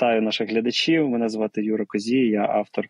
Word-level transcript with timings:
вітаю 0.00 0.22
наших 0.22 0.50
глядачів. 0.50 1.08
Мене 1.08 1.28
звати 1.28 1.62
Юра 1.62 1.84
Козій, 1.84 2.26
я 2.26 2.46
автор 2.50 2.86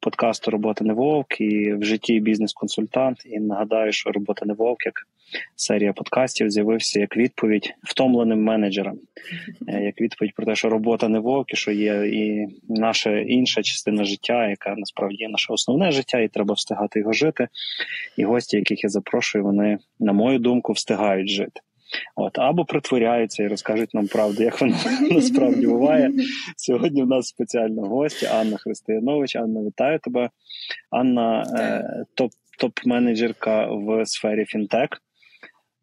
подкасту 0.00 0.50
Робота 0.50 0.84
не 0.84 0.92
вовк 0.92 1.40
і 1.40 1.72
в 1.72 1.84
житті 1.84 2.20
бізнес-консультант. 2.20 3.18
І 3.26 3.40
нагадаю, 3.40 3.92
що 3.92 4.12
робота 4.12 4.46
не 4.46 4.54
вовк 4.54 4.86
як 4.86 4.94
серія 5.56 5.92
подкастів 5.92 6.50
з'явився 6.50 7.00
як 7.00 7.16
відповідь 7.16 7.74
втомленим 7.82 8.42
менеджерам, 8.42 8.98
е, 9.68 9.82
як 9.82 10.00
відповідь 10.00 10.34
про 10.34 10.46
те, 10.46 10.56
що 10.56 10.68
робота 10.68 11.08
не 11.08 11.18
вовк, 11.18 11.52
і 11.52 11.56
що 11.56 11.72
є 11.72 12.06
і 12.06 12.46
наша 12.68 13.18
інша 13.18 13.62
частина 13.62 14.04
життя, 14.04 14.48
яка 14.48 14.74
насправді 14.76 15.28
наше 15.28 15.52
основне 15.52 15.92
життя, 15.92 16.18
і 16.18 16.28
треба 16.28 16.54
встигати 16.54 16.98
його 16.98 17.12
жити. 17.12 17.48
І 18.16 18.24
гості, 18.24 18.56
яких 18.56 18.84
я 18.84 18.90
запрошую, 18.90 19.44
вони, 19.44 19.78
на 20.00 20.12
мою 20.12 20.38
думку, 20.38 20.72
встигають 20.72 21.28
жити. 21.28 21.60
От 22.16 22.38
або 22.38 22.64
притворяються 22.64 23.42
і 23.42 23.48
розкажуть 23.48 23.94
нам 23.94 24.06
правду, 24.06 24.42
як 24.42 24.60
воно 24.60 24.76
насправді 25.10 25.66
буває. 25.66 26.10
Сьогодні 26.56 27.02
в 27.02 27.06
нас 27.06 27.26
спеціально 27.26 27.82
гості 27.82 28.26
Анна 28.26 28.56
Християнович. 28.56 29.36
Анна, 29.36 29.62
вітаю 29.62 29.98
тебе. 29.98 30.30
Анна 30.90 31.44
е, 31.58 32.04
топ 32.14 32.30
топ-менеджерка 32.62 33.66
в 33.86 34.06
сфері 34.06 34.44
фінтек. 34.44 34.98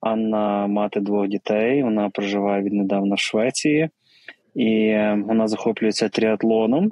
Анна 0.01 0.67
мати 0.67 0.99
двох 0.99 1.27
дітей. 1.27 1.83
Вона 1.83 2.09
проживає 2.09 2.63
віднедавна 2.63 3.15
в 3.15 3.19
Швеції, 3.19 3.89
і 4.55 4.69
е, 4.87 5.23
вона 5.25 5.47
захоплюється 5.47 6.09
тріатлоном. 6.09 6.91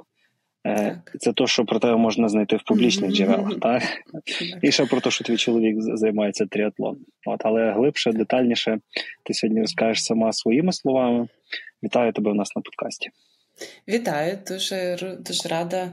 Е, 0.64 0.74
так. 0.74 1.20
Це 1.20 1.32
то, 1.32 1.46
що 1.46 1.64
про 1.64 1.78
тебе 1.78 1.96
можна 1.96 2.28
знайти 2.28 2.56
в 2.56 2.62
публічних 2.62 3.12
джерелах, 3.12 3.50
mm-hmm. 3.50 3.60
так? 3.60 3.82
І 4.62 4.72
ще 4.72 4.86
про 4.86 5.00
те, 5.00 5.10
що 5.10 5.24
твій 5.24 5.36
чоловік 5.36 5.76
займається 5.78 6.46
тріатлоном. 6.46 7.04
От, 7.26 7.40
Але 7.44 7.72
глибше, 7.72 8.12
детальніше 8.12 8.78
ти 9.24 9.34
сьогодні 9.34 9.60
розкажеш 9.60 10.04
сама 10.04 10.32
своїми 10.32 10.72
словами. 10.72 11.28
Вітаю 11.82 12.12
тебе 12.12 12.30
у 12.30 12.34
нас 12.34 12.56
на 12.56 12.62
подкасті. 12.62 13.10
Вітаю, 13.88 14.38
дуже 14.48 14.96
дуже 15.20 15.48
рада 15.48 15.92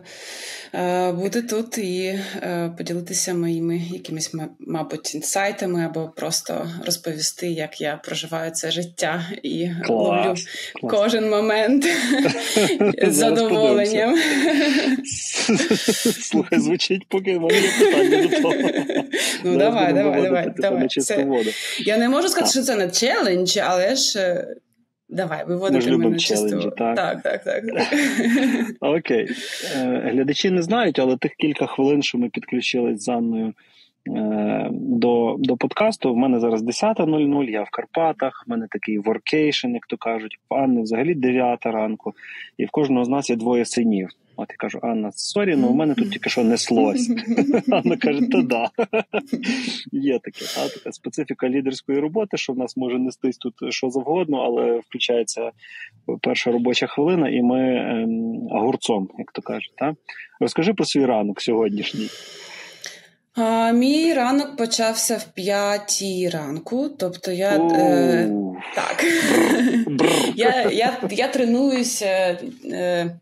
е, 0.73 1.11
бути 1.11 1.41
тут 1.41 1.77
і 1.77 2.19
е, 2.35 2.71
поділитися 2.77 3.33
моїми 3.33 3.81
якимись, 3.94 4.31
мабуть, 4.59 5.16
інсайтами 5.16 5.86
або 5.86 6.13
просто 6.16 6.71
розповісти, 6.86 7.47
як 7.47 7.81
я 7.81 7.99
проживаю 8.03 8.52
це 8.52 8.71
життя 8.71 9.25
і 9.43 9.69
клас, 9.86 9.89
ловлю 9.89 10.36
клас. 10.81 10.93
кожен 10.93 11.30
момент 11.30 11.86
з 13.08 13.13
задоволенням. 13.13 14.17
Слухай, 16.21 16.59
звучить, 16.59 17.05
поки 17.09 17.31
є 17.31 17.39
питання 17.80 18.27
до 18.27 18.41
того. 18.41 18.55
Ну, 19.43 19.58
давай, 19.58 19.93
давай, 19.93 20.21
давай. 20.21 20.53
давай. 20.58 20.88
Я 21.80 21.97
не 21.97 22.09
можу 22.09 22.30
сказати, 22.30 22.52
що 22.52 22.61
це 22.61 22.75
не 22.75 22.89
челендж, 22.89 23.58
але 23.58 23.95
ж. 23.95 24.45
Давай, 25.09 25.45
виводити 25.45 25.92
Ми 25.92 25.98
мене 25.98 26.17
челенджі, 26.17 26.70
так? 26.78 26.95
Так, 26.95 27.22
так, 27.22 27.44
так. 27.44 27.64
Окей. 28.80 29.28
Е, 29.75 30.09
глядачі 30.14 30.52
не 30.52 30.61
знають, 30.61 31.00
але 31.00 31.17
тих 31.17 31.31
кілька 31.36 31.66
хвилин, 31.66 32.03
що 32.03 32.17
ми 32.17 32.30
підключились 32.30 33.03
з 33.03 33.09
Анною 33.09 33.53
е, 34.16 34.70
до 34.72 35.36
до 35.39 35.58
подкасту, 35.58 36.14
в 36.14 36.17
мене 36.17 36.39
зараз 36.39 36.64
10.00, 36.64 37.50
я 37.50 37.64
в 37.64 37.70
Карпатах, 37.70 38.44
в 38.48 38.50
мене 38.50 38.67
такий 38.72 39.00
workation, 38.99 39.67
як 39.67 39.88
то 39.88 39.98
кажуть, 39.98 40.39
в 40.50 40.53
Анни 40.53 40.81
взагалі 40.81 41.16
9 41.16 41.66
ранку, 41.66 42.14
і 42.58 42.66
в 42.66 42.70
кожного 42.70 43.06
з 43.06 43.09
нас 43.09 43.30
є 43.30 43.36
двоє 43.36 43.66
синів. 43.66 44.09
От 44.38 44.50
я 44.50 44.55
кажу, 44.58 44.80
Анна, 44.81 45.11
sorry, 45.11 45.55
ну 45.55 45.67
у 45.67 45.75
мене 45.75 45.95
тут 45.95 46.11
тільки 46.11 46.30
що 46.30 46.44
неслось. 46.44 47.11
Анна 47.72 47.97
каже, 47.97 48.22
то 48.31 48.42
да. 48.42 48.69
Є 49.92 50.19
таке, 50.19 50.45
та, 50.55 50.69
така 50.69 50.92
специфіка 50.92 51.50
лідерської 51.50 52.00
роботи, 52.00 52.38
що 52.38 52.53
в 52.53 52.58
нас 52.58 52.77
може 52.77 53.00
нестись 53.00 53.38
тут 53.38 53.53
що 53.70 53.89
завгодно, 53.89 54.37
але 54.37 54.80
включається 54.80 55.52
перша 56.21 56.52
робоча 56.52 56.87
хвилина, 56.87 57.30
і 57.30 57.42
ми 57.42 57.77
ем, 57.77 58.48
огурцом, 58.52 59.09
як 59.17 59.32
то 59.32 59.42
кажуть. 59.42 59.73
Та? 59.77 59.95
Розкажи 60.39 60.73
про 60.73 60.86
свій 60.86 61.05
ранок 61.05 61.42
сьогоднішній. 61.42 62.09
А, 63.35 63.71
Мій 63.71 64.13
ранок 64.13 64.57
почався 64.57 65.17
в 65.17 65.23
п'ятій 65.23 66.29
ранку, 66.29 66.89
тобто 66.89 67.31
я 67.31 67.57
е, 67.57 68.29
так, 68.75 69.05
я, 70.35 70.69
я, 70.71 71.01
я 71.11 71.27
тренуюся. 71.27 72.39
Е, 72.65 73.15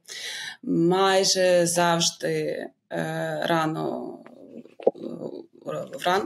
майже 0.64 1.66
завжди 1.66 2.68
е, 2.92 3.40
рано 3.44 4.18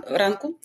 вранку, 0.10 0.56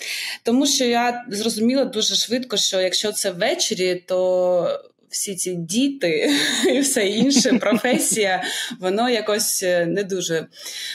тому 0.42 0.66
що 0.66 0.84
я 0.84 1.24
зрозуміла 1.28 1.84
дуже 1.84 2.14
швидко, 2.14 2.56
що 2.56 2.80
якщо 2.80 3.12
це 3.12 3.30
ввечері, 3.30 3.94
то 3.94 4.80
всі 5.12 5.34
ці 5.34 5.54
діти 5.54 6.30
і 6.68 6.80
все 6.80 7.06
інше, 7.06 7.52
професія, 7.60 8.42
воно 8.80 9.10
якось 9.10 9.62
е, 9.62 9.86
не 9.86 10.04
дуже 10.04 10.46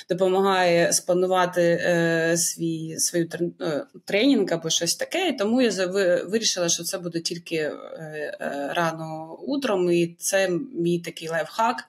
допомагає 0.10 0.94
спланувати 0.94 1.62
е, 1.62 2.38
свій 2.38 3.00
свою 3.00 3.30
е, 3.62 3.86
тренінг 4.06 4.54
або 4.54 4.70
щось 4.70 4.96
таке. 4.96 5.28
І 5.28 5.38
тому 5.38 5.62
я 5.62 5.86
вирішила, 6.28 6.70
що 6.70 6.84
це 6.84 6.98
буде 6.98 7.20
тільки 7.20 7.56
е, 7.56 8.72
рано 8.76 9.38
утром, 9.48 9.92
і 9.92 10.16
це 10.20 10.50
мій 10.74 11.00
такий 11.00 11.30
лайфхак 11.30 11.84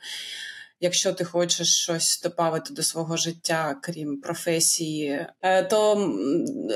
якщо 0.80 1.12
ти 1.12 1.24
хочеш 1.24 1.82
щось 1.82 2.20
добавити 2.22 2.74
до 2.74 2.82
свого 2.82 3.16
життя, 3.16 3.76
крім 3.82 4.20
професії, 4.20 5.26
е, 5.42 5.62
то 5.62 5.94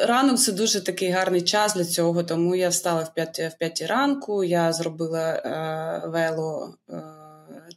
ранок 0.06 0.38
це 0.38 0.52
дуже 0.52 0.84
такий 0.84 1.10
гарний 1.10 1.42
час 1.42 1.74
для 1.74 1.84
цього. 1.84 2.22
Тому 2.22 2.54
я 2.54 2.68
встала 2.68 3.02
в 3.02 3.14
5 3.14 3.38
в 3.38 3.58
5 3.58 3.82
ранку, 3.82 4.44
я 4.44 4.72
зробила 4.72 5.32
е, 5.32 6.08
вело 6.08 6.74
е, 6.90 7.02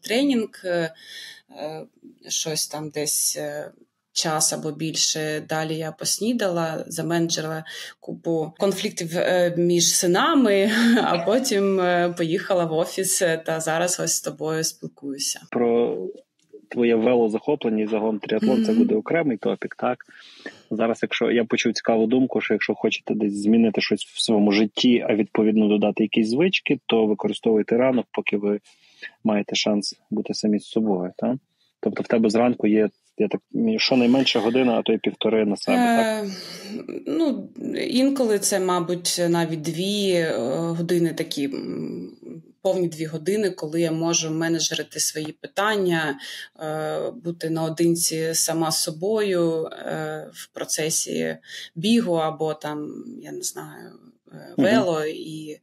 тренінг, 0.02 0.50
щось 2.28 2.68
там 2.68 2.90
десь. 2.90 3.40
Е, 4.16 4.22
час 4.22 4.54
або 4.54 4.72
більше. 4.72 5.44
Далі 5.50 5.76
я 5.76 5.92
поснідала, 5.92 6.84
заменеджерила 6.88 7.64
купу 8.00 8.54
конфліктів 8.60 9.18
е, 9.18 9.56
між 9.58 9.96
синами, 9.96 10.72
а 11.04 11.18
потім 11.18 11.80
е, 11.80 12.14
поїхала 12.18 12.66
в 12.66 12.74
офіс 12.74 13.20
та 13.46 13.60
зараз 13.60 14.00
ось 14.00 14.16
з 14.16 14.22
тобою 14.22 14.64
спілкуюся. 14.64 15.42
Про 15.52 15.98
твоє 16.70 16.96
велозахоплення 16.96 17.84
і 17.84 17.88
загон 17.88 18.20
тріатлон 18.20 18.60
mm-hmm. 18.60 18.66
це 18.66 18.74
буде 18.74 18.96
окремий 18.96 19.38
топік. 19.38 19.76
Так 19.76 19.98
зараз, 20.72 21.00
якщо 21.02 21.32
я 21.32 21.46
почув 21.46 21.74
цікаву 21.74 22.08
думку, 22.08 22.42
що 22.42 22.54
якщо 22.54 22.76
хочете 22.76 23.14
десь 23.16 23.34
змінити 23.34 23.82
щось 23.82 24.06
в 24.06 24.22
своєму 24.22 24.52
житті, 24.52 25.06
а 25.10 25.16
відповідно 25.16 25.68
додати 25.68 26.04
якісь 26.04 26.30
звички, 26.30 26.80
то 26.86 27.06
використовуйте 27.06 27.78
ранок, 27.78 28.06
поки 28.12 28.38
ви 28.38 28.60
маєте 29.24 29.56
шанс 29.56 30.00
бути 30.10 30.34
самі 30.34 30.60
з 30.60 30.66
собою. 30.66 31.12
Так? 31.18 31.36
Тобто 31.80 32.04
в 32.04 32.08
тебе 32.08 32.30
зранку 32.30 32.68
є 32.68 32.90
я 33.18 33.28
так 33.28 33.42
щонайменше 33.78 34.40
година, 34.40 34.74
а 34.74 34.82
то 34.82 34.94
й 34.94 34.98
півтори 34.98 35.46
на 35.46 35.58
себе. 35.58 35.78
Е, 35.78 36.22
так? 36.22 36.32
Ну, 37.08 37.50
інколи 37.90 38.40
це, 38.40 38.60
мабуть, 38.60 39.22
навіть 39.30 39.62
дві 39.62 40.10
е, 40.12 40.38
години 40.50 41.14
такі. 41.14 41.50
Повні 42.62 42.88
дві 42.88 43.06
години, 43.06 43.50
коли 43.50 43.82
я 43.82 43.92
можу 43.92 44.32
менеджерити 44.32 45.00
свої 45.00 45.32
питання, 45.32 46.20
е, 46.60 47.12
бути 47.24 47.50
наодинці 47.50 48.34
сама 48.34 48.72
з 48.72 48.84
собою 48.84 49.70
в 50.34 50.48
процесі 50.54 51.38
бігу, 51.76 52.14
або 52.14 52.54
там, 52.54 53.04
я 53.22 53.32
не 53.32 53.42
знаю, 53.42 53.92
вело, 54.58 55.06
і 55.06 55.60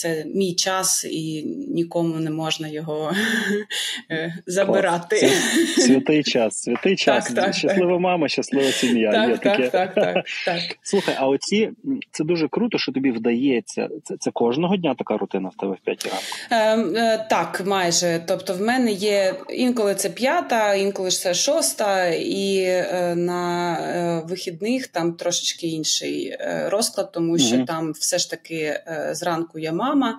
це 0.00 0.24
мій 0.34 0.54
час, 0.54 1.04
і 1.10 1.42
нікому 1.68 2.14
не 2.14 2.30
можна 2.30 2.68
його 2.68 3.12
е, 4.10 4.34
забирати. 4.46 5.16
Святий 5.76 6.22
час, 6.22 6.62
святий 6.62 6.96
час. 6.96 7.24
Так, 7.24 7.34
так, 7.34 7.54
щаслива 7.54 7.92
так. 7.92 8.00
мама, 8.00 8.28
щаслива 8.28 8.70
сім'я. 8.72 9.10
Так, 9.12 9.40
так, 9.40 9.70
так, 9.70 9.94
так, 9.94 10.24
так. 10.44 10.62
Слухай, 10.82 11.14
а 11.18 11.26
оці 11.26 11.70
це 12.10 12.24
дуже 12.24 12.48
круто, 12.48 12.78
що 12.78 12.92
тобі 12.92 13.10
вдається. 13.10 13.88
Це 14.04 14.16
це 14.20 14.30
кожного 14.30 14.76
дня 14.76 14.94
така 14.98 15.16
рутина 15.16 15.48
в 15.48 15.60
тебе 15.60 15.72
в 15.72 15.84
п'ятій 15.84 16.08
ранку? 16.08 16.24
Е, 16.50 17.00
е, 17.00 17.26
Так, 17.30 17.62
майже. 17.66 18.20
Тобто, 18.26 18.54
в 18.54 18.60
мене 18.60 18.92
є 18.92 19.34
інколи 19.48 19.94
це 19.94 20.10
п'ята, 20.10 20.74
інколи 20.74 21.10
ж 21.10 21.20
це 21.20 21.34
шоста, 21.34 22.06
і 22.08 22.60
е, 22.62 23.14
на 23.16 23.72
е, 23.78 24.22
вихідних 24.28 24.86
там 24.86 25.12
трошечки 25.12 25.66
інший 25.66 26.26
е, 26.26 26.68
розклад, 26.68 27.12
тому 27.12 27.38
що 27.38 27.64
там 27.64 27.92
все 27.92 28.18
ж 28.18 28.30
таки 28.30 28.80
зранку 29.12 29.58
я 29.58 29.72
мама 29.72 29.89
мама. 29.94 30.18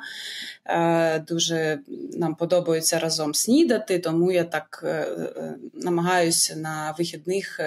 Е, 0.65 1.19
дуже 1.19 1.79
нам 2.13 2.35
подобається 2.35 2.99
разом 2.99 3.33
снідати, 3.33 3.99
тому 3.99 4.31
я 4.31 4.43
так 4.43 4.81
е, 4.83 4.87
е, 4.87 5.55
намагаюся 5.73 6.55
на 6.55 6.95
вихідних 6.97 7.59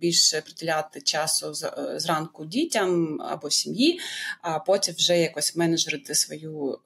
більше 0.00 0.40
приділяти 0.40 1.00
часу 1.00 1.52
зранку 1.96 2.44
дітям 2.44 3.20
або 3.20 3.50
сім'ї, 3.50 4.00
а 4.42 4.58
потім 4.58 4.94
вже 4.94 5.18
якось 5.18 5.56
менеджерити 5.56 6.14
свою 6.14 6.78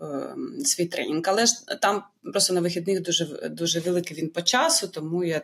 свій 0.64 0.86
тренінг. 0.86 1.22
Але 1.24 1.46
ж 1.46 1.54
там 1.82 2.02
просто 2.32 2.54
на 2.54 2.60
вихідних 2.60 3.02
дуже 3.02 3.48
дуже 3.48 3.80
великий 3.80 4.16
він 4.16 4.28
по 4.28 4.42
часу, 4.42 4.88
тому 4.88 5.24
я 5.24 5.42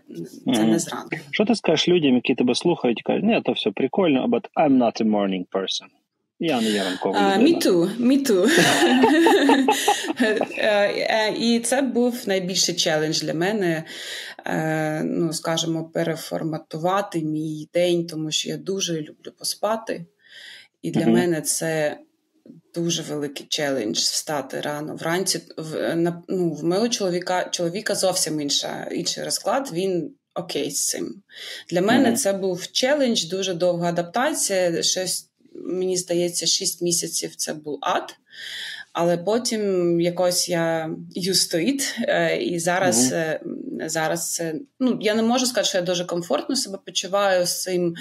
це 0.54 0.64
не 0.64 0.78
зранку. 0.78 1.16
Що 1.30 1.44
ти 1.44 1.54
скажеш 1.54 1.88
людям, 1.88 2.14
які 2.14 2.34
тебе 2.34 2.54
слухають, 2.54 3.00
і 3.00 3.02
кажуть, 3.02 3.24
ні, 3.24 3.42
то 3.44 3.52
все 3.52 3.70
прикольно, 3.70 4.26
but 4.26 4.44
I'm 4.56 4.78
not 4.78 5.02
a 5.02 5.04
morning 5.04 5.44
person. 5.52 5.86
Я 6.40 6.60
не 6.60 6.70
є 6.70 6.82
too, 7.64 8.00
me 8.00 8.30
too. 8.30 8.48
І 11.38 11.60
це 11.60 11.82
був 11.82 12.22
найбільший 12.26 12.74
челендж 12.74 13.20
для 13.20 13.34
мене. 13.34 13.84
Ну, 15.04 15.32
скажімо, 15.32 15.84
переформатувати 15.94 17.22
мій 17.22 17.68
день, 17.74 18.06
тому 18.06 18.30
що 18.30 18.48
я 18.48 18.56
дуже 18.56 19.00
люблю 19.00 19.32
поспати. 19.38 20.06
І 20.82 20.90
для 20.90 21.00
uh-huh. 21.00 21.12
мене 21.12 21.40
це 21.40 21.98
дуже 22.74 23.02
великий 23.02 23.46
челендж 23.46 23.98
встати 23.98 24.60
рано. 24.60 24.96
Вранці 24.96 25.40
в, 25.56 25.94
ну, 25.96 26.52
в 26.52 26.64
мого 26.64 26.88
чоловіка 26.88 27.44
чоловіка 27.44 27.94
зовсім 27.94 28.40
інша, 28.40 28.88
інший 28.92 29.24
розклад. 29.24 29.70
Він 29.72 30.14
окей 30.34 30.70
з 30.70 30.86
цим. 30.86 31.22
Для 31.70 31.82
мене 31.82 32.10
uh-huh. 32.10 32.16
це 32.16 32.32
був 32.32 32.72
челендж, 32.72 33.24
дуже 33.24 33.54
довга 33.54 33.88
адаптація. 33.88 34.82
Щось, 34.82 35.27
мені 35.66 35.96
здається, 35.96 36.46
6 36.46 36.82
місяців 36.82 37.34
це 37.36 37.54
був 37.54 37.78
ад. 37.80 38.16
Але 38.92 39.18
потім 39.18 40.00
якось 40.00 40.48
я 40.48 40.90
used 41.16 41.54
to 41.54 41.56
it, 41.56 42.02
і 42.38 42.58
зараз 42.58 43.12
uh-huh. 43.12 43.38
зараз 43.88 44.34
це 44.34 44.54
ну 44.80 44.98
я 45.00 45.14
не 45.14 45.22
можу 45.22 45.46
сказати, 45.46 45.68
що 45.68 45.78
я 45.78 45.84
дуже 45.84 46.04
комфортно 46.04 46.56
себе 46.56 46.78
почуваю 46.86 47.46
з 47.46 47.62
цим, 47.62 47.94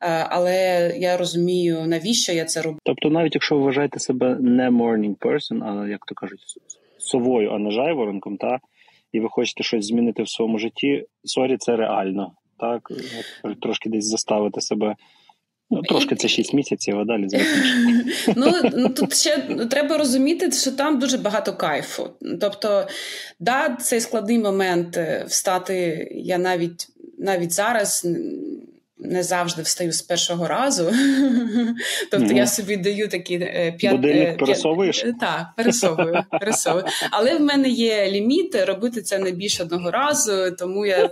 е, 0.00 0.26
але 0.30 0.54
я 0.98 1.16
розумію, 1.16 1.86
навіщо 1.86 2.32
я 2.32 2.44
це 2.44 2.62
роблю. 2.62 2.78
Тобто, 2.84 3.10
навіть 3.10 3.34
якщо 3.34 3.56
ви 3.56 3.62
вважаєте 3.62 3.98
себе 3.98 4.36
не 4.40 4.70
morning 4.70 5.16
person, 5.16 5.64
а 5.64 5.88
як 5.88 6.00
то 6.06 6.14
кажуть, 6.14 6.40
совою, 6.98 7.50
а 7.50 7.58
не 7.58 7.70
жайворонком, 7.70 8.36
та 8.36 8.58
і 9.12 9.20
ви 9.20 9.28
хочете 9.28 9.62
щось 9.62 9.86
змінити 9.86 10.22
в 10.22 10.28
своєму 10.28 10.58
житті, 10.58 11.06
sorry, 11.24 11.56
це 11.56 11.76
реально. 11.76 12.32
Так, 12.60 12.92
трошки 13.62 13.90
десь 13.90 14.06
заставити 14.06 14.60
себе 14.60 14.94
Ну, 15.72 15.82
трошки 15.82 16.16
це 16.16 16.28
6 16.28 16.54
місяців, 16.54 16.98
а 16.98 17.04
далі 17.04 17.28
Ну, 18.36 18.52
ну 18.76 18.88
тут 18.88 19.14
ще 19.14 19.38
треба 19.70 19.98
розуміти, 19.98 20.52
що 20.52 20.72
там 20.72 20.98
дуже 20.98 21.18
багато 21.18 21.52
кайфу. 21.52 22.10
Тобто, 22.40 22.86
да, 23.40 23.76
цей 23.80 24.00
складний 24.00 24.38
момент 24.38 24.96
е, 24.96 25.24
встати, 25.28 26.08
я 26.14 26.38
навіть 26.38 26.88
навіть 27.18 27.52
зараз 27.52 28.06
не 29.04 29.22
завжди 29.22 29.62
встаю 29.62 29.92
з 29.92 30.02
першого 30.02 30.48
разу. 30.48 30.84
Тобто 32.10 32.26
угу. 32.26 32.36
я 32.36 32.46
собі 32.46 32.76
даю 32.76 33.08
такі 33.08 33.34
е, 33.34 33.74
п'ять. 33.78 33.92
Будильник 33.92 34.28
е, 34.28 34.36
пересовуєш? 34.36 35.04
Так, 35.20 35.46
пересовую, 35.56 36.22
пересовую. 36.40 36.84
Але 37.10 37.36
в 37.36 37.40
мене 37.40 37.68
є 37.68 38.10
ліміти 38.10 38.64
робити 38.64 39.02
це 39.02 39.18
не 39.18 39.30
більше 39.30 39.62
одного 39.62 39.90
разу, 39.90 40.50
тому 40.58 40.86
я. 40.86 41.10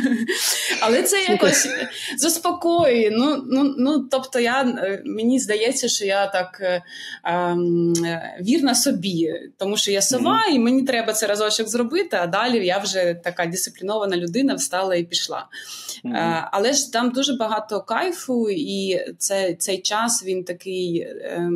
Але 0.80 1.02
це 1.02 1.22
якось 1.22 1.68
заспокоює. 2.16 3.10
Ну, 3.12 3.44
ну, 3.46 3.74
ну, 3.78 3.98
тобто, 4.10 4.40
я, 4.40 4.62
е, 4.62 5.02
мені 5.04 5.38
здається, 5.38 5.88
що 5.88 6.04
я 6.04 6.26
так 6.26 6.62
ем, 7.24 7.94
вірна 8.40 8.74
собі, 8.74 9.34
тому 9.56 9.76
що 9.76 9.90
я 9.90 10.02
сова, 10.02 10.44
mm-hmm. 10.48 10.54
і 10.54 10.58
мені 10.58 10.82
треба 10.82 11.12
це 11.12 11.26
разочок 11.26 11.68
зробити, 11.68 12.18
а 12.20 12.26
далі 12.26 12.66
я 12.66 12.78
вже 12.78 13.16
така 13.24 13.46
дисциплінована 13.46 14.16
людина 14.16 14.54
встала 14.54 14.94
і 14.94 15.04
пішла. 15.04 15.46
Mm-hmm. 16.04 16.16
Е, 16.16 16.48
але 16.52 16.72
ж 16.72 16.87
там 16.88 17.10
дуже 17.10 17.32
багато 17.32 17.80
кайфу, 17.80 18.50
і 18.50 19.04
це, 19.18 19.54
цей 19.54 19.82
час 19.82 20.24
він 20.24 20.44
такий. 20.44 20.98
Е, 21.00 21.50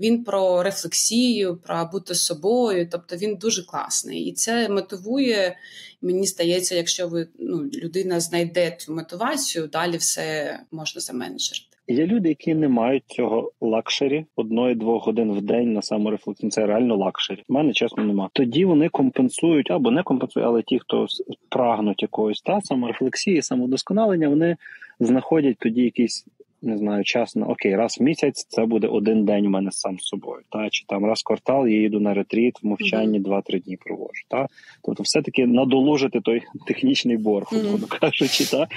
він 0.00 0.24
про 0.24 0.62
рефлексію, 0.62 1.56
про 1.56 1.88
бути 1.92 2.14
собою, 2.14 2.88
тобто 2.92 3.16
він 3.16 3.36
дуже 3.36 3.66
класний. 3.66 4.24
І 4.24 4.32
це 4.32 4.68
мотивує, 4.68 5.58
мені 6.02 6.26
здається, 6.26 6.74
якщо 6.74 7.08
ви 7.08 7.28
ну, 7.38 7.62
людина 7.62 8.20
знайде 8.20 8.76
цю 8.80 8.94
мотивацію, 8.94 9.66
далі 9.66 9.96
все 9.96 10.58
можна 10.70 11.00
заменеджерити. 11.00 11.75
Є 11.88 12.06
люди, 12.06 12.28
які 12.28 12.54
не 12.54 12.68
мають 12.68 13.04
цього 13.06 13.52
luxury 13.60 14.24
одної-двох 14.36 15.06
годин 15.06 15.32
в 15.32 15.42
день 15.42 15.72
на 15.72 15.82
саморефлексію. 15.82 16.50
Це 16.50 16.66
реально 16.66 16.96
luxury. 16.96 17.42
У 17.48 17.54
мене 17.54 17.72
чесно 17.72 18.04
нема. 18.04 18.30
Тоді 18.32 18.64
вони 18.64 18.88
компенсують 18.88 19.70
або 19.70 19.90
не 19.90 20.02
компенсують, 20.02 20.48
але 20.48 20.62
ті, 20.62 20.78
хто 20.78 21.06
прагнуть 21.48 22.02
якоїсь 22.02 22.42
та 22.42 22.60
саморефлексії, 22.60 23.42
самодосконалення, 23.42 24.28
вони 24.28 24.56
знаходять 25.00 25.56
тоді 25.58 25.82
якийсь 25.82 26.26
не 26.62 26.78
знаю, 26.78 27.04
час 27.04 27.36
на 27.36 27.46
окей, 27.46 27.76
раз 27.76 27.98
в 28.00 28.02
місяць 28.02 28.46
це 28.48 28.66
буде 28.66 28.86
один 28.86 29.24
день 29.24 29.46
у 29.46 29.50
мене 29.50 29.72
сам 29.72 29.98
з 29.98 30.02
собою. 30.02 30.42
Та 30.50 30.70
чи 30.70 30.84
там 30.88 31.04
раз 31.04 31.20
в 31.20 31.24
квартал 31.24 31.66
я 31.66 31.80
їду 31.80 32.00
на 32.00 32.14
ретріт 32.14 32.62
в 32.62 32.66
мовчанні 32.66 33.20
два-три 33.20 33.60
дні 33.60 33.76
провожу. 33.76 34.22
Та 34.28 34.46
тобто, 34.84 35.02
все-таки 35.02 35.46
надолужити 35.46 36.20
той 36.20 36.42
технічний 36.66 37.16
борг, 37.16 37.46
mm-hmm. 37.52 37.98
кажучи, 38.00 38.44
та. 38.50 38.68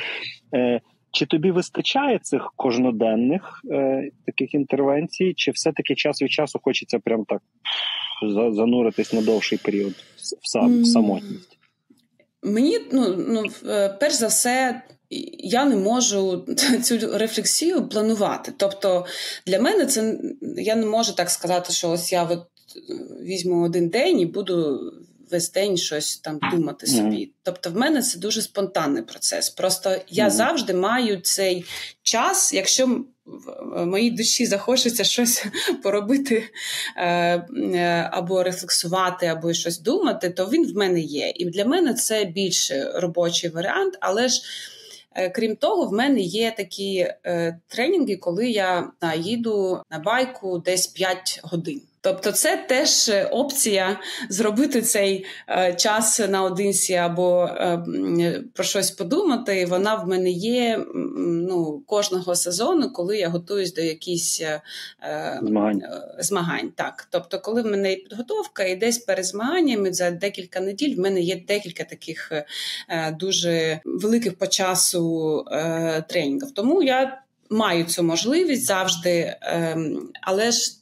Е, 0.54 0.82
чи 1.12 1.26
тобі 1.26 1.52
вистачає 1.52 2.20
цих 2.20 2.54
кожноденних 2.56 3.62
е, 3.72 4.10
таких 4.26 4.54
інтервенцій, 4.54 5.34
чи 5.38 5.52
все-таки 5.52 5.96
час 5.96 6.22
від 6.22 6.32
часу 6.32 6.60
хочеться 6.64 7.00
прям 7.00 7.26
так 7.26 7.42
зануритись 8.52 9.14
на 9.14 9.22
довший 9.22 9.58
період 9.58 9.94
в 10.42 10.50
сам 10.50 10.82
в 10.82 10.86
самотність? 10.86 11.58
Мені 12.44 12.80
ну 12.92 13.16
ну 13.18 13.44
е, 13.66 13.98
перш 14.00 14.14
за 14.14 14.28
все, 14.28 14.82
я 15.40 15.66
не 15.66 15.76
можу 15.76 16.46
цю 16.84 17.18
рефлексію 17.18 17.90
планувати. 17.90 18.54
Тобто 18.58 19.06
для 19.48 19.60
мене 19.60 19.86
це 19.86 20.20
я 20.42 20.76
не 20.76 20.86
можу 20.86 21.14
так 21.14 21.30
сказати, 21.30 21.74
що 21.74 21.90
ось 21.90 22.12
я 22.12 22.24
от 22.24 22.48
візьму 23.22 23.64
один 23.64 23.90
день 23.90 24.20
і 24.20 24.26
буду 24.26 24.80
весь 25.32 25.52
день 25.52 25.78
щось 25.78 26.18
там 26.18 26.40
думати 26.52 26.88
собі. 26.88 27.32
Тобто, 27.44 27.70
в 27.70 27.76
мене 27.76 28.02
це 28.02 28.20
дуже 28.20 28.42
спонтанний 28.42 29.04
процес. 29.04 29.50
Просто 29.50 29.96
я 30.08 30.30
завжди 30.30 30.74
маю 30.74 31.22
цей 31.22 31.66
час, 32.04 32.54
якщо 32.54 33.06
в 33.26 33.86
моїй 33.86 34.12
душі 34.12 34.46
захочеться 34.46 35.04
щось 35.04 35.46
поробити 35.84 36.44
е, 36.98 37.06
е, 37.06 38.10
або 38.12 38.44
рефлексувати, 38.44 39.26
або 39.26 39.54
щось 39.54 39.80
думати, 39.80 40.30
то 40.30 40.46
він 40.46 40.74
в 40.74 40.76
мене 40.76 41.00
є. 41.00 41.34
І 41.36 41.46
для 41.46 41.66
мене 41.66 41.94
це 41.94 42.26
більш 42.26 42.72
робочий 42.96 43.50
варіант, 43.50 43.98
але 44.00 44.28
ж. 44.28 44.42
Е, 45.16 45.30
крім 45.30 45.56
того, 45.56 45.86
в 45.86 45.94
мене 45.94 46.20
є 46.20 46.54
такі 46.58 47.08
тренінги, 47.68 48.16
коли 48.16 48.50
я 48.50 48.92
їду 49.18 49.82
на 49.92 50.00
байку 50.00 50.60
десь 50.60 50.88
5 50.88 51.40
годин. 51.44 51.82
Тобто, 52.10 52.32
це 52.32 52.66
теж 52.70 53.12
опція 53.32 54.00
зробити 54.30 54.82
цей 54.82 55.26
е, 55.50 55.74
час 55.74 56.20
наодинці 56.30 56.94
або 56.94 57.44
е, 57.44 58.44
про 58.54 58.64
щось 58.64 58.92
подумати. 58.92 59.66
Вона 59.66 59.96
в 59.96 60.08
мене 60.08 60.30
є 60.30 60.86
ну, 61.26 61.84
кожного 61.88 62.36
сезону, 62.36 62.90
коли 62.90 63.18
я 63.18 63.30
готуюсь 63.30 63.74
до 63.74 63.82
якихось 63.82 64.44
е, 64.44 65.40
змагань. 65.44 65.82
змагань. 66.20 66.72
Так, 66.76 67.08
тобто, 67.12 67.40
коли 67.40 67.62
в 67.62 67.66
мене 67.66 67.90
є 67.90 67.96
підготовка, 67.96 68.64
і 68.64 68.76
десь 68.76 68.98
перед 68.98 69.26
змаганнями 69.26 69.94
за 69.94 70.12
декілька 70.12 70.60
неділь 70.60 70.96
в 70.96 71.00
мене 71.00 71.22
є 71.22 71.42
декілька 71.48 71.84
таких 71.84 72.32
дуже 73.20 73.80
великих 73.86 74.38
по 74.38 74.48
часу 74.48 75.46
тренінгів. 76.08 76.52
Тому 76.52 76.84
я 76.84 77.22
маю 77.50 77.84
цю 77.84 78.04
можливість 78.04 78.66
завжди, 78.66 79.36
ем, 79.42 80.10
але 80.22 80.52
ж. 80.52 80.79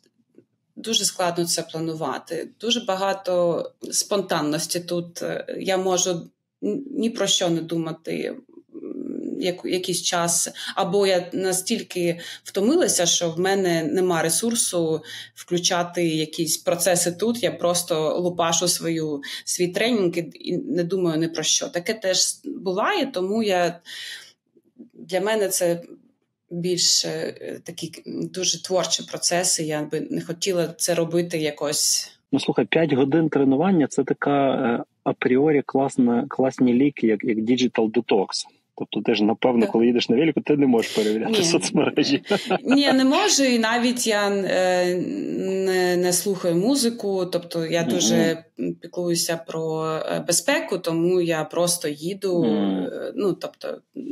Дуже 0.77 1.05
складно 1.05 1.45
це 1.45 1.61
планувати. 1.61 2.49
Дуже 2.59 2.79
багато 2.79 3.63
спонтанності 3.91 4.79
тут. 4.79 5.23
Я 5.59 5.77
можу 5.77 6.29
ні 6.91 7.09
про 7.09 7.27
що 7.27 7.49
не 7.49 7.61
думати 7.61 8.35
як, 9.39 9.55
якийсь 9.65 10.01
час, 10.01 10.49
або 10.75 11.07
я 11.07 11.29
настільки 11.33 12.19
втомилася, 12.43 13.05
що 13.05 13.31
в 13.31 13.39
мене 13.39 13.83
нема 13.83 14.21
ресурсу 14.21 15.03
включати 15.35 16.07
якісь 16.07 16.57
процеси 16.57 17.11
тут. 17.11 17.43
Я 17.43 17.51
просто 17.51 18.19
лупашу 18.19 18.67
свою 18.67 19.21
свій 19.45 19.67
тренінг 19.67 20.13
і 20.33 20.57
не 20.57 20.83
думаю 20.83 21.19
ні 21.19 21.27
про 21.27 21.43
що. 21.43 21.69
Таке 21.69 21.93
теж 21.93 22.19
буває, 22.45 23.05
тому 23.05 23.43
я 23.43 23.79
для 24.93 25.21
мене 25.21 25.49
це 25.49 25.81
більш 26.49 27.05
е, 27.05 27.33
такі 27.63 28.03
дуже 28.05 28.63
творчі 28.63 29.03
процеси. 29.03 29.63
Я 29.63 29.83
би 29.83 30.07
не 30.11 30.21
хотіла 30.21 30.67
це 30.67 30.95
робити 30.95 31.37
якось. 31.37 32.11
Ну 32.31 32.39
слухай, 32.39 32.65
5 32.65 32.93
годин 32.93 33.29
тренування 33.29 33.87
це 33.87 34.03
така 34.03 34.53
е, 34.53 34.83
апріорі 35.03 35.61
класна, 35.65 36.25
класні 36.27 36.73
ліки, 36.73 37.07
як 37.07 37.23
як 37.23 37.37
Digital 37.37 37.91
Detox. 37.91 38.27
Тобто, 38.77 39.01
ти 39.01 39.15
ж 39.15 39.23
напевно, 39.23 39.61
так. 39.61 39.71
коли 39.71 39.85
їдеш 39.85 40.09
на 40.09 40.15
велику, 40.15 40.41
ти 40.41 40.57
не 40.57 40.67
можеш 40.67 40.91
перевіряти 40.91 41.31
Ні. 41.31 41.43
соцмережі. 41.43 42.23
Ні, 42.63 42.93
не 42.93 43.05
можу, 43.05 43.43
і 43.43 43.59
навіть 43.59 44.07
я 44.07 44.29
е, 44.29 44.95
не 45.65 45.97
не 45.97 46.13
слухаю 46.13 46.55
музику. 46.55 47.25
Тобто 47.25 47.65
я 47.65 47.81
mm-hmm. 47.81 47.89
дуже 47.89 48.43
піклуюся 48.81 49.39
про 49.47 49.85
е, 49.85 50.23
безпеку, 50.27 50.77
тому 50.77 51.21
я 51.21 51.43
просто 51.43 51.87
їду. 51.87 52.43
Mm-hmm. 52.43 53.11
Ну 53.15 53.33
тобто, 53.33 53.67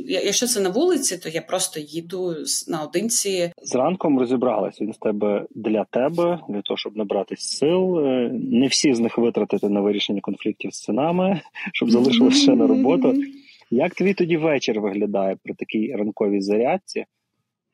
якщо 0.08 0.46
це 0.46 0.60
на 0.60 0.68
вулиці, 0.68 1.18
то 1.18 1.28
я 1.28 1.40
просто 1.40 1.80
їду 1.80 2.34
наодинці. 2.68 3.52
Зранком 3.62 4.18
розібралась 4.18 4.80
він 4.80 4.92
з 4.92 4.98
тебе 4.98 5.46
для 5.54 5.84
тебе, 5.84 6.38
для 6.48 6.62
того, 6.62 6.76
щоб 6.76 6.96
набратись 6.96 7.40
сил. 7.40 7.98
Е, 7.98 8.30
не 8.32 8.66
всі 8.66 8.94
з 8.94 9.00
них 9.00 9.18
витратити 9.18 9.68
на 9.68 9.80
вирішення 9.80 10.20
конфліктів 10.20 10.74
з 10.74 10.80
цінами, 10.80 11.40
щоб 11.72 11.90
залишилось 11.90 12.42
ще 12.42 12.56
на 12.56 12.66
роботу. 12.66 13.14
Як 13.70 13.94
твій 13.94 14.14
тоді 14.14 14.36
вечір 14.36 14.80
виглядає 14.80 15.36
при 15.42 15.54
такій 15.54 15.92
ранковій 15.96 16.40
зарядці? 16.40 17.04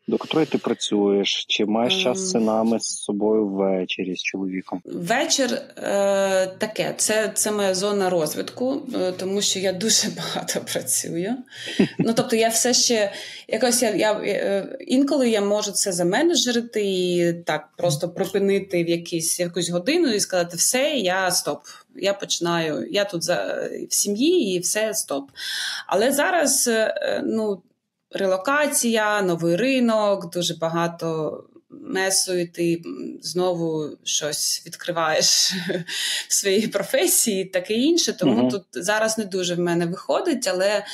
До 0.08 0.18
котрої 0.18 0.46
ти 0.46 0.58
працюєш? 0.58 1.44
Чи 1.48 1.64
маєш 1.64 2.02
час 2.02 2.18
з 2.18 2.22
ем. 2.22 2.28
синами 2.40 2.80
з 2.80 3.02
собою 3.02 3.48
ввечері 3.48 4.16
з 4.16 4.22
чоловіком? 4.22 4.82
Вечір 4.84 5.52
е, 5.52 6.46
таке. 6.46 6.94
Це 6.96 7.32
це 7.34 7.52
моя 7.52 7.74
зона 7.74 8.10
розвитку, 8.10 8.82
е, 8.94 9.12
тому 9.12 9.42
що 9.42 9.58
я 9.58 9.72
дуже 9.72 10.08
багато 10.16 10.60
працюю. 10.72 11.36
Ну 11.98 12.12
тобто, 12.16 12.36
я 12.36 12.48
все 12.48 12.74
ще 12.74 13.12
якось 13.48 13.82
я, 13.82 13.90
я 13.90 14.12
е, 14.12 14.78
інколи 14.80 15.30
я 15.30 15.40
можу 15.40 15.72
це 15.72 15.92
заменеджерити 15.92 16.82
і 16.84 17.32
так 17.32 17.68
просто 17.76 18.08
пропинити 18.08 18.84
в 18.84 18.88
якісь 18.88 19.40
якусь 19.40 19.70
годину 19.70 20.08
і 20.08 20.20
сказати, 20.20 20.56
все, 20.56 20.90
я 20.90 21.30
стоп. 21.30 21.60
Я 21.96 22.14
починаю. 22.14 22.88
Я 22.90 23.04
тут 23.04 23.24
за 23.24 23.68
в 23.90 23.94
сім'ї 23.94 24.56
і 24.56 24.58
все 24.58 24.94
стоп. 24.94 25.30
Але 25.86 26.12
зараз 26.12 26.68
е, 26.68 27.22
ну 27.26 27.62
релокація, 28.14 29.22
новий 29.22 29.56
ринок, 29.56 30.30
дуже 30.30 30.54
багато 30.54 31.38
месу, 31.70 32.34
і 32.34 32.46
ти 32.46 32.82
знову 33.22 33.90
щось 34.04 34.62
відкриваєш 34.66 35.52
в 36.28 36.34
своїй 36.34 36.66
професії, 36.66 37.44
таке 37.44 37.74
інше. 37.74 38.12
Тому 38.12 38.42
uh-huh. 38.42 38.50
тут 38.50 38.64
зараз 38.72 39.18
не 39.18 39.24
дуже 39.24 39.54
в 39.54 39.58
мене 39.58 39.86
виходить, 39.86 40.48
але 40.48 40.84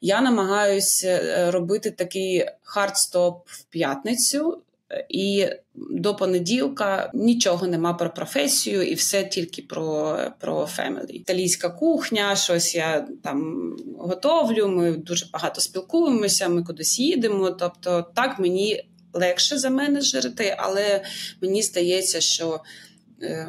я 0.00 0.20
намагаюся 0.20 1.08
е, 1.08 1.50
робити 1.50 1.90
такий 1.90 2.46
hard 2.62 3.05
stop 3.05 3.48
в 3.48 3.64
п'ятницю. 3.64 4.62
І 5.08 5.46
до 5.74 6.14
понеділка 6.14 7.10
нічого 7.14 7.66
нема 7.66 7.94
про 7.94 8.10
професію, 8.10 8.82
і 8.82 8.94
все 8.94 9.24
тільки 9.24 9.62
про 9.62 10.18
про 10.40 10.66
family. 10.66 11.12
Італійська 11.12 11.68
кухня, 11.68 12.36
щось 12.36 12.74
я 12.74 13.08
там 13.22 13.70
готовлю. 13.98 14.68
Ми 14.68 14.92
дуже 14.92 15.26
багато 15.32 15.60
спілкуємося. 15.60 16.48
Ми 16.48 16.62
кудись 16.62 16.98
їдемо. 16.98 17.50
Тобто, 17.50 18.06
так 18.14 18.38
мені 18.38 18.84
легше 19.12 19.58
заменеджерити, 19.58 20.56
але 20.58 21.04
мені 21.42 21.62
здається, 21.62 22.20
що 22.20 22.60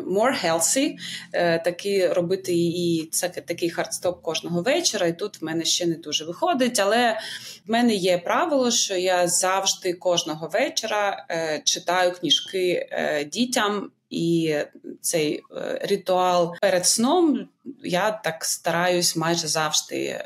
more 0.08 0.46
healthy, 0.46 0.96
е, 1.34 1.60
таки 1.60 2.08
робити 2.08 2.54
і 2.56 3.10
це 3.12 3.30
такий 3.30 3.70
hard 3.70 3.96
stop 3.96 4.22
кожного 4.22 4.62
вечора. 4.62 5.08
І 5.08 5.18
тут 5.18 5.42
в 5.42 5.46
мене 5.46 5.66
ще 5.66 5.86
не 5.86 5.96
дуже 5.96 6.26
виходить. 6.26 6.80
Але 6.80 7.20
в 7.68 7.72
мене 7.72 7.94
є 7.94 8.18
правило, 8.18 8.72
що 8.72 8.96
я 8.96 9.28
завжди 9.28 9.94
кожного 9.94 10.48
вечора 10.48 11.26
е, 11.30 11.62
читаю 11.66 12.12
книжки 12.12 12.90
дітям. 13.32 13.92
І 14.10 14.56
цей 15.02 15.44
ритуал 15.82 16.56
перед 16.62 16.86
сном 16.86 17.48
я 17.84 18.12
так 18.12 18.46
стараюсь 18.46 19.16
майже 19.16 19.48
завжди 19.48 20.22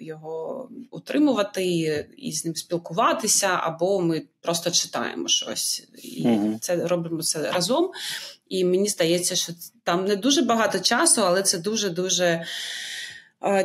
його 0.00 0.68
утримувати 0.90 1.64
і 2.16 2.32
з 2.32 2.44
ним 2.44 2.56
спілкуватися, 2.56 3.48
або 3.62 4.00
ми 4.00 4.22
просто 4.40 4.70
читаємо 4.70 5.28
щось, 5.28 5.88
і 6.02 6.26
mm-hmm. 6.26 6.58
це 6.58 6.86
робимо 6.86 7.22
це 7.22 7.52
разом. 7.52 7.90
І 8.48 8.64
мені 8.64 8.88
здається, 8.88 9.36
що 9.36 9.52
там 9.84 10.04
не 10.04 10.16
дуже 10.16 10.42
багато 10.42 10.78
часу, 10.78 11.22
але 11.24 11.42
це 11.42 11.58
дуже 11.58 11.90
дуже. 11.90 12.44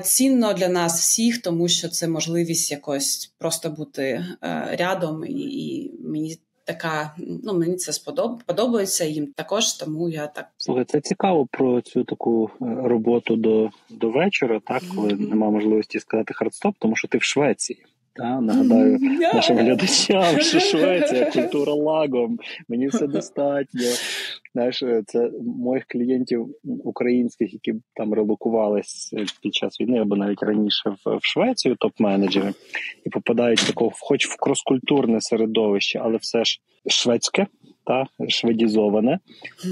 Цінно 0.03 0.53
для 0.53 0.67
нас 0.67 1.01
всіх, 1.01 1.41
тому 1.41 1.67
що 1.67 1.89
це 1.89 2.07
можливість 2.07 2.71
якось 2.71 3.33
просто 3.37 3.69
бути 3.69 4.03
е, 4.03 4.75
рядом, 4.79 5.25
і, 5.25 5.41
і 5.41 5.91
мені 5.99 6.39
така 6.65 7.15
ну 7.43 7.59
мені 7.59 7.75
це 7.75 7.93
сподоб... 7.93 8.43
подобається 8.45 9.05
їм 9.05 9.27
також. 9.35 9.73
Тому 9.73 10.09
я 10.09 10.27
так 10.27 10.47
Слухай, 10.57 10.85
це 10.85 11.01
цікаво 11.01 11.47
про 11.51 11.81
цю 11.81 12.03
таку 12.03 12.49
е, 12.61 12.65
роботу 12.83 13.35
до 13.35 13.69
до 13.89 14.09
вечора, 14.09 14.61
так 14.67 14.83
коли 14.95 15.09
mm-hmm. 15.09 15.29
нема 15.29 15.49
можливості 15.49 15.99
сказати 15.99 16.33
hard 16.33 16.52
stop, 16.52 16.75
тому 16.79 16.95
що 16.95 17.07
ти 17.07 17.17
в 17.17 17.23
Швеції. 17.23 17.85
Та, 18.13 18.41
нагадаю 18.41 18.99
нашим 19.33 19.57
глядачам, 19.57 20.39
що 20.39 20.59
Швеція, 20.59 21.31
культура 21.33 21.73
лагом, 21.73 22.39
мені 22.67 22.87
все 22.87 23.07
достатньо. 23.07 23.81
Знаєш, 24.53 24.83
е, 24.83 25.03
це 25.05 25.31
моїх 25.41 25.85
клієнтів 25.87 26.55
українських, 26.63 27.53
які 27.53 27.73
там 27.93 28.13
релокувались 28.13 29.13
під 29.41 29.55
час 29.55 29.81
війни 29.81 29.99
або 29.99 30.15
навіть 30.15 30.43
раніше 30.43 30.89
в, 30.89 31.17
в 31.17 31.23
Швецію, 31.23 31.75
топ-менеджери, 31.75 32.53
і 33.05 33.09
попадають 33.09 33.59
в 33.59 33.67
такого, 33.67 33.91
хоч 33.99 34.27
в 34.27 34.37
кроскультурне 34.39 35.21
середовище, 35.21 35.99
але 36.03 36.17
все 36.17 36.43
ж 36.43 36.59
шведське 36.87 37.47
та 37.83 38.05
шведізоване, 38.29 39.19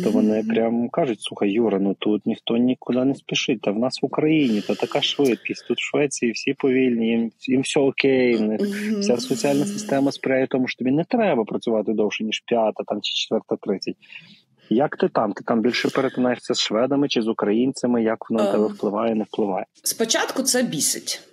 то 0.04 0.12
вони 0.12 0.44
прямо 0.44 0.90
кажуть: 0.90 1.22
слухай, 1.22 1.52
Юра, 1.52 1.80
ну 1.80 1.96
тут 2.00 2.26
ніхто 2.26 2.58
нікуди 2.58 3.06
не 3.06 3.16
спішить. 3.16 3.62
Та 3.62 3.72
в 3.72 3.80
нас 3.80 4.02
в 4.02 4.06
Україні 4.06 4.62
та 4.62 4.76
така 4.76 5.02
швидкість. 5.02 5.68
Тут 5.68 5.78
в 5.78 5.84
Швеції 5.92 6.32
всі 6.32 6.54
повільні, 6.54 7.08
їм 7.08 7.32
їм 7.48 7.62
все 7.62 7.80
окей. 7.80 8.36
В 8.36 8.42
них 8.42 8.62
вся 9.00 9.18
соціальна 9.18 9.66
система 9.66 10.12
сприяє 10.12 10.48
тому, 10.48 10.68
що 10.68 10.78
тобі 10.78 10.92
не 10.92 11.04
треба 11.04 11.44
працювати 11.44 11.94
довше 11.94 12.24
ніж 12.24 12.44
п'ята 12.46 12.84
там 12.88 13.00
чи 13.02 13.14
четверта 13.14 13.56
тридцять. 13.56 13.96
Як 14.70 14.98
ти 14.98 15.10
там? 15.10 15.34
Ти 15.34 15.44
там 15.44 15.62
більше 15.62 15.90
перетинаєшся 15.90 16.54
з 16.54 16.60
шведами 16.60 17.08
чи 17.08 17.22
з 17.22 17.28
українцями? 17.28 18.04
Як 18.04 18.30
воно 18.30 18.44
на 18.44 18.52
тебе 18.52 18.66
ем. 18.66 18.72
впливає, 18.74 19.16
не 19.16 19.24
впливає? 19.24 19.66
Спочатку 19.84 20.44
це 20.44 20.64
бісить. 20.64 21.29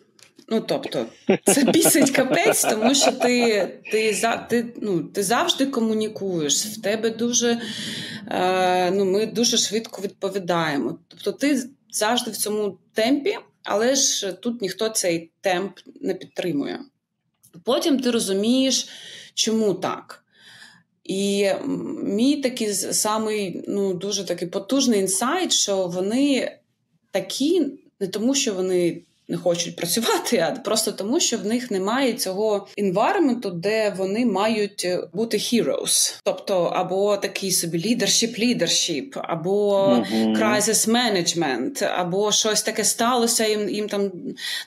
Ну, 0.48 0.60
тобто, 0.60 1.06
це 1.44 1.64
бісить 1.64 2.10
капець, 2.10 2.62
тому 2.62 2.94
що 2.94 3.12
ти 3.12 3.68
ти, 3.92 4.16
ти, 4.48 4.66
ну, 4.82 5.02
ти 5.02 5.22
завжди 5.22 5.66
комунікуєш, 5.66 6.66
в 6.66 6.82
тебе 6.82 7.10
дуже 7.10 7.60
е, 8.28 8.90
ну, 8.90 9.04
ми 9.04 9.26
дуже 9.26 9.56
швидко 9.56 10.02
відповідаємо. 10.02 10.98
Тобто, 11.08 11.32
ти 11.32 11.68
завжди 11.90 12.30
в 12.30 12.36
цьому 12.36 12.78
темпі, 12.92 13.38
але 13.62 13.94
ж 13.94 14.32
тут 14.32 14.62
ніхто 14.62 14.88
цей 14.88 15.30
темп 15.40 15.78
не 16.00 16.14
підтримує. 16.14 16.80
Потім 17.64 18.00
ти 18.00 18.10
розумієш, 18.10 18.88
чому 19.34 19.74
так. 19.74 20.24
І 21.04 21.50
мій 22.02 22.36
такий 22.36 22.74
самий 22.74 23.64
ну, 23.68 23.94
дуже 23.94 24.24
такий 24.24 24.48
потужний 24.48 25.00
інсайт, 25.00 25.52
що 25.52 25.86
вони 25.86 26.52
такі 27.10 27.66
не 28.00 28.06
тому, 28.06 28.34
що 28.34 28.54
вони 28.54 29.02
не 29.28 29.36
хочуть 29.36 29.76
працювати, 29.76 30.38
а 30.38 30.50
просто 30.50 30.92
тому, 30.92 31.20
що 31.20 31.38
в 31.38 31.46
них 31.46 31.70
немає 31.70 32.12
цього 32.12 32.66
інвайроменту, 32.76 33.50
де 33.50 33.94
вони 33.96 34.26
мають 34.26 34.84
е, 34.84 35.08
бути 35.12 35.36
heroes. 35.36 36.20
тобто 36.24 36.62
або 36.62 37.16
такий 37.16 37.50
собі 37.50 37.78
leadership 37.78 38.40
leadership, 38.40 39.20
або 39.22 39.86
uh-huh. 39.88 40.38
crisis 40.38 40.90
management, 40.90 41.84
або 41.84 42.32
щось 42.32 42.62
таке 42.62 42.84
сталося. 42.84 43.46
Їм 43.46 43.68
їм 43.68 43.88
там 43.88 44.10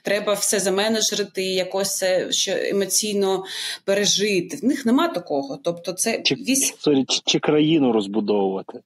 треба 0.04 0.34
все 0.34 0.60
заменеджерити 0.60 1.44
якось 1.44 1.98
це 1.98 2.32
ще 2.32 2.70
емоційно 2.70 3.44
пережити. 3.86 4.58
В 4.58 4.66
них 4.66 4.86
нема 4.86 5.08
такого. 5.08 5.60
Тобто, 5.64 5.94
це 5.94 6.22
чи, 6.24 6.36
вісь... 6.36 6.74
чи, 7.08 7.22
чи 7.26 7.40
країну 7.40 7.92
розбудовувати. 7.92 8.80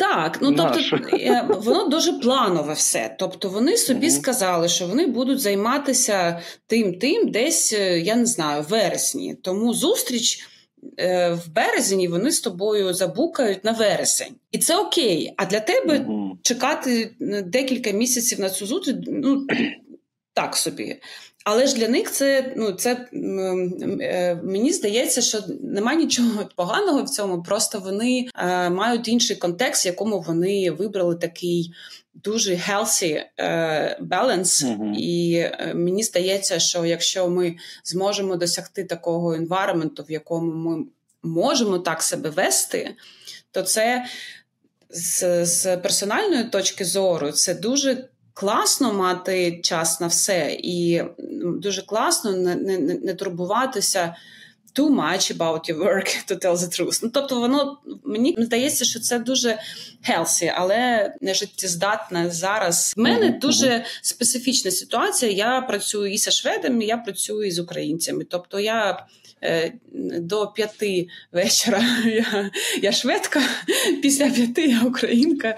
Так, 0.00 0.38
ну 0.42 0.54
тобто 0.54 0.80
е, 1.16 1.46
воно 1.48 1.88
дуже 1.88 2.12
планове 2.12 2.72
все. 2.72 3.16
Тобто 3.18 3.48
вони 3.48 3.76
собі 3.76 4.06
угу. 4.06 4.16
сказали, 4.16 4.68
що 4.68 4.86
вони 4.86 5.06
будуть 5.06 5.40
займатися 5.40 6.40
тим, 6.66 6.98
тим, 6.98 7.30
десь 7.30 7.72
е, 7.72 8.00
я 8.00 8.16
не 8.16 8.26
знаю, 8.26 8.62
в 8.62 8.66
вересні. 8.66 9.34
Тому 9.42 9.74
зустріч 9.74 10.48
е, 10.98 11.30
в 11.30 11.52
березні 11.52 12.08
вони 12.08 12.30
з 12.30 12.40
тобою 12.40 12.94
забукають 12.94 13.64
на 13.64 13.72
вересень, 13.72 14.34
і 14.52 14.58
це 14.58 14.76
окей. 14.76 15.34
А 15.36 15.46
для 15.46 15.60
тебе 15.60 15.98
угу. 15.98 16.38
чекати 16.42 17.10
декілька 17.44 17.90
місяців 17.90 18.40
на 18.40 18.50
цю 18.50 18.66
зустріч, 18.66 18.96
ну 19.06 19.46
так 20.34 20.56
собі. 20.56 20.96
Але 21.44 21.66
ж 21.66 21.74
для 21.74 21.88
них 21.88 22.10
це 22.10 22.52
ну 22.56 22.72
це 22.72 23.08
е, 23.12 24.40
мені 24.44 24.72
здається, 24.72 25.20
що 25.20 25.38
немає 25.62 25.98
нічого 25.98 26.48
поганого 26.56 27.02
в 27.02 27.10
цьому. 27.10 27.42
Просто 27.42 27.78
вони 27.80 28.28
е, 28.34 28.70
мають 28.70 29.08
інший 29.08 29.36
контекст, 29.36 29.84
в 29.84 29.86
якому 29.86 30.20
вони 30.20 30.70
вибрали 30.70 31.16
такий 31.16 31.72
дуже 32.14 32.54
healthy 32.54 33.24
е, 33.38 33.98
balance. 34.02 34.64
Uh-huh. 34.64 34.94
І 34.94 35.34
е, 35.34 35.72
мені 35.74 36.02
здається, 36.02 36.58
що 36.58 36.84
якщо 36.84 37.28
ми 37.28 37.56
зможемо 37.84 38.36
досягти 38.36 38.84
такого 38.84 39.36
environment, 39.36 40.08
в 40.08 40.10
якому 40.10 40.52
ми 40.52 40.84
можемо 41.22 41.78
так 41.78 42.02
себе 42.02 42.30
вести, 42.30 42.94
то 43.50 43.62
це 43.62 44.06
з, 44.90 45.46
з 45.46 45.76
персональної 45.76 46.44
точки 46.44 46.84
зору 46.84 47.32
це 47.32 47.54
дуже 47.54 48.08
класно 48.34 48.92
мати 48.92 49.60
час 49.62 50.00
на 50.00 50.06
все, 50.06 50.56
і 50.62 51.02
дуже 51.42 51.82
класно 51.82 52.32
не, 52.32 52.56
не, 52.56 52.78
не 52.78 53.14
турбуватися. 53.14 54.14
Too 54.74 54.90
much 54.90 55.36
about 55.36 55.68
your 55.68 55.78
work, 55.78 56.08
to 56.28 56.36
tell 56.44 56.56
the 56.56 56.68
truth. 56.68 57.00
Ну, 57.02 57.10
тобто, 57.14 57.40
воно 57.40 57.78
мені 58.04 58.36
здається, 58.38 58.84
що 58.84 59.00
це 59.00 59.18
дуже 59.18 59.58
healthy, 60.10 60.52
але 60.56 61.14
не 61.20 61.34
життєздатне 61.34 62.30
зараз. 62.30 62.94
В 62.96 63.00
мене 63.00 63.26
mm-hmm. 63.26 63.40
дуже 63.40 63.84
специфічна 64.02 64.70
ситуація. 64.70 65.32
Я 65.32 65.60
працюю 65.60 66.12
і 66.12 66.18
зі 66.18 66.30
шведами, 66.30 66.84
я 66.84 66.96
працюю 66.96 67.46
і 67.46 67.50
з 67.50 67.58
українцями. 67.58 68.24
Тобто 68.24 68.60
я 68.60 69.06
е, 69.42 69.72
до 70.18 70.46
п'яти 70.46 71.08
вечора 71.32 71.82
я, 72.04 72.50
я 72.82 72.92
шведка, 72.92 73.42
після 74.02 74.30
п'яти 74.30 74.66
я 74.66 74.82
українка. 74.82 75.56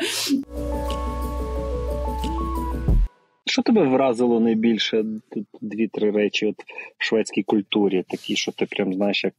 Що 3.52 3.62
тебе 3.62 3.84
вразило 3.84 4.40
найбільше? 4.40 5.04
Дві-три 5.60 6.10
речі 6.10 6.46
от 6.46 6.56
в 6.98 7.04
шведській 7.04 7.42
культурі, 7.42 8.04
такі, 8.08 8.36
що 8.36 8.52
ти 8.52 8.66
прям 8.66 8.94
знаєш, 8.94 9.24
як 9.24 9.34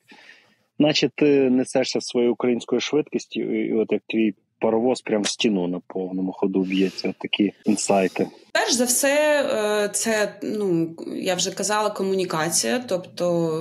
Наче 0.79 1.09
ти 1.15 1.49
несешся 1.49 2.01
своєю 2.01 2.33
українською 2.33 2.81
швидкістю, 2.81 3.39
і 3.39 3.73
от 3.73 3.91
як 3.91 4.01
твій 4.07 4.33
паровоз 4.59 5.01
прям 5.01 5.21
в 5.21 5.27
стіну 5.27 5.67
на 5.67 5.79
повному 5.87 6.31
ходу 6.31 6.61
б'ється. 6.61 7.09
От 7.09 7.15
такі 7.17 7.53
інсайти. 7.65 8.27
Перш 8.63 8.75
за 8.75 8.85
все, 8.85 9.43
е, 9.43 9.89
це 9.89 10.35
ну 10.43 10.95
я 11.15 11.35
вже 11.35 11.51
казала, 11.51 11.89
комунікація. 11.89 12.83
Тобто 12.87 13.57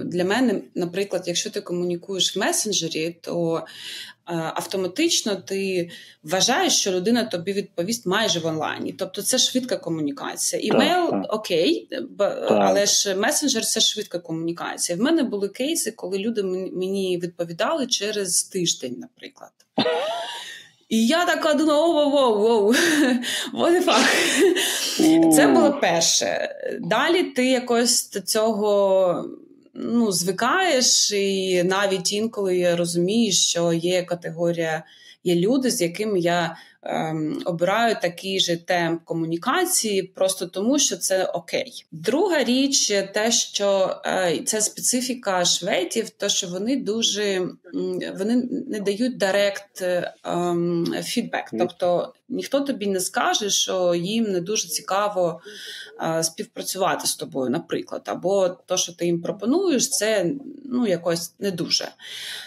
е, 0.00 0.04
для 0.04 0.24
мене, 0.24 0.60
наприклад, 0.74 1.22
якщо 1.26 1.50
ти 1.50 1.60
комунікуєш 1.60 2.36
в 2.36 2.38
месенджері, 2.38 3.16
то 3.20 3.56
е, 3.56 3.62
автоматично 4.54 5.36
ти 5.36 5.90
вважаєш, 6.22 6.72
що 6.80 6.92
людина 6.92 7.24
тобі 7.24 7.52
відповість 7.52 8.06
майже 8.06 8.40
в 8.40 8.46
онлайні. 8.46 8.92
Тобто 8.92 9.22
це 9.22 9.38
швидка 9.38 9.76
комунікація. 9.76 10.62
Імейл 10.62 11.10
так. 11.10 11.26
окей, 11.28 11.88
так. 12.18 12.46
але 12.50 12.86
ж 12.86 13.14
месенджер 13.14 13.64
це 13.64 13.80
швидка 13.80 14.18
комунікація. 14.18 14.98
В 14.98 15.00
мене 15.00 15.22
були 15.22 15.48
кейси, 15.48 15.90
коли 15.90 16.18
люди 16.18 16.42
мені 16.42 17.18
відповідали 17.22 17.86
через 17.86 18.42
тиждень, 18.42 18.96
наприклад. 18.98 19.50
І 20.90 21.06
я 21.06 21.24
така 21.24 21.54
думала, 21.54 21.86
воу, 21.86 22.10
воу, 22.10 22.38
воу, 22.38 22.72
what 23.54 23.72
the 23.72 23.84
fuck? 23.84 25.32
Це 25.32 25.46
було 25.46 25.78
перше. 25.80 26.48
Далі 26.80 27.22
ти 27.22 27.46
якось 27.46 28.10
до 28.10 28.20
цього 28.20 29.24
ну, 29.74 30.12
звикаєш, 30.12 31.12
і 31.12 31.62
навіть 31.62 32.12
інколи 32.12 32.58
я 32.58 32.76
розумієш, 32.76 33.48
що 33.48 33.72
є 33.72 34.02
категорія, 34.02 34.84
є 35.24 35.34
люди, 35.34 35.70
з 35.70 35.80
якими 35.80 36.20
я 36.20 36.56
ем, 36.82 37.42
обираю 37.44 37.96
такий 38.02 38.40
же 38.40 38.56
темп 38.56 39.04
комунікації, 39.04 40.02
просто 40.02 40.46
тому 40.46 40.78
що 40.78 40.96
це 40.96 41.24
окей. 41.24 41.86
Друга 41.92 42.44
річ, 42.44 42.88
те, 42.88 43.30
що 43.30 44.00
е, 44.06 44.42
це 44.46 44.60
специфіка 44.60 45.44
шведів, 45.44 46.10
то 46.10 46.28
що 46.28 46.46
вони 46.46 46.76
дуже 46.76 47.48
вони 48.18 48.48
не 48.68 48.80
дають 48.80 49.18
директ 49.18 49.82
ем, 50.24 50.94
фідбек. 51.02 51.44
Тобто 51.58 52.14
ніхто 52.28 52.60
тобі 52.60 52.86
не 52.86 53.00
скаже, 53.00 53.50
що 53.50 53.94
їм 53.94 54.24
не 54.24 54.40
дуже 54.40 54.68
цікаво 54.68 55.40
е, 56.02 56.24
співпрацювати 56.24 57.06
з 57.06 57.16
тобою, 57.16 57.50
наприклад, 57.50 58.02
або 58.04 58.48
то, 58.48 58.76
що 58.76 58.92
ти 58.92 59.06
їм 59.06 59.22
пропонуєш, 59.22 59.90
це 59.90 60.26
ну 60.64 60.86
якось 60.86 61.34
не 61.38 61.50
дуже. 61.50 61.88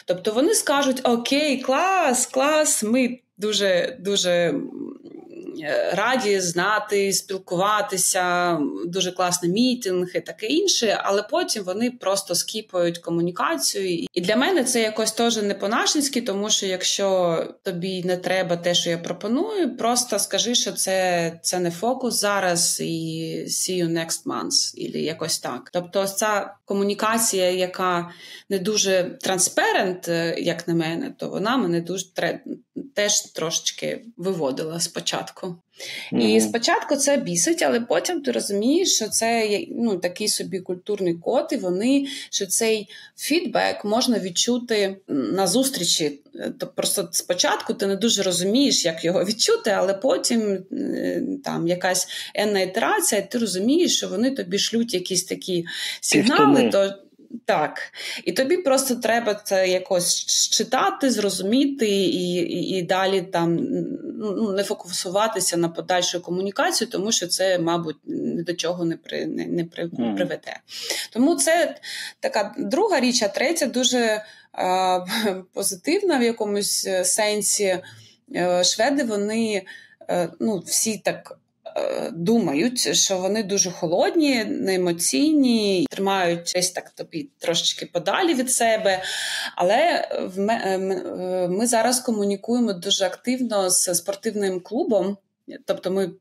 Тобто 0.05 0.31
вони 0.31 0.53
скажуть: 0.53 1.01
Окей, 1.03 1.61
клас, 1.61 2.25
клас, 2.25 2.83
ми 2.83 3.19
дуже 3.37 3.97
дуже 3.99 4.53
раді 5.93 6.39
знати, 6.39 7.13
спілкуватися, 7.13 8.57
дуже 8.85 9.11
класний 9.11 9.51
мітинг 9.51 10.07
і 10.15 10.19
таке 10.19 10.45
інше, 10.45 11.01
але 11.03 11.23
потім 11.23 11.63
вони 11.63 11.91
просто 11.91 12.35
скіпають 12.35 12.97
комунікацію. 12.97 14.07
І 14.13 14.21
для 14.21 14.35
мене 14.35 14.63
це 14.63 14.81
якось 14.81 15.11
теж 15.11 15.37
не 15.37 15.53
по-нашенськи, 15.53 16.21
тому 16.21 16.49
що 16.49 16.65
якщо 16.65 17.37
тобі 17.63 18.03
не 18.03 18.17
треба 18.17 18.57
те, 18.57 18.73
що 18.73 18.89
я 18.89 18.97
пропоную, 18.97 19.77
просто 19.77 20.19
скажи, 20.19 20.55
що 20.55 20.71
це 20.71 21.39
це 21.41 21.59
не 21.59 21.71
фокус 21.71 22.19
зараз, 22.19 22.79
і 22.81 23.45
see 23.47 23.83
you 23.83 23.87
next 23.87 24.25
month, 24.25 24.75
і 24.75 25.03
якось 25.03 25.39
так. 25.39 25.69
Тобто, 25.73 26.07
ця 26.07 26.55
комунікація, 26.65 27.51
яка 27.51 28.09
не 28.49 28.59
дуже 28.59 29.17
транспарент, 29.21 30.07
як 30.37 30.67
на 30.67 30.73
мене, 30.73 31.13
то 31.17 31.29
вона 31.29 31.57
мене 31.57 31.81
дуже 31.81 32.05
теж 32.93 33.21
трошечки 33.21 34.05
виводила 34.17 34.79
спочатку. 34.79 35.55
Mm-hmm. 36.11 36.19
І 36.19 36.41
спочатку 36.41 36.95
це 36.95 37.17
бісить, 37.17 37.61
але 37.61 37.79
потім 37.79 38.21
ти 38.21 38.31
розумієш, 38.31 38.95
що 38.95 39.07
це 39.07 39.59
ну, 39.71 39.97
такий 39.97 40.27
собі 40.27 40.59
культурний 40.59 41.13
код, 41.13 41.49
і 41.51 41.55
вони 41.55 42.07
що 42.29 42.45
цей 42.45 42.89
фідбек 43.17 43.85
можна 43.85 44.19
відчути 44.19 44.97
на 45.07 45.47
зустрічі. 45.47 46.19
То 46.59 46.67
просто 46.67 47.09
спочатку 47.11 47.73
ти 47.73 47.87
не 47.87 47.95
дуже 47.95 48.23
розумієш, 48.23 48.85
як 48.85 49.05
його 49.05 49.25
відчути, 49.25 49.69
але 49.69 49.93
потім 49.93 50.65
е, 50.71 51.23
там 51.43 51.67
якась 51.67 52.07
енна 52.35 52.59
ітерація, 52.59 53.21
ти 53.21 53.37
розумієш, 53.37 53.97
що 53.97 54.07
вони 54.07 54.31
тобі 54.31 54.59
шлють 54.59 54.93
якісь 54.93 55.23
такі 55.23 55.65
сигнали. 56.01 56.69
то 56.69 56.93
так, 57.45 57.79
і 58.23 58.31
тобі 58.31 58.57
просто 58.57 58.95
треба 58.95 59.33
це 59.33 59.67
якось 59.67 60.25
читати, 60.49 61.11
зрозуміти 61.11 61.89
і 61.89 62.33
і, 62.33 62.77
і 62.77 62.81
далі 62.81 63.21
там 63.21 63.57
ну, 64.19 64.51
не 64.51 64.63
фокусуватися 64.63 65.57
на 65.57 65.69
подальшу 65.69 66.21
комунікацію, 66.21 66.89
тому 66.89 67.11
що 67.11 67.27
це, 67.27 67.59
мабуть, 67.59 67.97
ні 68.05 68.43
до 68.43 68.53
чого 68.53 68.85
не 68.85 68.97
при, 68.97 69.25
не, 69.25 69.45
не 69.45 69.65
при, 69.65 69.85
mm. 69.85 70.15
приведе. 70.15 70.59
Тому 71.11 71.35
це 71.35 71.75
така 72.19 72.55
друга 72.57 72.99
річ, 72.99 73.23
а 73.23 73.27
третя 73.27 73.65
дуже 73.65 73.99
е, 73.99 74.23
позитивна 75.53 76.19
в 76.19 76.23
якомусь 76.23 76.87
сенсі. 77.03 77.79
Е, 78.35 78.63
шведи, 78.63 79.03
вони 79.03 79.65
е, 80.09 80.29
ну, 80.39 80.57
всі 80.59 80.97
так 80.97 81.37
Е, 81.37 81.42
думають, 82.11 82.95
що 82.97 83.17
вони 83.17 83.43
дуже 83.43 83.71
холодні, 83.71 84.45
неемоційні, 84.45 85.87
тримають 85.89 86.51
десь 86.55 86.71
так 86.71 86.89
тобі 86.89 87.29
трошечки 87.39 87.85
подалі 87.85 88.33
від 88.33 88.51
себе. 88.51 89.03
Але 89.55 89.75
е, 89.75 90.41
е, 90.49 91.47
ми 91.47 91.67
зараз 91.67 91.99
комунікуємо 91.99 92.73
дуже 92.73 93.05
активно 93.05 93.69
з 93.69 93.95
спортивним 93.95 94.59
клубом. 94.59 95.17
Тобто, 95.65 95.91
ми, 95.91 96.11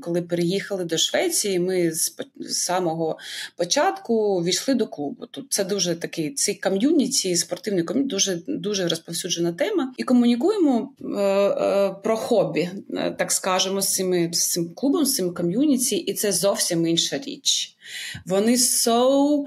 коли 0.00 0.22
переїхали 0.22 0.84
до 0.84 0.98
Швеції, 0.98 1.58
ми 1.58 1.92
з 1.92 2.16
самого 2.46 3.18
початку 3.56 4.44
війшли 4.44 4.74
до 4.74 4.86
клубу. 4.86 5.26
Тут 5.26 5.52
це 5.52 5.64
дуже 5.64 5.94
такий 5.94 6.34
цей 6.34 6.54
ком'юніті, 6.54 7.36
спортивний 7.36 7.84
ком'юніті, 7.84 8.10
дуже 8.10 8.42
дуже 8.46 8.88
розповсюджена 8.88 9.52
тема. 9.52 9.92
І 9.96 10.02
комунікуємо 10.02 10.92
е, 11.00 11.06
е, 11.06 11.94
про 12.02 12.16
хобі, 12.16 12.70
е, 12.90 13.10
так 13.18 13.32
скажемо, 13.32 13.80
з 13.80 13.94
цими 13.94 14.30
з 14.32 14.50
цим 14.50 14.74
клубом, 14.74 15.04
з 15.04 15.14
цим 15.14 15.34
ком'юніті, 15.34 15.96
і 15.96 16.14
це 16.14 16.32
зовсім 16.32 16.86
інша 16.86 17.18
річ. 17.18 17.76
Вони 18.26 18.54
so 18.54 19.44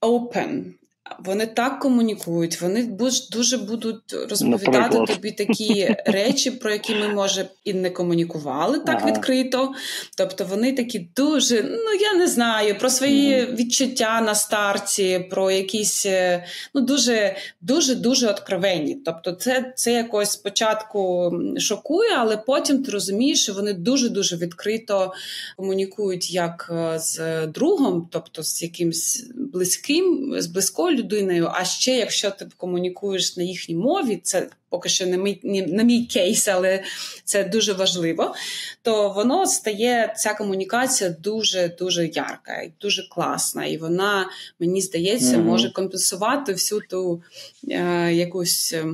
open. 0.00 0.79
Вони 1.18 1.46
так 1.46 1.78
комунікують, 1.78 2.60
вони 2.60 2.82
дуже 3.30 3.58
будуть 3.58 4.12
розповідати 4.30 4.70
Наприклад. 4.70 5.06
тобі 5.08 5.30
такі 5.30 5.96
речі, 6.06 6.50
про 6.50 6.72
які 6.72 6.94
ми, 6.94 7.08
може, 7.08 7.48
і 7.64 7.74
не 7.74 7.90
комунікували 7.90 8.78
так 8.78 8.96
ага. 9.00 9.10
відкрито. 9.10 9.72
Тобто 10.16 10.44
вони 10.44 10.72
такі 10.72 11.08
дуже, 11.16 11.62
ну 11.62 11.92
я 12.00 12.14
не 12.14 12.26
знаю, 12.26 12.78
про 12.78 12.90
свої 12.90 13.46
відчуття 13.46 14.20
на 14.20 14.34
старті, 14.34 15.26
про 15.30 15.50
якісь 15.50 16.06
е, 16.06 16.44
ну 16.74 16.80
дуже 16.80 17.36
дуже 17.60 17.94
дуже 17.94 18.28
откровенні. 18.28 18.94
Тобто, 18.94 19.32
це 19.32 19.72
це 19.76 19.92
якось 19.92 20.30
спочатку 20.30 21.32
шокує, 21.58 22.10
але 22.16 22.36
потім 22.36 22.82
ти 22.82 22.90
розумієш, 22.90 23.42
що 23.42 23.52
вони 23.52 23.72
дуже 23.72 24.08
дуже 24.08 24.36
відкрито 24.36 25.12
комунікують 25.56 26.30
як 26.30 26.72
е, 26.72 26.98
з 26.98 27.46
другом, 27.46 28.08
тобто 28.10 28.42
з 28.42 28.62
якимсь 28.62 29.30
близьким, 29.34 30.34
з 30.38 30.46
близькою 30.46 30.99
людиною. 31.00 31.50
А 31.52 31.64
ще 31.64 31.96
якщо 31.96 32.30
ти 32.30 32.46
комунікуєш 32.56 33.36
на 33.36 33.42
їхній 33.42 33.74
мові, 33.74 34.20
це 34.22 34.48
поки 34.68 34.88
що 34.88 35.06
не 35.06 35.18
мій, 35.18 35.40
не 35.42 35.84
мій 35.84 36.04
кейс, 36.04 36.48
але 36.48 36.82
це 37.24 37.44
дуже 37.44 37.72
важливо. 37.72 38.34
То 38.82 39.12
воно 39.12 39.46
стає 39.46 40.14
ця 40.16 40.34
комунікація 40.34 41.10
дуже 41.10 41.68
дуже 41.68 42.06
ярка 42.06 42.62
і 42.62 42.72
дуже 42.80 43.08
класна. 43.08 43.66
І 43.66 43.76
вона, 43.76 44.26
мені 44.60 44.80
здається, 44.80 45.36
mm-hmm. 45.36 45.44
може 45.44 45.70
компенсувати 45.70 46.52
всю 46.52 46.80
ту 46.80 47.22
е, 47.70 48.12
якусь. 48.12 48.72
Е, 48.72 48.84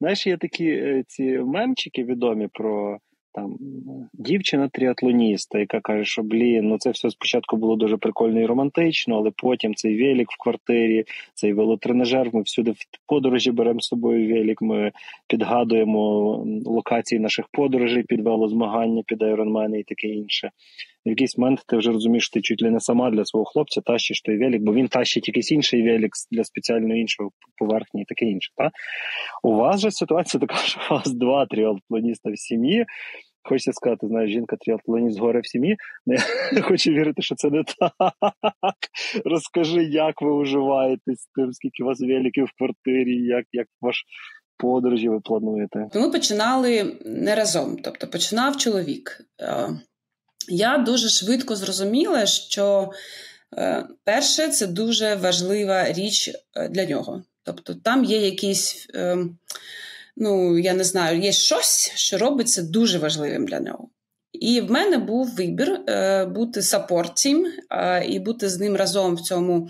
Знаєш, 0.00 0.26
є 0.26 0.36
такі 0.36 0.64
е, 0.64 1.04
ці 1.08 1.22
мемчики 1.22 2.04
відомі 2.04 2.48
про 2.52 2.98
там 3.38 3.56
дівчина 4.12 4.68
тріатлоніста, 4.68 5.58
яка 5.58 5.80
каже, 5.80 6.04
що 6.04 6.22
блін, 6.22 6.68
ну 6.68 6.78
це 6.78 6.90
все 6.90 7.10
спочатку 7.10 7.56
було 7.56 7.76
дуже 7.76 7.96
прикольно 7.96 8.40
і 8.40 8.46
романтично, 8.46 9.16
але 9.16 9.30
потім 9.36 9.74
цей 9.74 10.02
велик 10.02 10.28
в 10.30 10.42
квартирі, 10.42 11.04
цей 11.34 11.52
велотренажер, 11.52 12.30
ми 12.32 12.42
всюди 12.42 12.70
в 12.70 12.78
подорожі 13.06 13.50
беремо 13.50 13.80
з 13.80 13.86
собою 13.86 14.34
велик, 14.34 14.62
ми 14.62 14.92
підгадуємо 15.28 16.00
локації 16.64 17.18
наших 17.18 17.46
подорожей 17.52 18.02
під 18.02 18.20
велозмагання, 18.20 19.02
під 19.06 19.22
айронмени 19.22 19.80
і 19.80 19.84
таке 19.84 20.08
інше. 20.08 20.50
В 21.06 21.08
якийсь 21.08 21.38
момент 21.38 21.64
ти 21.66 21.76
вже 21.76 21.92
розумієш, 21.92 22.24
що 22.24 22.34
ти 22.34 22.40
чуть 22.40 22.62
ли 22.62 22.70
не 22.70 22.80
сама 22.80 23.10
для 23.10 23.24
свого 23.24 23.44
хлопця 23.44 23.80
тащиш 23.80 24.22
той 24.22 24.38
велик, 24.38 24.62
бо 24.62 24.74
він 24.74 24.88
тащить 24.88 25.28
якийсь 25.28 25.52
інший 25.52 25.82
велик 25.82 26.12
для 26.30 26.44
спеціально 26.44 26.96
іншого 26.96 27.30
поверхні 27.56 28.02
і 28.02 28.04
таке 28.04 28.24
інше. 28.24 28.52
Та? 28.56 28.70
У 29.42 29.54
вас 29.54 29.80
же 29.80 29.90
ситуація 29.90 30.40
така, 30.40 30.56
що 30.56 30.80
у 30.90 30.94
вас 30.94 31.12
два 31.12 31.46
тріатлоніста 31.46 32.30
в 32.30 32.38
сім'ї. 32.38 32.86
Хочеться 33.42 33.72
сказати, 33.72 34.06
знаєш, 34.06 34.30
жінка 34.30 34.56
тріатлоніст 34.60 35.18
горе 35.18 35.40
в 35.40 35.46
сім'ї. 35.46 35.76
хочу 36.62 36.90
вірити, 36.90 37.22
що 37.22 37.34
це 37.34 37.50
не 37.50 37.64
так. 37.64 38.78
Розкажи, 39.24 39.84
як 39.84 40.22
ви 40.22 40.32
уживаєтесь 40.32 41.20
з 41.20 41.26
тим, 41.34 41.52
скільки 41.52 41.82
у 41.82 41.86
вас 41.86 42.00
великів 42.00 42.44
в 42.44 42.58
квартирі, 42.58 43.26
як 43.26 43.44
як 43.52 43.66
ваш 43.80 44.04
подорожі 44.56 45.08
ви 45.08 45.20
плануєте? 45.20 45.88
Ми 45.94 46.10
починали 46.10 46.96
не 47.04 47.34
разом, 47.34 47.76
тобто 47.84 48.06
починав 48.06 48.56
чоловік. 48.56 49.20
Е, 49.40 49.68
я 50.48 50.78
дуже 50.78 51.08
швидко 51.08 51.56
зрозуміла, 51.56 52.26
що 52.26 52.90
Перше, 54.04 54.48
це 54.48 54.66
дуже 54.66 55.14
важлива 55.14 55.92
річ 55.92 56.30
для 56.70 56.84
нього. 56.84 57.22
Тобто, 57.42 57.74
там 57.74 58.04
є 58.04 58.18
якісь, 58.18 58.86
ну 60.20 60.58
я 60.58 60.74
не 60.74 60.84
знаю, 60.84 61.20
є 61.20 61.32
щось, 61.32 61.92
що 61.94 62.18
робиться 62.18 62.62
дуже 62.62 62.98
важливим 62.98 63.46
для 63.46 63.60
нього. 63.60 63.88
І 64.32 64.60
в 64.60 64.70
мене 64.70 64.98
був 64.98 65.34
вибір 65.34 65.80
бути 66.34 66.62
саппорт-тім 66.62 67.52
і 68.08 68.18
бути 68.18 68.48
з 68.48 68.58
ним 68.58 68.76
разом 68.76 69.14
в 69.14 69.20
цьому 69.20 69.68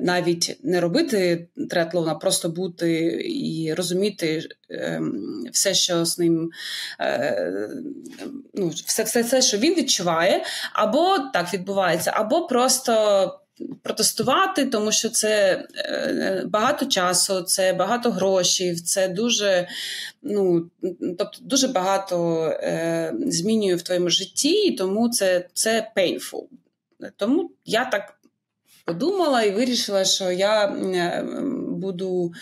навіть 0.00 0.58
не 0.62 0.80
робити 0.80 1.48
триатлон, 1.70 2.08
а 2.08 2.14
просто 2.14 2.48
бути 2.48 3.22
і 3.28 3.74
розуміти 3.74 4.48
е, 4.70 5.02
все, 5.52 5.74
що 5.74 6.04
з 6.04 6.18
ним 6.18 6.50
е, 7.00 7.68
ну, 8.54 8.68
все, 8.68 9.02
все, 9.02 9.22
все, 9.22 9.42
що 9.42 9.58
він 9.58 9.74
відчуває, 9.74 10.44
або 10.72 11.18
так 11.32 11.54
відбувається, 11.54 12.12
або 12.14 12.46
просто. 12.46 13.39
Протестувати, 13.82 14.66
тому 14.66 14.92
що 14.92 15.08
це 15.08 15.64
е, 15.76 16.44
багато 16.46 16.86
часу, 16.86 17.42
це 17.42 17.72
багато 17.72 18.10
грошей, 18.10 18.76
це 18.76 19.08
дуже 19.08 19.68
ну, 20.22 20.70
тобто 21.18 21.38
дуже 21.40 21.68
багато 21.68 22.44
е, 22.44 23.14
змінює 23.26 23.74
в 23.74 23.82
твоєму 23.82 24.10
житті, 24.10 24.50
і 24.50 24.76
тому 24.76 25.08
це 25.08 25.48
це 25.52 25.92
painful. 25.96 26.42
Тому 27.16 27.50
я 27.64 27.84
так 27.84 28.14
подумала 28.84 29.42
і 29.42 29.50
вирішила, 29.50 30.04
що 30.04 30.30
я 30.30 30.76
буду 31.68 32.32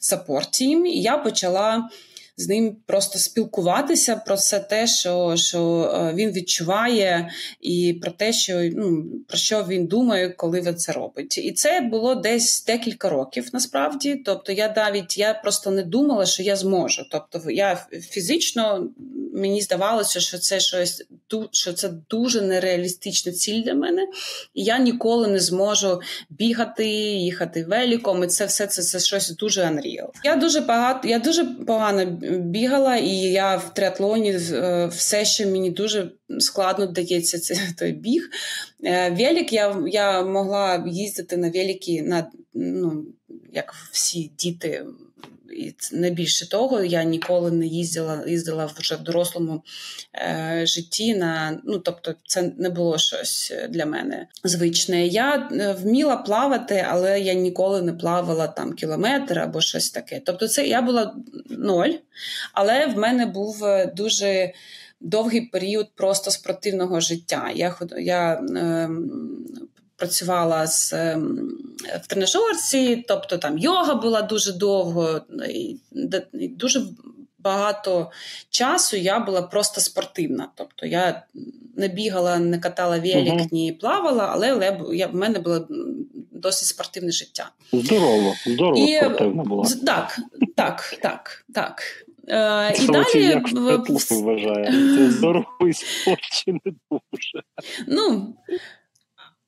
саппорт-тім, 0.00 0.86
і 0.86 1.02
я 1.02 1.18
почала. 1.18 1.90
З 2.36 2.48
ним 2.48 2.76
просто 2.86 3.18
спілкуватися 3.18 4.16
про 4.16 4.34
все 4.34 4.60
те, 4.60 4.86
що 4.86 5.34
що 5.36 5.92
е, 5.94 6.14
він 6.14 6.32
відчуває, 6.32 7.30
і 7.60 7.98
про 8.02 8.10
те, 8.10 8.32
що 8.32 8.70
ну 8.72 9.04
про 9.28 9.38
що 9.38 9.66
він 9.68 9.86
думає, 9.86 10.28
коли 10.28 10.60
він 10.60 10.76
це 10.76 10.92
робить. 10.92 11.38
І 11.38 11.52
це 11.52 11.80
було 11.80 12.14
десь 12.14 12.64
декілька 12.64 13.08
років 13.08 13.48
насправді. 13.52 14.22
Тобто, 14.24 14.52
я 14.52 14.74
навіть 14.76 15.18
я 15.18 15.34
просто 15.34 15.70
не 15.70 15.82
думала, 15.82 16.26
що 16.26 16.42
я 16.42 16.56
зможу. 16.56 17.02
Тобто, 17.10 17.50
я 17.50 17.86
фізично 18.00 18.88
мені 19.34 19.62
здавалося, 19.62 20.20
що 20.20 20.38
це 20.38 20.60
щось 20.60 21.04
що 21.50 21.72
це 21.72 21.88
дуже 22.10 22.40
нереалістична 22.40 23.32
ціль 23.32 23.62
для 23.62 23.74
мене, 23.74 24.06
і 24.54 24.64
я 24.64 24.78
ніколи 24.78 25.28
не 25.28 25.40
зможу 25.40 26.00
бігати, 26.30 26.88
їхати 26.88 27.64
веліком. 27.64 28.24
І 28.24 28.26
це 28.26 28.46
все 28.46 28.66
це, 28.66 28.82
це 28.82 29.00
щось 29.00 29.30
дуже 29.30 29.62
unreal. 29.62 30.08
Я 30.24 30.36
дуже 30.36 30.60
багато, 30.60 31.08
я 31.08 31.18
дуже 31.18 31.44
погано 31.44 32.18
бігала, 32.30 32.96
і 32.96 33.16
я 33.16 33.56
в 33.56 33.74
триатлоні 33.74 34.30
е, 34.30 34.86
все 34.86 35.24
ще 35.24 35.46
мені 35.46 35.70
дуже 35.70 36.10
складно 36.38 36.86
дається 36.86 37.38
цей 37.38 37.58
той 37.78 37.92
біг. 37.92 38.30
Е, 38.84 39.10
велик 39.10 39.52
я 39.52 39.82
я 39.86 40.22
могла 40.22 40.84
їздити 40.86 41.36
на 41.36 41.50
велики, 41.50 42.02
на 42.02 42.30
ну 42.54 43.04
як 43.52 43.74
всі 43.92 44.30
діти 44.38 44.84
і 45.56 45.74
не 45.92 46.10
більше 46.10 46.48
того, 46.48 46.84
я 46.84 47.04
ніколи 47.04 47.50
не 47.50 47.66
їздила, 47.66 48.24
їздила 48.26 48.66
вже 48.78 48.94
в 48.94 49.00
дорослому 49.00 49.62
е, 50.14 50.62
житті. 50.66 51.14
на, 51.14 51.60
ну 51.64 51.78
Тобто, 51.78 52.14
це 52.26 52.52
не 52.58 52.70
було 52.70 52.98
щось 52.98 53.52
для 53.68 53.86
мене 53.86 54.26
звичне. 54.44 55.06
Я 55.06 55.48
е, 55.52 55.72
вміла 55.72 56.16
плавати, 56.16 56.86
але 56.88 57.20
я 57.20 57.34
ніколи 57.34 57.82
не 57.82 57.92
плавала 57.92 58.46
там 58.46 58.72
кілометр 58.72 59.38
або 59.38 59.60
щось 59.60 59.90
таке. 59.90 60.22
Тобто, 60.26 60.48
це 60.48 60.66
я 60.66 60.82
була 60.82 61.14
ноль, 61.50 61.92
але 62.52 62.86
в 62.86 62.98
мене 62.98 63.26
був 63.26 63.64
е, 63.64 63.92
дуже. 63.96 64.52
Довгий 65.00 65.40
період 65.40 65.86
просто 65.94 66.30
спортивного 66.30 67.00
життя. 67.00 67.50
Я 67.54 67.76
я 67.98 68.32
е, 68.34 68.88
працювала 69.96 70.66
з 70.66 70.92
ем, 70.92 71.50
в 72.02 72.06
тренажерці, 72.06 73.04
тобто 73.08 73.38
там 73.38 73.58
йога 73.58 73.94
була 73.94 74.22
дуже 74.22 74.52
довго, 74.52 75.20
і, 75.48 75.76
і 76.32 76.48
дуже 76.48 76.82
багато 77.38 78.10
часу 78.50 78.96
я 78.96 79.18
була 79.18 79.42
просто 79.42 79.80
спортивна. 79.80 80.48
Тобто 80.54 80.86
я 80.86 81.22
не 81.76 81.88
бігала, 81.88 82.38
не 82.38 82.58
катала 82.58 82.98
велик, 82.98 83.34
uh 83.34 83.48
ні 83.52 83.72
плавала, 83.72 84.28
але, 84.32 84.52
але 84.52 84.80
я, 84.96 85.06
в 85.06 85.14
мене 85.14 85.38
було 85.38 85.66
досить 86.32 86.68
спортивне 86.68 87.10
життя. 87.10 87.50
Здорово, 87.72 88.34
здорово 88.46 88.76
і, 88.76 88.96
спортивна 88.96 89.42
була. 89.42 89.64
Так, 89.86 90.18
так, 90.56 90.98
так, 91.02 91.44
так. 91.54 91.82
Е, 92.28 92.74
і 92.82 92.86
далі 92.86 93.24
як 93.24 93.52
вважає. 94.10 94.72
Це 94.72 95.10
здоровий 95.18 95.72
спорт 95.72 96.20
чи 96.32 96.52
не 96.52 96.72
дуже? 96.90 97.42
Ну, 97.86 98.34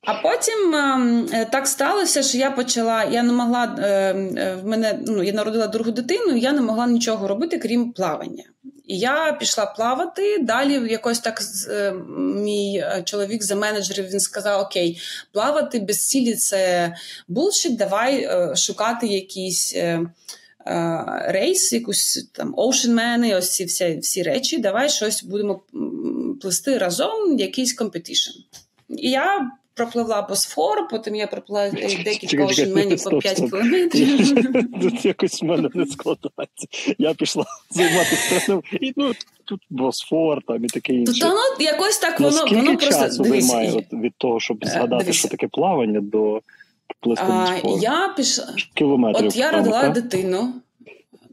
а 0.08 0.14
потім 0.14 0.74
ем, 0.74 1.28
е, 1.32 1.44
так 1.44 1.68
сталося, 1.68 2.22
що 2.22 2.38
я 2.38 2.50
почала. 2.50 3.04
Я 3.04 3.22
не 3.22 3.32
могла 3.32 3.76
е, 3.78 3.84
е, 3.84 4.58
в 4.62 4.66
мене 4.66 4.98
ну 5.06 5.22
я 5.22 5.32
народила 5.32 5.66
другу 5.66 5.90
дитину, 5.90 6.36
і 6.36 6.40
я 6.40 6.52
не 6.52 6.60
могла 6.60 6.86
нічого 6.86 7.28
робити, 7.28 7.58
крім 7.58 7.92
плавання. 7.92 8.44
І 8.86 8.98
я 8.98 9.36
пішла 9.40 9.66
плавати. 9.66 10.38
Далі 10.38 10.92
якось 10.92 11.18
так 11.18 11.42
мій 12.18 12.84
чоловік 13.04 13.42
за 13.42 13.54
менеджерів 13.54 14.08
він 14.10 14.20
сказав: 14.20 14.60
Окей, 14.60 15.00
плавати 15.32 15.80
без 15.80 16.08
цілі 16.08 16.34
це 16.34 16.94
bullshit, 17.28 17.76
давай 17.76 18.28
шукати 18.56 19.06
якісь. 19.06 19.76
Race, 21.24 21.72
якусь 21.72 22.28
там 22.32 22.54
Ocean 22.54 23.36
ось 23.36 23.50
ці 23.50 23.64
всі 23.64 23.98
всі 24.02 24.22
речі. 24.22 24.58
Давай 24.58 24.88
щось 24.88 25.22
будемо 25.22 25.62
плисти 26.40 26.78
разом, 26.78 27.38
якийсь 27.38 27.72
competition. 27.72 28.30
І 28.88 29.10
я 29.10 29.50
пропливла 29.78 30.22
Босфор, 30.22 30.88
потім 30.90 31.14
я 31.14 31.26
проплила 31.26 31.70
декілька 32.04 32.44
Oceanman 32.44 32.92
ів 32.92 33.04
по 33.04 33.18
5 33.18 33.36
кілометрів. 33.36 34.52
Тут 34.82 35.04
якось 35.04 35.42
в 35.42 35.44
мене 35.44 35.68
не 35.74 35.86
складається. 35.86 36.66
Я 36.98 37.14
пішла 37.14 37.44
займатися 37.70 38.28
тренером, 38.28 38.62
і 38.80 38.92
ну 38.96 39.12
тут 39.44 39.60
Босфор 39.70 40.42
там 40.46 40.64
і 40.64 40.68
таке 40.68 40.92
інше. 40.92 41.12
Тут 41.12 41.22
воно 41.22 41.40
якось 41.60 41.98
так 41.98 42.20
воно 42.20 42.36
Наскільки 42.36 42.56
воно 42.56 42.76
просто 42.78 43.02
часу 43.02 43.24
займає 43.24 43.72
от, 43.72 43.92
від 43.92 44.12
того, 44.18 44.40
щоб 44.40 44.58
е, 44.62 44.68
згадати, 44.68 45.04
Дивись. 45.04 45.16
що 45.16 45.28
таке 45.28 45.48
плавання 45.48 46.00
до 46.00 46.40
Босфору? 47.02 47.78
Я 47.80 48.14
пішла 48.16 48.46
кілометрів. 48.74 49.26
От 49.26 49.36
я 49.36 49.50
родила 49.50 49.88
дитину. 49.88 50.54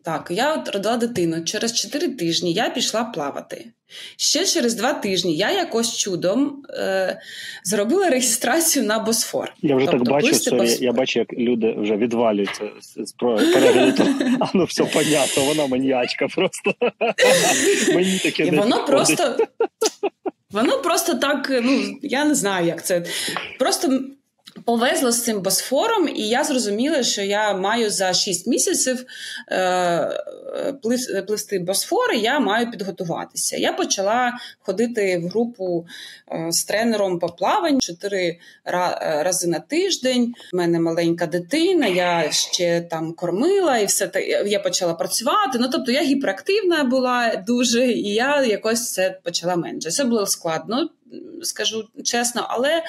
Так, 0.06 0.28
я 0.30 0.54
от 0.54 0.70
родила 0.70 0.98
дитину. 0.98 1.44
Через 1.44 1.74
4 1.74 2.08
тижні 2.08 2.54
я 2.54 2.70
пішла 2.70 3.04
плавати. 3.04 3.66
Ще 4.18 4.46
через 4.46 4.76
два 4.76 4.94
тижні 4.94 5.38
я 5.38 5.52
якось 5.52 5.98
чудом 5.98 6.64
е, 6.70 7.22
зробила 7.64 8.10
реєстрацію 8.10 8.86
на 8.86 9.00
Босфор. 9.00 9.54
Я 9.62 9.76
вже 9.76 9.86
тобто, 9.86 10.06
так 10.06 10.14
бачу, 10.14 10.36
sorry, 10.36 10.78
я 10.80 10.92
бачу, 10.92 11.20
як 11.20 11.34
люди 11.34 11.76
вже 11.78 11.98
відвалюються 11.98 12.64
з 12.82 13.12
перегляду. 13.12 14.04
А 14.40 14.46
ну 14.54 14.64
все 14.64 14.84
понятно, 14.84 15.44
вона 15.44 15.68
маніячка 15.68 16.28
просто. 16.28 16.74
Мені 17.96 18.20
таке 18.20 18.46
І 18.48 18.52
воно 18.52 18.86
просто. 18.86 19.38
Воно 20.52 20.82
просто 20.82 21.16
так, 21.16 21.62
ну 21.64 21.98
я 22.02 22.26
не 22.26 22.36
знаю, 22.36 22.68
як 22.68 22.86
це. 22.86 23.06
Просто 23.60 24.00
Повезло 24.64 25.12
з 25.12 25.24
цим 25.24 25.42
босфором, 25.42 26.10
і 26.16 26.28
я 26.30 26.44
зрозуміла, 26.44 27.04
що 27.04 27.22
я 27.22 27.54
маю 27.54 27.90
за 27.90 28.14
6 28.14 28.48
місяців 28.48 29.06
е, 29.52 30.24
пливсти 31.28 31.60
босфор, 31.60 32.14
і 32.14 32.20
я 32.20 32.40
маю 32.40 32.72
підготуватися. 32.72 33.58
Я 33.58 33.74
почала 33.74 34.34
ходити 34.60 35.18
в 35.18 35.28
групу 35.28 35.86
е, 36.32 36.52
з 36.52 36.64
тренером 36.64 37.20
по 37.20 37.30
плаванню 37.30 37.80
4 37.80 38.28
е, 38.28 38.38
рази 39.24 39.48
на 39.48 39.60
тиждень. 39.60 40.34
У 40.54 40.58
мене 40.58 40.80
маленька 40.80 41.26
дитина, 41.26 41.88
я 41.88 42.32
ще 42.32 42.82
там 42.82 43.14
кормила 43.14 43.78
і 43.78 43.86
все. 43.86 44.12
Я 44.46 44.60
почала 44.60 44.94
працювати. 44.94 45.60
Ну 45.60 45.70
тобто 45.72 45.92
я 45.92 46.02
гіперактивна 46.02 46.84
була 46.84 47.44
дуже, 47.48 47.86
і 47.86 48.14
я 48.14 48.44
якось 48.44 48.92
це 48.94 49.20
почала 49.24 49.56
менше. 49.56 49.90
Це 49.90 50.04
було 50.04 50.26
складно, 50.26 50.90
скажу 51.42 51.88
чесно, 52.04 52.46
але 52.50 52.84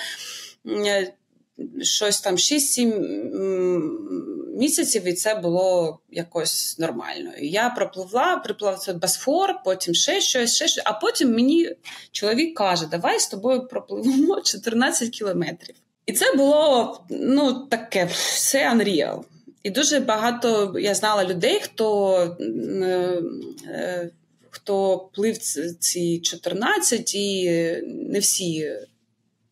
щось 1.83 2.21
там 2.21 2.37
6-7 2.37 4.57
місяців, 4.57 5.07
і 5.07 5.13
це 5.13 5.35
було 5.35 5.99
якось 6.11 6.79
нормально. 6.79 7.31
Я 7.39 7.71
пропливла, 7.71 8.37
приплав 8.37 8.79
це 8.79 8.93
Босфор, 8.93 9.55
потім 9.65 9.95
ще 9.95 10.21
щось, 10.21 10.55
ще 10.55 10.69
щось. 10.69 10.85
А 10.87 10.93
потім 10.93 11.35
мені 11.35 11.71
чоловік 12.13 12.57
каже: 12.57 12.87
Давай 12.87 13.21
з 13.21 13.27
тобою 13.27 13.69
пропливемо 13.69 14.41
14 14.45 15.11
кілометрів. 15.11 15.77
І 16.07 16.13
це 16.13 16.37
було 16.37 17.01
ну 17.11 17.53
таке 17.53 18.05
все 18.05 18.73
unreal. 18.75 19.23
І 19.63 19.71
дуже 19.71 20.01
багато 20.01 20.75
я 20.79 20.95
знала 20.95 21.25
людей, 21.25 21.61
хто 21.63 22.17
е, 22.41 23.23
е, 23.69 24.11
хто 24.51 24.99
плив 25.13 25.39
ці 25.79 26.19
14, 26.19 27.15
і 27.15 27.51
не 27.87 28.19
всі 28.19 28.73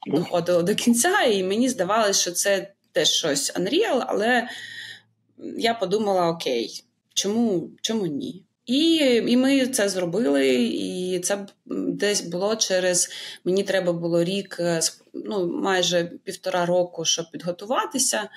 доходило 0.06 0.62
до 0.62 0.74
кінця, 0.74 1.22
і 1.22 1.42
мені 1.42 1.68
здавалося, 1.68 2.20
що 2.20 2.30
це 2.30 2.72
теж 2.92 3.08
щось 3.08 3.54
Unreal, 3.54 4.04
але 4.06 4.48
я 5.58 5.74
подумала: 5.74 6.28
окей, 6.28 6.84
чому, 7.14 7.70
чому 7.80 8.06
ні? 8.06 8.42
І 8.66 8.94
і 9.26 9.36
ми 9.36 9.66
це 9.66 9.88
зробили, 9.88 10.54
і 10.64 11.20
це 11.20 11.46
десь 11.66 12.20
було 12.20 12.56
через 12.56 13.10
мені 13.44 13.62
треба 13.62 13.92
було 13.92 14.24
рік, 14.24 14.60
ну 15.14 15.46
майже 15.46 16.04
півтора 16.04 16.66
року, 16.66 17.04
щоб 17.04 17.30
підготуватися. 17.30 18.28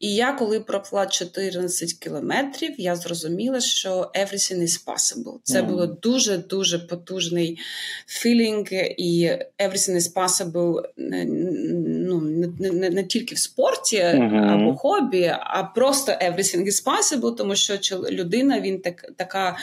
І 0.00 0.14
я, 0.14 0.32
коли 0.32 0.60
проплила 0.60 1.06
14 1.06 1.92
кілометрів, 1.92 2.74
я 2.78 2.96
зрозуміла, 2.96 3.60
що 3.60 3.90
everything 4.14 4.62
is 4.62 4.86
possible. 4.86 5.38
Це 5.42 5.62
mm. 5.62 5.66
було 5.66 5.86
дуже 5.86 6.38
дуже 6.38 6.78
потужний 6.78 7.58
філінг, 8.06 8.66
і 8.98 9.30
everything 9.58 9.96
is 9.96 10.14
possible 10.14 10.82
ну, 10.96 12.20
не, 12.20 12.70
не, 12.70 12.90
не 12.90 13.04
тільки 13.04 13.34
в 13.34 13.38
спорті 13.38 13.96
mm-hmm. 13.96 14.52
або 14.52 14.76
хобі, 14.76 15.32
а 15.40 15.62
просто 15.74 16.12
everything 16.12 16.66
is 16.66 16.84
possible, 16.84 17.36
тому 17.36 17.54
що 17.54 17.78
людина 18.10 18.60
він 18.60 18.80
так, 18.80 19.12
така. 19.16 19.56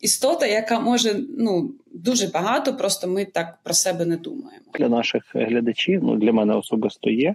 Істота, 0.00 0.46
яка 0.46 0.80
може 0.80 1.20
ну 1.38 1.70
дуже 1.92 2.26
багато, 2.26 2.76
просто 2.76 3.08
ми 3.08 3.24
так 3.24 3.58
про 3.62 3.74
себе 3.74 4.04
не 4.04 4.16
думаємо. 4.16 4.64
Для 4.78 4.88
наших 4.88 5.22
глядачів, 5.34 6.00
ну 6.04 6.16
для 6.16 6.32
мене 6.32 6.54
особисто 6.54 7.10
є, 7.10 7.34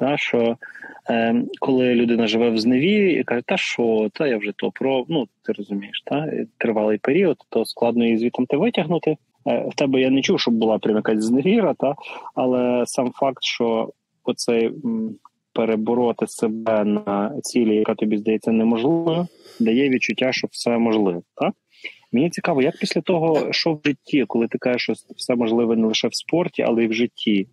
та 0.00 0.16
що 0.16 0.56
е, 1.10 1.42
коли 1.60 1.94
людина 1.94 2.26
живе 2.26 2.50
в 2.50 2.58
зневірі 2.58 3.12
і 3.12 3.24
каже, 3.24 3.42
та 3.46 3.56
що, 3.56 4.10
та 4.12 4.26
я 4.26 4.38
вже 4.38 4.52
то 4.56 4.70
про 4.70 5.04
ну 5.08 5.28
ти 5.42 5.52
розумієш, 5.52 6.02
та 6.04 6.32
тривалий 6.58 6.98
період, 6.98 7.36
то 7.48 7.64
складно 7.64 8.04
її 8.04 8.18
звітом 8.18 8.46
витягнути. 8.50 9.16
Е, 9.46 9.64
в 9.68 9.74
тебе 9.74 10.00
я 10.00 10.10
не 10.10 10.22
чув, 10.22 10.40
щоб 10.40 10.54
була 10.54 10.78
прям 10.78 10.96
якась 10.96 11.24
зневіра, 11.24 11.74
та 11.74 11.94
але 12.34 12.84
сам 12.86 13.10
факт, 13.10 13.44
що 13.44 13.92
оцей 14.24 14.70
перебороти 15.52 16.26
себе 16.26 16.84
на 16.84 17.40
цілі, 17.42 17.74
яка 17.74 17.94
тобі 17.94 18.16
здається 18.16 18.52
неможливою, 18.52 19.26
дає 19.60 19.88
відчуття, 19.88 20.32
що 20.32 20.48
все 20.50 20.78
можливо. 20.78 21.22
Так? 21.34 21.54
Мені 22.12 22.30
цікаво, 22.30 22.62
як 22.62 22.78
після 22.78 23.00
того, 23.00 23.52
що 23.52 23.72
в 23.72 23.80
житті, 23.84 24.24
коли 24.28 24.48
ти 24.48 24.58
кажеш, 24.58 24.82
що 24.82 24.92
все 25.16 25.34
можливе 25.34 25.76
не 25.76 25.86
лише 25.86 26.08
в 26.08 26.14
спорті, 26.14 26.62
але 26.62 26.84
й 26.84 26.86
в 26.86 26.92
житті. 26.92 27.46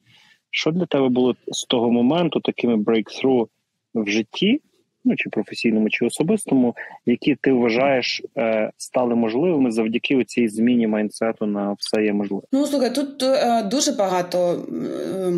Що 0.57 0.71
для 0.71 0.85
тебе 0.85 1.09
було 1.09 1.35
з 1.47 1.63
того 1.63 1.91
моменту 1.91 2.39
такими 2.39 2.77
брейксру 2.77 3.49
в 3.95 4.07
житті, 4.07 4.61
ну 5.05 5.15
чи 5.15 5.29
професійному, 5.29 5.89
чи 5.89 6.05
особистому, 6.05 6.75
які 7.05 7.35
ти 7.35 7.51
вважаєш 7.51 8.21
е, 8.37 8.71
стали 8.77 9.15
можливими 9.15 9.71
завдяки 9.71 10.23
цій 10.23 10.47
зміні 10.47 10.87
майнсету 10.87 11.45
на 11.45 11.75
все 11.79 12.03
є 12.03 12.13
можливе? 12.13 12.43
Ну 12.51 12.65
слухай, 12.65 12.95
тут 12.95 13.23
е, 13.23 13.63
дуже 13.63 13.91
багато. 13.91 14.65
Е, 14.73 15.33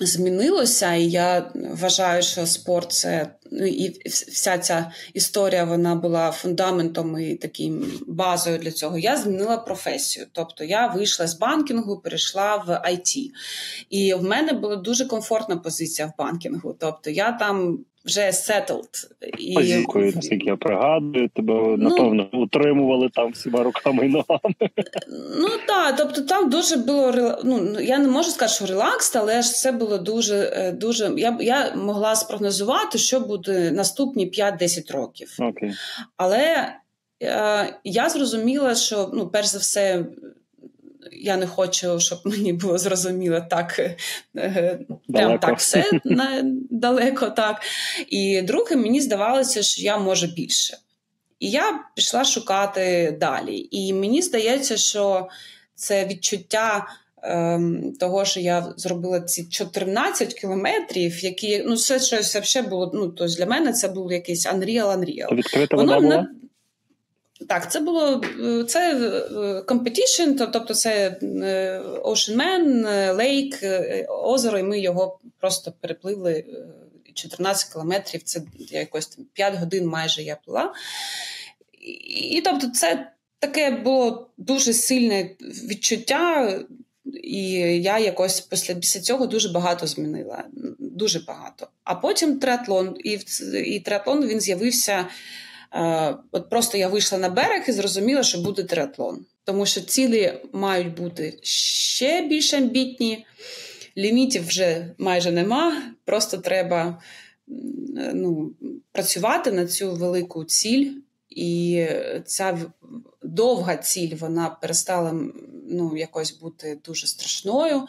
змінилося, 0.00 0.94
і 0.94 1.04
я 1.04 1.50
вважаю, 1.54 2.22
що 2.22 2.46
спорт 2.46 2.92
це 2.92 3.26
і 3.60 4.08
вся 4.08 4.58
ця 4.58 4.92
історія 5.14 5.64
вона 5.64 5.94
була 5.94 6.30
фундаментом 6.30 7.18
і 7.20 7.34
таким 7.34 7.84
базою 8.06 8.58
для 8.58 8.70
цього. 8.70 8.98
Я 8.98 9.16
змінила 9.16 9.56
професію. 9.56 10.26
Тобто 10.32 10.64
я 10.64 10.86
вийшла 10.86 11.26
з 11.26 11.38
банкінгу, 11.38 11.98
перейшла 11.98 12.56
в 12.56 12.70
IT. 12.70 13.30
І 13.90 14.14
в 14.14 14.22
мене 14.22 14.52
була 14.52 14.76
дуже 14.76 15.06
комфортна 15.06 15.56
позиція 15.56 16.08
в 16.08 16.18
банкінгу. 16.18 16.76
Тобто 16.78 17.10
я 17.10 17.32
там 17.32 17.78
вже 18.04 18.20
settled. 18.20 19.06
І... 19.38 19.54
Позікою, 19.54 20.12
наскільки 20.16 20.46
я 20.46 20.56
пригадую, 20.56 21.28
тебе 21.28 21.54
ну, 21.54 21.76
напевно 21.76 22.28
утримували 22.32 23.08
там 23.14 23.32
всіма 23.32 23.62
руками 23.62 24.06
і 24.06 24.08
ногами. 24.08 24.54
Ну 25.38 25.48
так, 25.66 25.96
тобто 25.96 26.20
там 26.20 26.50
дуже 26.50 26.76
було 26.76 27.38
ну, 27.44 27.80
я 27.80 27.98
не 27.98 28.08
можу 28.08 28.30
сказати, 28.30 28.54
що 28.54 28.74
релакс, 28.74 29.16
але 29.16 29.42
ж 29.42 29.52
це 29.52 29.72
було 29.72 29.98
дуже 29.98 30.52
е, 30.56 30.72
дуже. 30.72 31.12
Я 31.16 31.36
я 31.40 31.74
могла 31.76 32.14
спрогнозувати, 32.14 32.98
що 32.98 33.20
буде 33.20 33.43
наступні 33.48 34.30
5-10 34.30 34.92
років. 34.92 35.36
Okay. 35.38 35.74
Але 36.16 36.74
е, 37.22 37.78
я 37.84 38.08
зрозуміла, 38.08 38.74
що 38.74 39.10
ну, 39.14 39.28
перш 39.28 39.46
за 39.46 39.58
все 39.58 40.04
я 41.12 41.36
не 41.36 41.46
хочу, 41.46 42.00
щоб 42.00 42.18
мені 42.24 42.52
було 42.52 42.78
зрозуміло 42.78 43.40
так 43.50 43.96
е, 44.36 44.78
прям 45.08 45.38
так 45.38 45.58
все 45.58 45.90
далеко. 46.70 47.30
так. 47.30 47.62
І 48.08 48.42
друге, 48.42 48.76
мені 48.76 49.00
здавалося, 49.00 49.62
що 49.62 49.82
я 49.82 49.98
можу 49.98 50.26
більше. 50.26 50.78
І 51.40 51.50
я 51.50 51.84
пішла 51.94 52.24
шукати 52.24 53.16
далі. 53.20 53.68
І 53.70 53.92
мені 53.92 54.22
здається, 54.22 54.76
що 54.76 55.28
це 55.74 56.06
відчуття. 56.06 56.86
Ем, 57.26 57.92
того, 58.00 58.24
що 58.24 58.40
я 58.40 58.72
зробила 58.76 59.20
ці 59.20 59.44
14 59.44 60.34
кілометрів, 60.34 61.24
які 61.24 61.62
ну 61.66 61.74
все 61.74 62.00
щось 62.00 62.42
ще 62.42 62.62
було. 62.62 62.90
Ну 62.94 63.08
то 63.08 63.26
для 63.26 63.46
мене 63.46 63.72
це 63.72 63.88
був 63.88 64.12
якийсь 64.12 64.46
Unreal 64.46 64.98
Unreal. 64.98 65.34
Відкрита 65.34 65.76
вода 65.76 66.00
була? 66.00 66.28
Так, 67.48 67.72
це 67.72 67.80
було 67.80 68.22
це 68.68 68.94
е, 68.94 69.60
competition, 69.60 70.50
тобто 70.52 70.74
це 70.74 71.18
е, 71.22 71.80
Ocean 72.04 72.36
Man, 72.36 73.16
Лейк, 73.16 73.62
е, 73.62 74.06
озеро, 74.08 74.58
і 74.58 74.62
ми 74.62 74.80
його 74.80 75.18
просто 75.40 75.72
перепливли 75.80 76.44
14 77.14 77.72
кілометрів. 77.72 78.22
Це 78.22 78.42
якось 78.58 79.18
5 79.32 79.54
годин 79.54 79.86
майже 79.86 80.22
я 80.22 80.36
плила. 80.36 80.72
І 82.32 82.42
тобто, 82.44 82.68
це 82.68 83.10
таке 83.38 83.70
було 83.70 84.30
дуже 84.38 84.72
сильне 84.72 85.30
відчуття, 85.40 86.52
і 87.22 87.50
я 87.82 87.98
якось 87.98 88.40
після 88.40 88.74
після 88.74 89.00
цього 89.00 89.26
дуже 89.26 89.48
багато 89.48 89.86
змінила. 89.86 90.44
Дуже 90.78 91.20
багато. 91.20 91.68
А 91.84 91.94
потім 91.94 92.38
триатлон, 92.38 92.96
і 93.04 93.18
і 93.64 93.80
триатлон 93.80 94.26
він 94.26 94.40
з'явився. 94.40 95.06
Е, 95.74 96.16
от 96.32 96.50
просто 96.50 96.78
я 96.78 96.88
вийшла 96.88 97.18
на 97.18 97.28
берег 97.28 97.64
і 97.68 97.72
зрозуміла, 97.72 98.22
що 98.22 98.38
буде 98.38 98.62
триатлон. 98.62 99.26
Тому 99.44 99.66
що 99.66 99.80
цілі 99.80 100.34
мають 100.52 100.94
бути 100.94 101.38
ще 101.42 102.22
більш 102.22 102.54
амбітні, 102.54 103.26
лімітів 103.96 104.46
вже 104.46 104.94
майже 104.98 105.30
нема. 105.30 105.82
Просто 106.04 106.38
треба 106.38 107.02
ну, 108.14 108.52
працювати 108.92 109.52
на 109.52 109.66
цю 109.66 109.92
велику 109.92 110.44
ціль. 110.44 110.90
І 111.30 111.86
ця 112.26 112.58
довга 113.22 113.76
ціль 113.76 114.14
вона 114.16 114.56
перестала 114.60 115.14
ну, 115.64 115.96
якось 115.96 116.38
бути 116.38 116.80
дуже 116.84 117.06
страшною. 117.06 117.86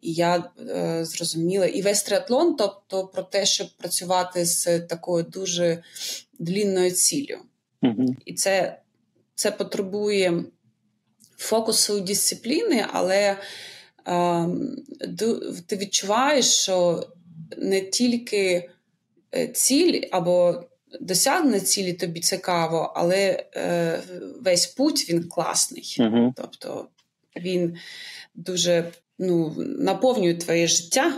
І 0.00 0.12
я 0.12 0.50
е, 0.70 1.04
зрозуміла 1.04 1.66
і 1.66 1.82
весь 1.82 2.02
триатлон, 2.02 2.56
тобто 2.56 3.06
про 3.06 3.22
те, 3.22 3.46
щоб 3.46 3.68
працювати 3.76 4.44
з 4.44 4.80
такою 4.80 5.24
дуже 5.24 5.82
длінною 6.38 6.90
ціллю. 6.90 7.38
Mm-hmm. 7.82 8.16
І 8.24 8.34
це 8.34 8.78
це 9.34 9.50
потребує 9.50 10.44
фокусу 11.36 12.00
дисципліни, 12.00 12.86
але 12.92 13.36
е, 14.06 14.46
ти 15.66 15.76
відчуваєш, 15.76 16.46
що 16.46 17.06
не 17.56 17.80
тільки 17.80 18.70
е, 19.34 19.46
ціль 19.48 20.02
або 20.10 20.64
досягнення 21.00 21.60
цілі 21.60 21.92
тобі 21.92 22.20
цікаво, 22.20 22.92
але 22.96 23.44
е, 23.56 24.00
весь 24.40 24.66
путь 24.66 25.10
він 25.10 25.28
класний. 25.28 25.96
Mm-hmm. 25.98 26.32
Тобто 26.36 26.88
він 27.36 27.76
дуже 28.34 28.92
ну, 29.18 29.54
наповнює 29.78 30.34
твоє 30.34 30.66
життя 30.66 31.12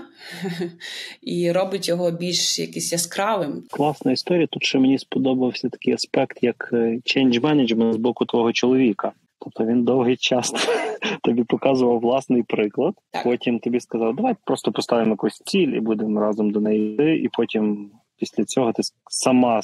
і 1.22 1.53
робить 1.53 1.88
його 1.88 2.11
більш 2.11 2.59
якийсь 2.59 2.92
яскравим. 2.92 3.62
Класна 3.70 4.12
історія. 4.12 4.46
Тут 4.46 4.64
ще 4.64 4.79
мені 4.79 4.98
сподобався 4.98 5.68
такий 5.68 5.94
аспект, 5.94 6.38
як 6.42 6.70
е, 6.72 6.77
change 6.77 7.40
management 7.40 7.92
з 7.92 7.96
боку 7.96 8.24
твого 8.24 8.53
чоловіка. 8.53 9.12
Тобто 9.38 9.64
він 9.64 9.85
довгий 9.85 10.16
час 10.16 10.53
тобі 11.22 11.44
показував 11.44 12.00
власний 12.00 12.42
приклад. 12.42 12.94
Так. 13.11 13.24
Потім 13.24 13.59
тобі 13.59 13.81
сказав, 13.81 14.16
давай 14.16 14.35
просто 14.44 14.72
поставимо 14.72 15.11
якусь 15.11 15.42
ціль 15.44 15.68
і 15.68 15.81
будемо 15.81 16.20
разом 16.20 16.50
до 16.50 16.61
неї 16.61 16.94
йти. 16.94 17.16
І 17.16 17.29
потім 17.29 17.90
після 18.16 18.44
цього 18.44 18.72
ти 18.72 18.83
сама 19.11 19.61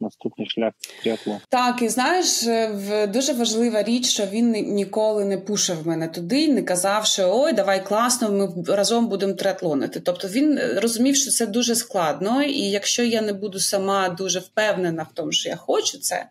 наступний 0.00 0.48
шлях 0.48 0.72
тріатлон. 1.02 1.38
Так, 1.48 1.82
і 1.82 1.88
знаєш, 1.88 2.46
е, 2.46 3.06
дуже 3.06 3.32
важлива 3.32 3.82
річ, 3.82 4.06
що 4.06 4.26
він 4.26 4.50
ніколи 4.50 5.24
не 5.24 5.38
пушив 5.38 5.86
мене 5.86 6.08
туди, 6.08 6.48
не 6.52 6.62
казав, 6.62 7.06
що 7.06 7.40
ой, 7.40 7.52
давай 7.52 7.86
класно, 7.86 8.30
ми 8.30 8.74
разом 8.74 9.06
будемо 9.08 9.32
триатлонити. 9.32 10.00
Тобто 10.00 10.28
він 10.28 10.58
е, 10.58 10.80
розумів, 10.80 11.16
що 11.16 11.30
це 11.30 11.46
дуже 11.46 11.74
складно, 11.74 12.42
і 12.42 12.60
якщо 12.60 13.02
я 13.02 13.20
не 13.20 13.32
буду 13.32 13.60
сама 13.60 14.08
дуже 14.08 14.38
впевнена 14.38 15.02
в 15.02 15.14
тому, 15.14 15.32
що 15.32 15.48
я 15.48 15.56
хочу 15.56 15.98
це, 15.98 16.26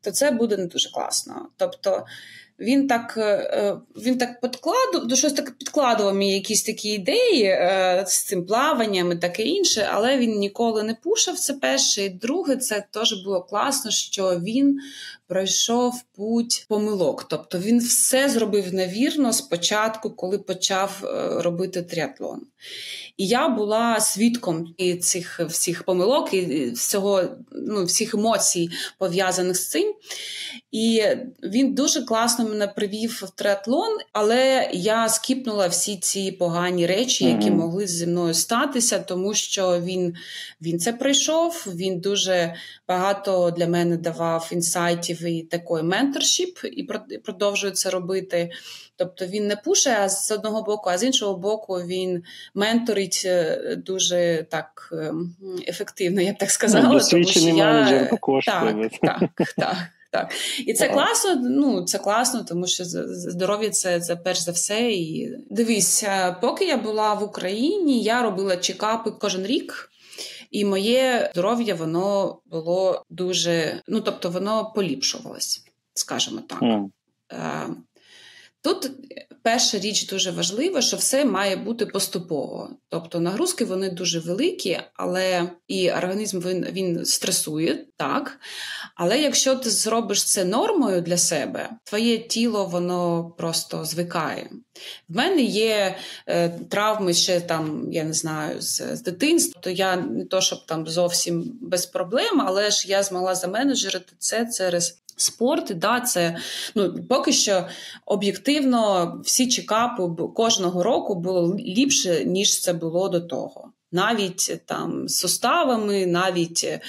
то 0.00 0.10
це 0.10 0.30
буде 0.30 0.56
не 0.56 0.66
дуже 0.66 0.90
класно. 0.90 1.48
Тобто 1.56 2.06
він 2.60 2.88
так 2.88 3.14
е, 3.16 3.22
е, 3.22 3.76
він 3.96 4.18
так 4.18 4.40
підкладував, 4.40 5.18
щось 5.18 5.32
так 5.32 5.58
підкладував 5.58 6.14
мені 6.14 6.34
якісь 6.34 6.62
такі 6.62 6.88
ідеї 6.88 7.44
е, 7.44 8.04
з 8.06 8.24
цим 8.24 8.46
плаванням 8.46 9.12
і 9.12 9.16
таке 9.16 9.42
інше, 9.42 9.88
але 9.92 10.18
він 10.18 10.38
ніколи 10.38 10.82
не 10.82 10.94
пушав 10.94 11.38
це 11.38 11.52
перше. 11.52 12.04
І 12.04 12.08
друге, 12.08 12.56
це 12.56 12.84
теж 12.90 13.24
було 13.24 13.42
класно, 13.42 13.90
що 13.90 14.40
він 14.40 14.80
пройшов 15.28 16.02
путь 16.16 16.66
помилок. 16.68 17.24
Тобто 17.24 17.58
він 17.58 17.78
все 17.78 18.28
зробив 18.28 18.74
невірно 18.74 19.32
спочатку, 19.32 20.10
коли 20.10 20.38
почав 20.38 21.02
е, 21.04 21.42
робити 21.42 21.82
тріатлон. 21.82 22.40
І 23.16 23.26
я 23.26 23.48
була 23.48 24.00
свідком 24.00 24.74
цих 25.00 25.40
всіх 25.40 25.82
помилок 25.82 26.34
і 26.34 26.70
всього, 26.70 27.24
ну, 27.52 27.84
всіх 27.84 28.14
емоцій 28.14 28.70
пов'язаних 28.98 29.56
з 29.56 29.68
цим. 29.68 29.94
І 30.72 31.02
він 31.42 31.74
дуже 31.74 32.02
класно 32.02 32.44
мене 32.48 32.66
привів 32.66 33.24
в 33.26 33.30
триатлон, 33.30 33.98
але 34.12 34.70
я 34.72 35.08
скіпнула 35.08 35.66
всі 35.66 35.96
ці 35.96 36.32
погані 36.32 36.86
речі, 36.86 37.24
які 37.24 37.50
могли 37.50 37.86
зі 37.86 38.06
мною 38.06 38.34
статися, 38.34 38.98
тому 38.98 39.34
що 39.34 39.80
він 39.80 40.14
він 40.62 40.78
це 40.78 40.92
пройшов. 40.92 41.64
Він 41.74 42.00
дуже 42.00 42.54
багато 42.88 43.50
для 43.50 43.66
мене 43.66 43.96
давав 43.96 44.48
інсайтів 44.52 45.17
і 45.26 45.42
такої 45.42 45.82
менторшіп, 45.82 46.58
і 46.72 46.84
продовжує 47.18 47.72
це 47.72 47.90
робити. 47.90 48.50
Тобто 48.96 49.26
він 49.26 49.46
не 49.46 49.56
пушає 49.56 50.08
з 50.08 50.30
одного 50.30 50.62
боку, 50.62 50.90
а 50.90 50.98
з 50.98 51.04
іншого 51.04 51.34
боку, 51.34 51.74
він 51.74 52.22
менторить 52.54 53.22
е, 53.24 53.76
дуже 53.86 54.46
так 54.50 54.88
ем, 54.92 55.36
ефективно, 55.68 56.20
я 56.20 56.32
б 56.32 56.38
так 56.38 56.50
сказала. 56.50 56.88
Ну, 56.92 57.00
тому 57.10 57.24
що 57.24 57.40
я... 57.40 57.54
менеджер 57.54 58.10
також. 58.10 58.44
Так, 58.44 58.76
так, 59.00 59.30
так. 59.56 59.76
Так, 60.10 60.32
і 60.66 60.74
це 60.74 60.88
класно. 60.88 61.34
Ну 61.34 61.82
це 61.82 61.98
класно, 61.98 62.44
тому 62.48 62.66
що 62.66 62.84
здоров'я 62.84 63.70
це 63.70 64.00
це 64.00 64.16
перш 64.16 64.38
за 64.38 64.52
все. 64.52 64.90
І 64.90 65.36
дивись, 65.50 66.04
поки 66.40 66.64
я 66.64 66.76
була 66.76 67.14
в 67.14 67.22
Україні, 67.22 68.02
я 68.02 68.22
робила 68.22 68.56
чекапи 68.56 69.10
кожен 69.10 69.46
рік, 69.46 69.90
і 70.50 70.64
моє 70.64 71.30
здоров'я 71.32 71.74
воно 71.74 72.38
було 72.46 73.04
дуже. 73.10 73.82
Ну 73.88 74.00
тобто, 74.00 74.30
воно 74.30 74.72
поліпшувалось, 74.74 75.64
скажімо 75.94 76.40
так. 76.48 76.62
Mm. 76.62 76.88
Тут 78.60 78.90
перша 79.48 79.78
річ 79.78 80.06
дуже 80.06 80.30
важлива, 80.30 80.82
що 80.82 80.96
все 80.96 81.24
має 81.24 81.56
бути 81.56 81.86
поступово. 81.86 82.70
Тобто 82.88 83.20
нагрузки 83.20 83.64
вони 83.64 83.90
дуже 83.90 84.18
великі, 84.18 84.78
але 84.94 85.50
і 85.68 85.90
організм 85.90 86.40
він 86.40 86.66
він 86.72 87.04
стресує, 87.04 87.84
так. 87.96 88.38
Але 88.94 89.20
якщо 89.20 89.56
ти 89.56 89.70
зробиш 89.70 90.24
це 90.24 90.44
нормою 90.44 91.00
для 91.00 91.16
себе, 91.16 91.70
твоє 91.84 92.18
тіло 92.18 92.66
воно 92.66 93.30
просто 93.38 93.84
звикає. 93.84 94.50
В 95.08 95.16
мене 95.16 95.42
є 95.42 95.96
е, 96.26 96.48
травми 96.48 97.14
ще 97.14 97.40
там, 97.40 97.88
я 97.92 98.04
не 98.04 98.12
знаю, 98.12 98.62
з, 98.62 98.96
з 98.96 99.02
дитинства, 99.02 99.60
то 99.60 99.70
я 99.70 99.96
не 99.96 100.24
то, 100.24 100.40
щоб 100.40 100.66
там 100.66 100.86
зовсім 100.86 101.58
без 101.60 101.86
проблем, 101.86 102.40
але 102.46 102.70
ж 102.70 102.88
я 102.88 103.02
змогла 103.02 103.34
заменеджерити 103.34 104.12
це 104.18 104.48
через 104.58 104.98
Спорт, 105.20 105.78
да, 105.78 106.00
це 106.00 106.36
ну 106.74 106.94
поки 107.08 107.32
що 107.32 107.66
об'єктивно 108.06 109.14
всі 109.24 109.48
чекапи 109.48 110.02
кожного 110.34 110.82
року 110.82 111.14
було 111.14 111.56
ліпше, 111.58 112.24
ніж 112.24 112.60
це 112.60 112.72
було 112.72 113.08
до 113.08 113.20
того 113.20 113.72
навіть 113.92 114.60
там 114.66 115.08
суставами, 115.08 116.06
навіть 116.06 116.64
е, 116.64 116.80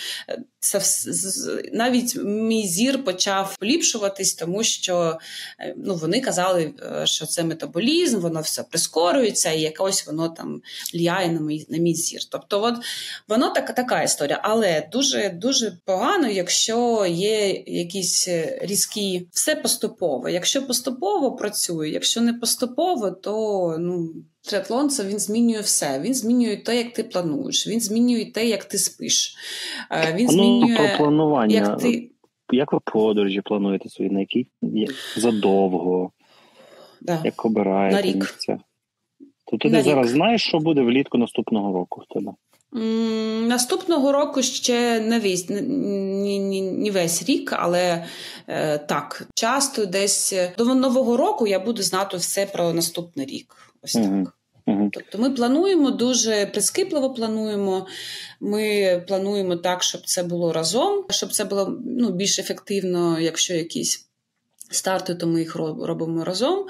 навіть 1.74 2.16
мій 2.24 2.68
зір 2.68 3.04
почав 3.04 3.58
поліпшуватись, 3.60 4.34
тому 4.34 4.64
що 4.64 5.18
е, 5.60 5.76
ну, 5.78 5.96
вони 5.96 6.22
казали, 6.22 6.74
е, 6.82 7.06
що 7.06 7.26
це 7.26 7.44
метаболізм, 7.44 8.20
воно 8.20 8.42
все 8.42 8.64
прискорюється, 8.64 9.52
і 9.52 9.62
якось 9.62 10.08
воно 10.08 10.30
там 10.30 10.62
впливає 10.88 11.32
на 11.32 11.40
мій 11.40 11.66
на 11.70 11.78
мій 11.78 11.96
зір. 11.96 12.22
Тобто, 12.30 12.64
от 12.64 12.76
воно 13.28 13.50
така 13.50 13.74
така 13.74 14.04
історія, 14.04 14.40
але 14.44 14.90
дуже 14.92 15.30
дуже 15.30 15.78
погано, 15.86 16.28
якщо 16.28 17.06
є 17.10 17.64
якісь 17.68 18.28
різкі, 18.62 19.28
все 19.32 19.56
поступово. 19.56 20.30
Якщо 20.30 20.68
поступово 20.68 21.32
працює, 21.32 21.90
якщо 21.90 22.22
не 22.22 22.34
поступово, 22.34 23.12
то 23.12 23.76
ну. 23.80 24.14
Триатлон 24.50 24.90
це 24.90 25.06
він 25.06 25.20
змінює 25.20 25.60
все. 25.60 26.00
Він 26.00 26.14
змінює 26.14 26.58
те, 26.58 26.78
як 26.78 26.94
ти 26.94 27.04
плануєш, 27.04 27.68
він 27.68 27.80
змінює 27.80 28.26
те, 28.26 28.46
як 28.46 28.66
ти 28.66 28.78
спиш. 28.78 29.36
Е, 29.92 30.14
він 30.16 30.28
ну, 30.32 30.76
про 30.78 30.98
планування. 30.98 31.56
Як 31.56 31.78
ти... 31.78 32.10
Як 32.52 32.74
ви 32.74 32.80
подорожі 32.86 33.42
плануєте 33.42 33.90
свої, 33.90 34.12
на 34.12 34.20
які 34.20 34.48
задовго, 35.18 36.12
да. 37.02 37.22
як 37.24 37.46
обираєте 37.46 37.96
на 37.96 38.02
рік. 38.02 38.16
місця? 38.16 38.60
Тобто 39.46 39.70
ти 39.70 39.76
на 39.76 39.84
зараз 39.84 40.08
рік. 40.08 40.16
знаєш, 40.16 40.42
що 40.44 40.60
буде 40.60 40.82
влітку 40.82 41.18
наступного 41.18 41.74
року 41.74 42.04
в 42.10 42.14
тебе? 42.14 42.32
М, 42.76 43.48
наступного 43.48 44.12
року 44.12 44.42
ще 44.42 45.00
не 45.00 45.20
весь 45.20 45.50
не, 45.50 45.62
не, 45.62 46.62
не 46.62 46.92
весь 46.92 47.30
рік, 47.30 47.54
але 47.54 48.06
е, 48.48 48.78
так, 48.78 49.28
часто 49.36 49.86
десь 49.86 50.36
до 50.58 50.66
нового 50.76 51.18
року 51.18 51.48
я 51.48 51.60
буду 51.60 51.82
знати 51.82 52.18
все 52.18 52.46
про 52.46 52.74
наступний 52.74 53.26
рік. 53.26 53.56
Ось 53.84 53.96
mm 53.96 54.24
так. 54.24 54.39
Тобто 54.94 55.18
ми 55.18 55.30
плануємо 55.30 55.92
дуже 55.92 56.46
прискіпливо 56.46 57.14
плануємо. 57.14 57.88
Ми 58.40 59.04
плануємо 59.08 59.56
так, 59.56 59.84
щоб 59.84 60.02
це 60.06 60.24
було 60.24 60.54
разом, 60.54 61.06
щоб 61.10 61.32
це 61.32 61.46
було 61.46 61.80
ну, 61.86 62.12
більш 62.12 62.40
ефективно, 62.40 63.20
якщо 63.20 63.54
якісь. 63.54 64.06
Старти, 64.72 65.16
то 65.16 65.28
ми 65.28 65.40
їх 65.40 65.56
робимо 65.56 66.24
разом. 66.24 66.66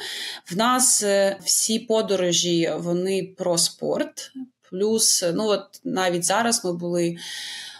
В 0.51 0.57
нас 0.57 1.03
е, 1.03 1.37
всі 1.43 1.79
подорожі 1.79 2.71
вони 2.77 3.33
про 3.37 3.57
спорт. 3.57 4.31
Плюс, 4.69 5.25
ну 5.33 5.47
от 5.47 5.81
навіть 5.83 6.25
зараз 6.25 6.65
ми 6.65 6.73
були 6.73 7.17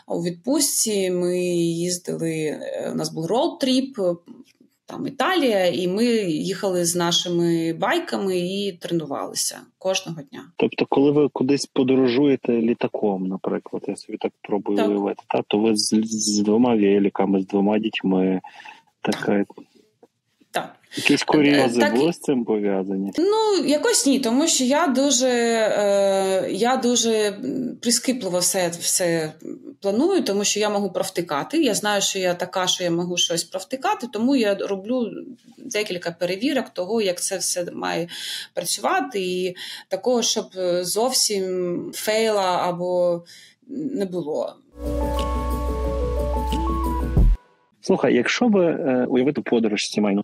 у 0.07 0.23
відпустці, 0.23 1.11
ми 1.11 1.39
їздили, 1.57 2.31
е, 2.31 2.89
у 2.91 2.95
нас 2.95 3.09
був 3.09 3.25
road 3.25 3.71
trip 3.71 4.17
там 4.89 5.07
Італія, 5.07 5.65
і 5.65 5.87
ми 5.87 6.05
їхали 6.05 6.85
з 6.85 6.95
нашими 6.95 7.73
байками 7.73 8.37
і 8.37 8.71
тренувалися 8.81 9.59
кожного 9.77 10.21
дня. 10.21 10.43
Тобто, 10.57 10.85
коли 10.89 11.11
ви 11.11 11.29
кудись 11.29 11.65
подорожуєте 11.65 12.61
літаком, 12.61 13.27
наприклад, 13.27 13.83
я 13.87 13.95
собі 13.95 14.17
так 14.17 14.31
пробую 14.41 14.87
уявити, 14.87 15.23
та 15.27 15.41
то 15.47 15.57
ви 15.59 15.75
з, 15.75 15.99
з 16.03 16.39
двома 16.39 16.75
великами, 16.75 17.41
з 17.41 17.47
двома 17.47 17.79
дітьми 17.79 18.41
така. 19.01 19.45
Так. 20.51 20.75
Якісь 20.95 21.23
курйози 21.23 21.79
так, 21.79 21.95
були 21.95 22.13
з 22.13 22.19
цим 22.19 22.45
пов'язані? 22.45 23.11
Ну, 23.17 23.65
якось 23.65 24.05
ні, 24.05 24.19
тому 24.19 24.47
що 24.47 24.63
я 24.63 24.87
дуже 24.87 25.29
е, 25.29 26.47
я 26.51 26.77
дуже 26.77 27.39
прискіпливо 27.81 28.39
все 28.39 28.71
все 28.79 29.33
планую, 29.81 30.23
тому 30.23 30.43
що 30.43 30.59
я 30.59 30.69
можу 30.69 30.89
провтикати. 30.89 31.63
Я 31.63 31.73
знаю, 31.73 32.01
що 32.01 32.19
я 32.19 32.33
така, 32.33 32.67
що 32.67 32.83
я 32.83 32.91
можу 32.91 33.17
щось 33.17 33.43
провтикати, 33.43 34.07
тому 34.13 34.35
я 34.35 34.55
роблю 34.55 35.11
декілька 35.57 36.11
перевірок 36.11 36.69
того, 36.69 37.01
як 37.01 37.21
це 37.21 37.37
все 37.37 37.65
має 37.73 38.07
працювати, 38.53 39.21
і 39.21 39.55
такого, 39.87 40.21
щоб 40.21 40.45
зовсім 40.81 41.91
фейла 41.95 42.57
або 42.57 43.23
не 43.67 44.05
було. 44.05 44.55
Слухай, 47.81 48.15
якщо 48.15 48.47
ви 48.47 48.65
е, 48.65 49.05
уявити 49.09 49.41
подорож 49.41 49.81
сімейну 49.81 50.23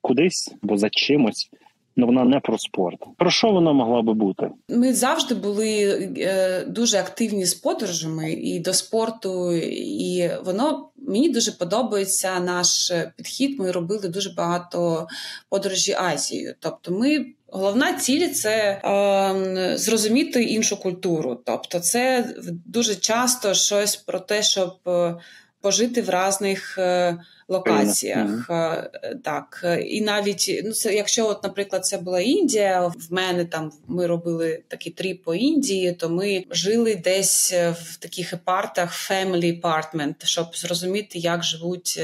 кудись 0.00 0.54
або 0.62 0.76
за 0.76 0.90
чимось, 0.90 1.50
ну 1.96 2.06
вона 2.06 2.24
не 2.24 2.40
про 2.40 2.58
спорт. 2.58 2.98
Про 3.16 3.30
що 3.30 3.50
вона 3.50 3.72
могла 3.72 4.02
би 4.02 4.14
бути? 4.14 4.50
Ми 4.68 4.94
завжди 4.94 5.34
були 5.34 5.98
е, 6.18 6.64
дуже 6.64 6.98
активні 6.98 7.44
з 7.44 7.54
подорожами 7.54 8.32
і 8.32 8.60
до 8.60 8.72
спорту, 8.72 9.52
і 9.72 10.30
воно 10.44 10.88
мені 10.96 11.28
дуже 11.28 11.52
подобається 11.52 12.40
наш 12.40 12.92
підхід. 13.16 13.58
Ми 13.58 13.70
робили 13.70 14.08
дуже 14.08 14.30
багато 14.30 15.08
подорожі 15.48 15.92
Азією. 15.92 16.54
Тобто, 16.60 16.92
ми. 16.92 17.26
Головна 17.52 17.92
ціль 17.92 18.28
це 18.28 18.80
е, 18.84 19.78
зрозуміти 19.78 20.42
іншу 20.42 20.76
культуру. 20.76 21.40
Тобто, 21.46 21.80
це 21.80 22.34
дуже 22.66 22.94
часто 22.94 23.54
щось 23.54 23.96
про 23.96 24.20
те, 24.20 24.42
щоб 24.42 24.74
е, 24.86 25.14
пожити 25.60 26.02
в 26.02 26.10
різних 26.10 26.78
е, 26.78 27.18
локаціях. 27.48 28.50
Mm-hmm. 28.50 29.18
Так, 29.24 29.64
і 29.86 30.00
навіть 30.00 30.60
ну 30.64 30.72
це, 30.72 30.94
якщо, 30.94 31.28
от, 31.28 31.42
наприклад, 31.42 31.86
це 31.86 31.98
була 31.98 32.20
Індія, 32.20 32.86
в 32.86 33.06
мене 33.10 33.44
там 33.44 33.72
ми 33.88 34.06
робили 34.06 34.62
такий 34.68 34.92
тріп 34.92 35.24
по 35.24 35.34
Індії, 35.34 35.92
то 35.92 36.08
ми 36.08 36.44
жили 36.50 36.94
десь 36.94 37.52
в 37.52 37.96
таких 37.96 38.32
епартах 38.32 39.10
family 39.10 39.60
apartment, 39.60 40.14
щоб 40.24 40.56
зрозуміти, 40.56 41.18
як 41.18 41.44
живуть 41.44 42.00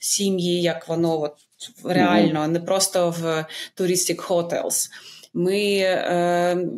сім'ї, 0.00 0.62
як 0.62 0.88
воно 0.88 1.20
от 1.20 1.36
реально, 1.84 2.48
не 2.48 2.60
просто 2.60 3.10
в 3.10 3.44
touristic 3.80 4.26
hotels. 4.26 4.88
Ми 5.36 5.60
е, 5.78 6.68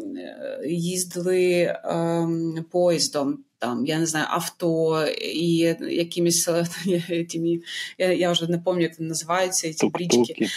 їздили 0.67 1.61
е, 1.61 2.29
поїздом 2.71 3.45
там, 3.59 3.87
я 3.87 3.99
не 3.99 4.07
знаю, 4.07 4.27
авто 4.29 5.07
і 5.23 5.57
якимись 5.81 6.49
тімі, 7.29 7.63
я, 7.99 8.13
я 8.13 8.33
вже 8.33 8.47
не 8.51 8.59
пам'ятаю, 8.59 8.83
як 8.83 8.99
вони 8.99 9.09
називаються, 9.09 9.75
ці 9.75 9.89
брічки. 9.89 10.49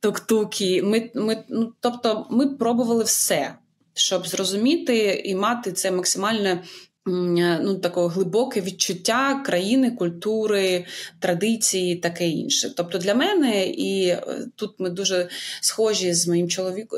Тук-туки. 0.00 0.82
Ми, 0.82 1.10
ми, 1.14 1.44
ну, 1.48 1.72
Тобто 1.80 2.26
ми 2.30 2.48
пробували 2.48 3.04
все, 3.04 3.54
щоб 3.94 4.26
зрозуміти 4.26 5.22
і 5.24 5.34
мати 5.34 5.72
це 5.72 5.90
максимальне 5.90 6.62
ну, 7.06 7.74
Такого 7.74 8.08
глибоке 8.08 8.60
відчуття 8.60 9.42
країни, 9.46 9.90
культури, 9.90 10.84
традиції, 11.18 11.96
таке 11.96 12.28
інше. 12.28 12.74
Тобто 12.76 12.98
для 12.98 13.14
мене, 13.14 13.66
і 13.66 14.06
е, 14.06 14.46
тут 14.56 14.74
ми 14.78 14.90
дуже 14.90 15.28
схожі 15.60 16.14
з 16.14 16.28
моїм 16.28 16.48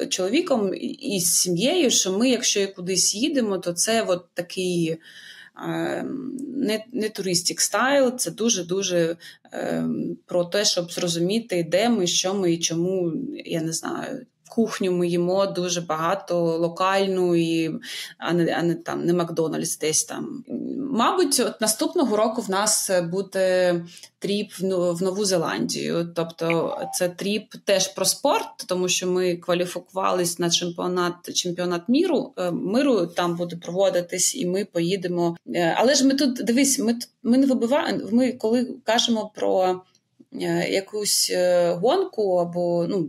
чоловіком 0.09 0.75
і 1.01 1.21
з 1.21 1.35
сім'єю, 1.35 1.91
що 1.91 2.13
ми, 2.13 2.31
якщо 2.31 2.69
кудись 2.75 3.15
їдемо, 3.15 3.59
то 3.59 3.73
це 3.73 4.03
от 4.03 4.25
такий 4.35 4.99
не 6.47 6.85
не 6.93 7.09
touristic 7.09 7.61
style, 7.61 8.17
це 8.17 8.31
дуже-дуже 8.31 9.17
е, 9.53 9.85
про 10.27 10.45
те, 10.45 10.65
щоб 10.65 10.93
зрозуміти, 10.93 11.67
де 11.71 11.89
ми, 11.89 12.07
що 12.07 12.35
ми 12.35 12.53
і 12.53 12.59
чому, 12.59 13.13
я 13.45 13.63
не 13.63 13.73
знаю. 13.73 14.27
Кухню 14.55 14.93
ми 14.93 15.09
їмо 15.09 15.47
дуже 15.47 15.81
багато 15.81 16.59
локальну, 16.59 17.37
і, 17.37 17.71
а 18.19 18.33
не 18.33 18.53
а 18.53 18.63
не 18.63 18.75
там 18.75 19.05
не 19.05 19.13
Макдональдс 19.13 19.79
десь 19.79 20.05
там. 20.05 20.45
Мабуть, 20.91 21.41
от 21.41 21.61
наступного 21.61 22.17
року 22.17 22.41
в 22.41 22.51
нас 22.51 22.91
буде 23.11 23.75
trip 24.19 24.53
в 24.59 25.03
Нову 25.03 25.25
Зеландію. 25.25 26.13
Тобто 26.15 26.77
це 26.95 27.09
trip 27.09 27.55
теж 27.65 27.89
про 27.89 28.05
спорт, 28.05 28.65
тому 28.67 28.89
що 28.89 29.07
ми 29.07 29.37
кваліфікувались 29.37 30.39
на 30.39 30.51
чемпіонат 30.51 31.35
чемпіонат 31.35 31.83
міру 31.89 32.33
е, 32.37 32.51
миру. 32.51 33.07
Там 33.07 33.37
буде 33.37 33.57
проводитись, 33.57 34.37
і 34.37 34.47
ми 34.47 34.65
поїдемо. 34.65 35.37
Е, 35.55 35.77
але 35.79 35.95
ж 35.95 36.07
ми 36.07 36.15
тут 36.15 36.35
дивись, 36.35 36.79
ми 36.79 36.99
ми 37.23 37.39
не 37.39 37.47
вибиваємо. 37.47 38.09
Ми 38.11 38.33
коли 38.33 38.75
кажемо 38.85 39.33
про 39.35 39.83
е, 40.33 40.69
якусь 40.71 41.33
гонку 41.81 42.37
або 42.37 42.87
ну 42.89 43.09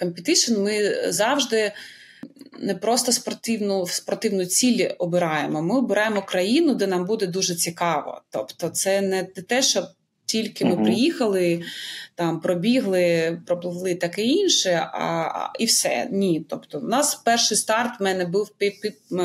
competition, 0.00 0.62
ми 0.62 0.94
завжди. 1.12 1.72
Не 2.62 2.74
просто 2.74 3.12
спортивну 3.12 3.86
спортивну 3.86 4.44
ціль 4.44 4.88
обираємо. 4.98 5.62
Ми 5.62 5.78
обираємо 5.78 6.22
країну, 6.22 6.74
де 6.74 6.86
нам 6.86 7.04
буде 7.04 7.26
дуже 7.26 7.54
цікаво. 7.54 8.22
Тобто, 8.30 8.68
це 8.68 9.00
не 9.00 9.22
те, 9.22 9.62
що 9.62 9.88
тільки 10.30 10.64
ми 10.64 10.76
приїхали, 10.76 11.62
там 12.14 12.40
пробігли, 12.40 13.38
пропливли 13.46 13.94
таке 13.94 14.22
інше, 14.22 14.88
а, 14.92 15.48
і 15.58 15.64
все. 15.64 16.08
Ні. 16.10 16.46
Тобто, 16.48 16.78
у 16.78 16.82
нас 16.82 17.14
перший 17.14 17.56
старт 17.56 18.00
в 18.00 18.02
мене 18.02 18.24
був 18.24 18.50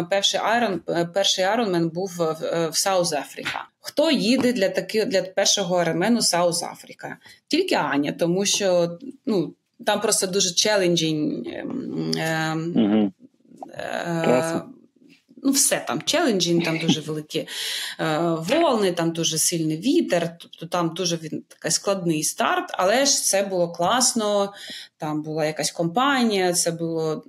перший 0.09 0.39
Iron, 0.43 0.81
перший 1.13 1.45
Ironman 1.45 1.89
був 1.89 2.11
в, 2.17 2.69
South 2.73 3.13
Africa. 3.13 3.67
Хто 3.79 4.11
їде 4.11 4.53
для 4.53 4.69
таки, 4.69 5.05
для 5.05 5.21
першого 5.21 5.75
Ironman 5.75 6.21
у 6.21 6.28
South 6.28 6.63
Africa? 6.63 7.17
Тільки 7.47 7.75
Аня, 7.75 8.11
тому 8.11 8.45
що 8.45 8.97
ну, 9.25 9.53
там 9.85 10.01
просто 10.01 10.27
дуже 10.27 10.53
челенджінг. 10.53 11.47
Е, 11.47 11.65
uh-huh. 12.55 13.11
е, 13.73 14.61
ну, 15.45 15.51
все 15.51 15.85
там 15.87 16.01
челенджінг, 16.01 16.63
там 16.63 16.77
дуже 16.77 17.01
великі 17.07 17.47
е, 17.99 18.19
волни, 18.49 18.91
там 18.91 19.11
дуже 19.11 19.37
сильний 19.37 19.77
вітер, 19.77 20.37
тобто 20.37 20.65
там 20.65 20.93
дуже 20.95 21.15
він 21.15 21.43
такий 21.47 21.71
складний 21.71 22.23
старт, 22.23 22.69
але 22.73 23.05
ж 23.05 23.23
це 23.23 23.43
було 23.43 23.71
класно. 23.71 24.53
Там 24.97 25.21
була 25.21 25.45
якась 25.45 25.71
компанія, 25.71 26.53
це 26.53 26.71
було 26.71 27.23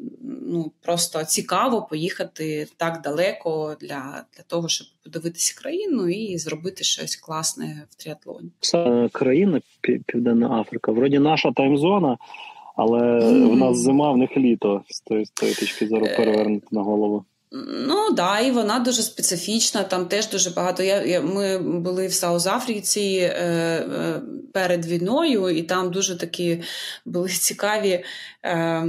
ну, 0.46 0.72
просто 0.80 1.24
цікаво 1.24 1.82
поїхати 1.82 2.68
так 2.76 3.00
далеко 3.02 3.76
для 3.80 4.24
для 4.36 4.42
того, 4.46 4.68
щоб 4.68 4.86
подивитися 5.04 5.60
країну 5.60 6.08
і 6.08 6.38
зробити 6.38 6.84
щось 6.84 7.16
класне 7.16 7.82
в 7.90 7.94
тріатлоні. 7.94 8.50
Це 8.60 9.08
країна 9.12 9.60
Південна 10.06 10.60
Африка, 10.60 10.92
вроді 10.92 11.18
наша 11.18 11.52
таймзона, 11.52 12.18
але 12.76 12.98
mm. 12.98 13.50
в 13.50 13.56
нас 13.56 13.78
зима, 13.78 14.12
в 14.12 14.16
них 14.16 14.36
літо 14.36 14.84
з 14.88 15.00
тої, 15.00 15.24
з 15.24 15.30
тої 15.30 15.54
точки 15.54 15.86
зору 15.86 16.06
е, 16.06 16.16
перевернути 16.16 16.66
на 16.70 16.82
голову. 16.82 17.24
Ну 17.53 18.11
да, 18.11 18.40
і 18.40 18.51
вона 18.51 18.78
дуже 18.78 19.03
специфічна. 19.03 19.82
Там 19.82 20.07
теж 20.07 20.28
дуже 20.28 20.51
багато. 20.51 20.82
Я, 20.82 21.05
я 21.05 21.20
Ми 21.20 21.59
були 21.59 22.07
в 22.07 22.12
Саус-Африці 22.12 23.18
е, 23.22 23.38
е, 23.38 24.20
перед 24.53 24.86
війною, 24.86 25.49
і 25.49 25.62
там 25.62 25.90
дуже 25.90 26.18
такі 26.18 26.62
були 27.05 27.28
цікаві 27.28 28.05
е, 28.44 28.84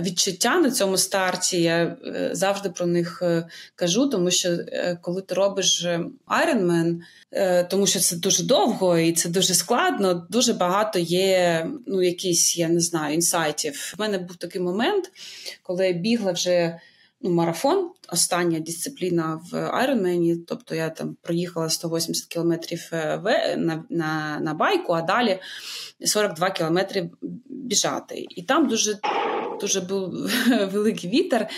відчуття 0.00 0.58
на 0.58 0.70
цьому 0.70 0.96
старті. 0.96 1.62
Я 1.62 1.96
е, 2.06 2.30
завжди 2.32 2.70
про 2.70 2.86
них 2.86 3.18
е, 3.22 3.48
кажу, 3.74 4.08
тому 4.08 4.30
що 4.30 4.48
е, 4.48 4.98
коли 5.02 5.22
ти 5.22 5.34
робиш 5.34 5.86
Ironman, 6.28 6.96
тому 7.70 7.86
що 7.86 8.00
це 8.00 8.16
дуже 8.16 8.44
довго 8.44 8.98
і 8.98 9.12
це 9.12 9.28
дуже 9.28 9.54
складно. 9.54 10.26
Дуже 10.30 10.52
багато 10.52 10.98
є 10.98 11.66
ну, 11.86 12.02
якісь, 12.02 12.58
я 12.58 12.68
не 12.68 12.80
знаю, 12.80 13.14
інсайтів. 13.14 13.94
У 13.98 14.02
мене 14.02 14.18
був 14.18 14.36
такий 14.36 14.60
момент, 14.60 15.10
коли 15.62 15.86
я 15.86 15.92
бігла 15.92 16.32
вже 16.32 16.80
марафон, 17.34 17.90
остання 18.12 18.60
дисципліна 18.60 19.40
в 19.50 19.54
Ironman, 19.54 20.36
тобто 20.46 20.74
я 20.74 20.90
там 20.90 21.16
проїхала 21.22 21.70
180 21.70 22.26
кілометрів 22.26 22.88
е, 22.92 23.56
на, 23.56 23.84
на, 23.90 24.40
на 24.40 24.54
байку, 24.54 24.92
а 24.92 25.02
далі 25.02 25.38
42 26.04 26.50
кілометри 26.50 27.10
біжати. 27.48 28.26
І 28.30 28.42
там 28.42 28.68
дуже 28.68 28.98
дуже 29.60 29.80
був 29.80 30.10
великий 30.72 31.10
вітер. 31.10 31.48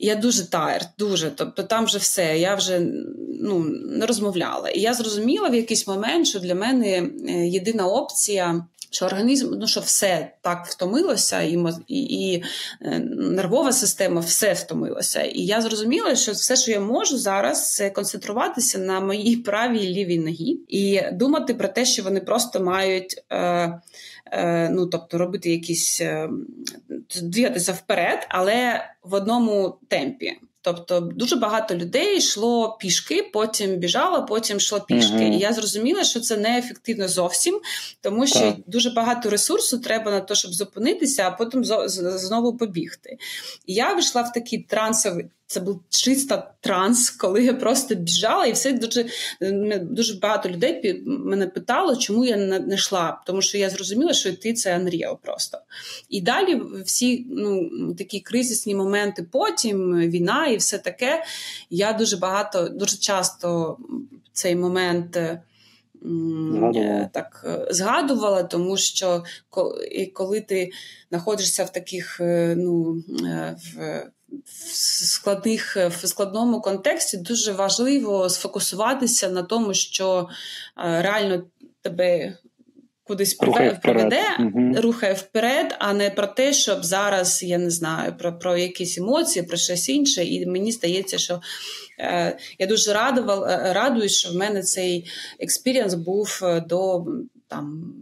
І 0.00 0.06
я 0.06 0.14
дуже 0.14 0.50
тайр, 0.50 0.82
дуже. 0.98 1.30
Тобто 1.30 1.62
там 1.62 1.84
вже 1.84 1.98
все, 1.98 2.38
я 2.38 2.54
вже 2.54 2.80
ну, 3.40 3.58
не 3.86 4.06
розмовляла. 4.06 4.70
І 4.70 4.80
я 4.80 4.94
зрозуміла 4.94 5.48
в 5.48 5.54
якийсь 5.54 5.86
момент, 5.86 6.26
що 6.26 6.40
для 6.40 6.54
мене 6.54 7.10
е, 7.28 7.46
єдина 7.46 7.86
опція 7.86 8.64
що 8.90 9.06
організм, 9.06 9.54
ну 9.58 9.66
що 9.66 9.80
все 9.80 10.32
так 10.40 10.66
втомилося, 10.66 11.42
і 11.42 11.58
і, 11.88 12.02
і 12.02 12.44
е, 12.82 12.98
нервова 13.16 13.72
система 13.72 14.20
все 14.20 14.52
втомилося. 14.52 15.22
І 15.22 15.40
я 15.40 15.60
зрозуміла, 15.60 16.16
що 16.16 16.32
все, 16.32 16.56
що 16.56 16.70
я 16.70 16.80
можу 16.80 17.18
зараз, 17.18 17.74
це 17.74 17.90
концентруватися 17.90 18.78
на 18.78 19.00
моїй 19.00 19.36
правій 19.36 19.88
лівій 19.88 20.18
ногі 20.18 20.60
і 20.68 21.02
думати 21.12 21.54
про 21.54 21.68
те, 21.68 21.84
що 21.84 22.02
вони 22.02 22.20
просто 22.20 22.60
мають. 22.60 23.22
Е, 23.32 23.80
Ну, 24.70 24.86
тобто 24.86 25.18
робити 25.18 25.50
якісь 25.50 26.00
е, 26.00 26.28
двигатися 27.22 27.72
вперед, 27.72 28.26
але 28.28 28.84
в 29.02 29.14
одному 29.14 29.78
темпі. 29.88 30.38
Тобто 30.62 31.00
дуже 31.00 31.36
багато 31.36 31.74
людей 31.74 32.18
йшло 32.18 32.76
пішки, 32.80 33.30
потім 33.32 33.76
біжало, 33.76 34.26
потім 34.26 34.56
йшло 34.56 34.80
пішки. 34.80 35.14
uh 35.14 35.36
І 35.36 35.38
я 35.38 35.52
зрозуміла, 35.52 36.04
що 36.04 36.20
це 36.20 36.36
неефективно 36.36 37.08
зовсім, 37.08 37.60
тому 38.00 38.26
що 38.26 38.40
так. 38.40 38.54
дуже 38.66 38.90
багато 38.90 39.30
ресурсу 39.30 39.78
треба 39.78 40.10
на 40.10 40.20
те, 40.20 40.34
щоб 40.34 40.52
зупинитися, 40.52 41.28
а 41.28 41.30
потім 41.30 41.64
знову 41.94 42.56
побігти. 42.56 43.18
І 43.66 43.74
я 43.74 43.94
вийшла 43.94 44.22
в 44.22 44.32
такий 44.32 44.58
трансовий 44.58 45.26
це 45.50 45.60
був 45.60 45.80
чиста 45.88 46.52
транс, 46.60 47.10
коли 47.10 47.44
я 47.44 47.54
просто 47.54 47.94
біжала, 47.94 48.46
і 48.46 48.52
все 48.52 48.72
дуже 48.72 49.06
дуже 49.82 50.14
багато 50.14 50.48
людей 50.48 51.02
мене 51.06 51.46
питало, 51.46 51.96
чому 51.96 52.24
я 52.24 52.36
не 52.36 52.74
йшла. 52.74 53.22
Тому 53.26 53.42
що 53.42 53.58
я 53.58 53.70
зрозуміла, 53.70 54.12
що 54.12 54.28
йти 54.28 54.52
це 54.52 54.78
Unreal 54.78 55.16
просто. 55.22 55.58
І 56.08 56.20
далі 56.20 56.62
всі 56.84 57.26
ну, 57.30 57.70
такі 57.94 58.20
кризисні 58.20 58.74
моменти, 58.74 59.26
потім 59.32 59.98
війна 59.98 60.46
і 60.46 60.56
все 60.56 60.78
таке. 60.78 61.24
Я 61.70 61.92
дуже 61.92 62.16
багато, 62.16 62.68
дуже 62.68 62.96
часто 62.96 63.78
цей 64.32 64.56
момент. 64.56 65.18
Згадувала. 66.02 67.10
Так 67.12 67.46
згадувала, 67.70 68.42
тому 68.42 68.76
що 68.76 69.24
коли 70.12 70.40
ти 70.40 70.70
знаходишся 71.10 71.64
в 71.64 71.72
таких 71.72 72.20
е, 72.20 72.54
ну, 72.58 73.02
е, 73.24 73.56
в 73.74 74.02
в 74.44 74.74
складних 75.06 75.76
в 75.76 76.06
складному 76.06 76.60
контексті 76.60 77.16
дуже 77.16 77.52
важливо 77.52 78.28
сфокусуватися 78.28 79.28
на 79.28 79.42
тому, 79.42 79.74
що 79.74 80.28
е, 80.78 81.02
реально 81.02 81.42
тебе 81.82 82.36
кудись 83.10 83.36
рухає 83.40 83.80
приведе, 83.82 84.22
угу. 84.38 84.72
рухає 84.76 85.12
вперед, 85.12 85.76
а 85.78 85.92
не 85.92 86.10
про 86.10 86.26
те, 86.26 86.52
щоб 86.52 86.84
зараз 86.84 87.42
я 87.42 87.58
не 87.58 87.70
знаю 87.70 88.14
про 88.18 88.38
про 88.38 88.56
якісь 88.56 88.98
емоції, 88.98 89.46
про 89.46 89.56
щось 89.56 89.88
інше. 89.88 90.24
І 90.24 90.46
мені 90.46 90.72
здається, 90.72 91.18
що 91.18 91.40
е, 91.98 92.38
я 92.58 92.66
дуже 92.66 92.92
радував, 92.92 93.42
е, 93.42 93.72
радуюсь, 93.72 94.18
що 94.18 94.30
в 94.30 94.34
мене 94.34 94.62
цей 94.62 95.10
experience 95.38 95.94
був 95.94 96.40
е, 96.42 96.60
до 96.60 97.06
там 97.48 97.94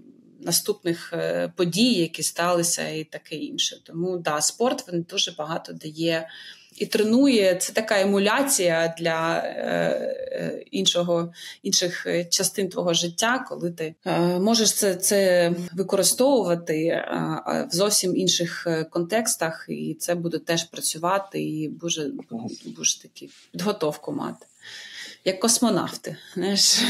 наступних 0.49 1.12
е, 1.12 1.53
подій, 1.57 1.92
які 1.92 2.22
сталися, 2.22 2.88
і 2.88 3.05
таке 3.05 3.36
інше. 3.36 3.76
Тому 3.84 4.18
да, 4.18 4.40
спорт 4.40 4.84
він 4.88 5.07
дуже 5.11 5.32
багато 5.38 5.72
дає. 5.72 6.28
І 6.76 6.86
тренує 6.86 7.55
це 7.55 7.72
така 7.72 8.01
емуляція 8.01 8.94
для 8.99 9.38
е, 9.38 9.53
е 10.32 10.64
іншого 10.70 11.32
інших 11.62 12.07
частин 12.30 12.68
твого 12.68 12.94
життя, 12.94 13.44
коли 13.49 13.70
ти 13.70 13.94
можеш 14.40 14.72
це 14.72 14.94
це 14.94 15.53
використовувати 15.72 17.05
в 17.72 17.74
зовсім 17.74 18.16
інших 18.16 18.66
контекстах, 18.90 19.66
і 19.68 19.96
це 20.01 20.14
буде 20.14 20.38
теж 20.38 20.64
працювати, 20.64 21.42
і 21.42 21.68
буде, 21.68 22.11
буде 22.20 22.55
такі 23.03 23.30
підготовку 23.53 24.12
мати, 24.12 24.46
як 25.24 25.40
космонавти. 25.40 26.16
знаєш. 26.34 26.80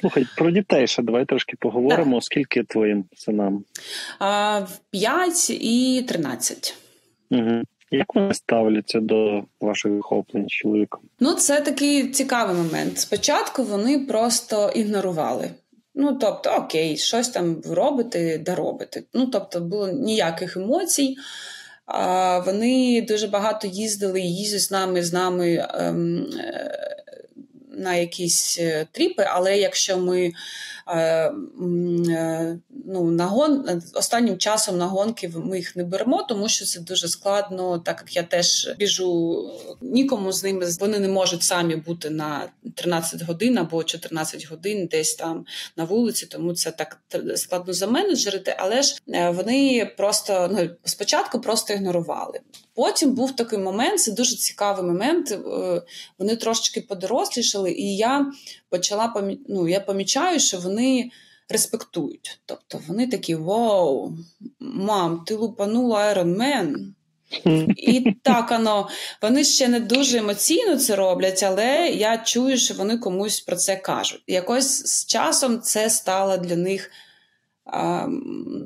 Слухай, 0.00 0.26
про 0.36 0.50
дітей 0.50 0.86
ще 0.86 1.02
давай 1.02 1.24
трошки 1.24 1.56
поговоримо. 1.60 2.16
Так. 2.16 2.24
Скільки 2.24 2.62
твоїм 2.62 3.04
синам? 3.16 3.64
А, 4.18 4.62
5 4.90 5.50
і 5.50 6.04
13. 6.08 6.76
Угу. 7.30 7.62
Як 7.90 8.14
вони 8.14 8.34
ставляться 8.34 9.00
до 9.00 9.42
ваших 9.60 9.96
захоплень 9.96 10.48
чоловіком? 10.48 11.00
Ну, 11.20 11.34
це 11.34 11.60
такий 11.60 12.08
цікавий 12.08 12.56
момент. 12.56 12.98
Спочатку 12.98 13.62
вони 13.62 13.98
просто 13.98 14.72
ігнорували. 14.74 15.50
Ну, 15.94 16.18
тобто, 16.20 16.50
окей, 16.50 16.96
щось 16.96 17.28
там 17.28 17.62
робити, 17.66 18.42
да 18.46 18.54
робити. 18.54 19.04
Ну, 19.14 19.26
тобто, 19.26 19.60
було 19.60 19.88
ніяких 19.88 20.56
емоцій. 20.56 21.16
А 21.86 22.38
Вони 22.38 23.02
дуже 23.08 23.26
багато 23.26 23.66
їздили 23.66 24.20
і 24.20 24.34
їздять 24.34 24.60
з 24.60 24.70
нами 24.70 25.02
з 25.02 25.12
нами 25.12 25.68
ем, 25.74 26.26
е, 26.38 26.99
на 27.80 27.94
якісь 27.94 28.58
е, 28.60 28.86
тріпи, 28.92 29.24
але 29.28 29.58
якщо 29.58 29.98
ми 29.98 30.32
Е, 30.90 31.32
е, 32.10 32.58
ну, 32.86 33.10
на 33.10 33.26
гон... 33.26 33.82
останнім 33.94 34.38
часом 34.38 34.78
на 34.78 34.86
гонки 34.86 35.32
ми 35.34 35.56
їх 35.56 35.76
не 35.76 35.84
беремо, 35.84 36.22
тому 36.22 36.48
що 36.48 36.64
це 36.64 36.80
дуже 36.80 37.08
складно, 37.08 37.78
так 37.78 38.04
як 38.06 38.16
я 38.16 38.22
теж 38.22 38.74
біжу 38.78 39.50
нікому 39.80 40.32
з 40.32 40.44
ними 40.44 40.66
вони 40.80 40.98
не 40.98 41.08
можуть 41.08 41.42
самі 41.42 41.76
бути 41.76 42.10
на 42.10 42.48
13 42.74 43.22
годин 43.22 43.58
або 43.58 43.84
14 43.84 44.50
годин 44.50 44.86
десь 44.86 45.14
там 45.14 45.46
на 45.76 45.84
вулиці, 45.84 46.26
тому 46.26 46.54
це 46.54 46.70
так 46.70 46.98
складно 47.36 47.72
заменеджерити, 47.72 48.56
але 48.58 48.82
ж 48.82 48.96
вони 49.06 49.90
просто 49.96 50.50
ну, 50.52 50.70
спочатку 50.84 51.40
просто 51.40 51.72
ігнорували. 51.72 52.40
Потім 52.80 53.14
був 53.14 53.36
такий 53.36 53.58
момент, 53.58 54.00
це 54.00 54.12
дуже 54.12 54.36
цікавий 54.36 54.84
момент. 54.84 55.38
Вони 56.18 56.36
трошечки 56.36 56.80
подорослішали, 56.80 57.72
і 57.72 57.96
я 57.96 58.32
почала 58.68 59.34
ну, 59.48 59.68
я 59.68 59.80
помічаю, 59.80 60.40
що 60.40 60.58
вони 60.58 61.10
респектують. 61.48 62.40
Тобто 62.46 62.80
вони 62.88 63.06
такі: 63.06 63.34
Вау, 63.34 64.12
мам, 64.60 65.22
ти 65.26 65.34
лупанула 65.34 65.98
Iron 65.98 66.36
Man. 66.36 66.76
І 67.76 68.14
так 68.22 68.50
воно, 68.50 68.88
вони 69.22 69.44
ще 69.44 69.68
не 69.68 69.80
дуже 69.80 70.18
емоційно 70.18 70.76
це 70.76 70.96
роблять, 70.96 71.42
але 71.42 71.88
я 71.88 72.18
чую, 72.18 72.58
що 72.58 72.74
вони 72.74 72.98
комусь 72.98 73.40
про 73.40 73.56
це 73.56 73.76
кажуть. 73.76 74.22
Якось 74.26 74.86
з 74.86 75.06
часом 75.06 75.60
це 75.60 75.90
стало 75.90 76.36
для 76.36 76.56
них 76.56 76.90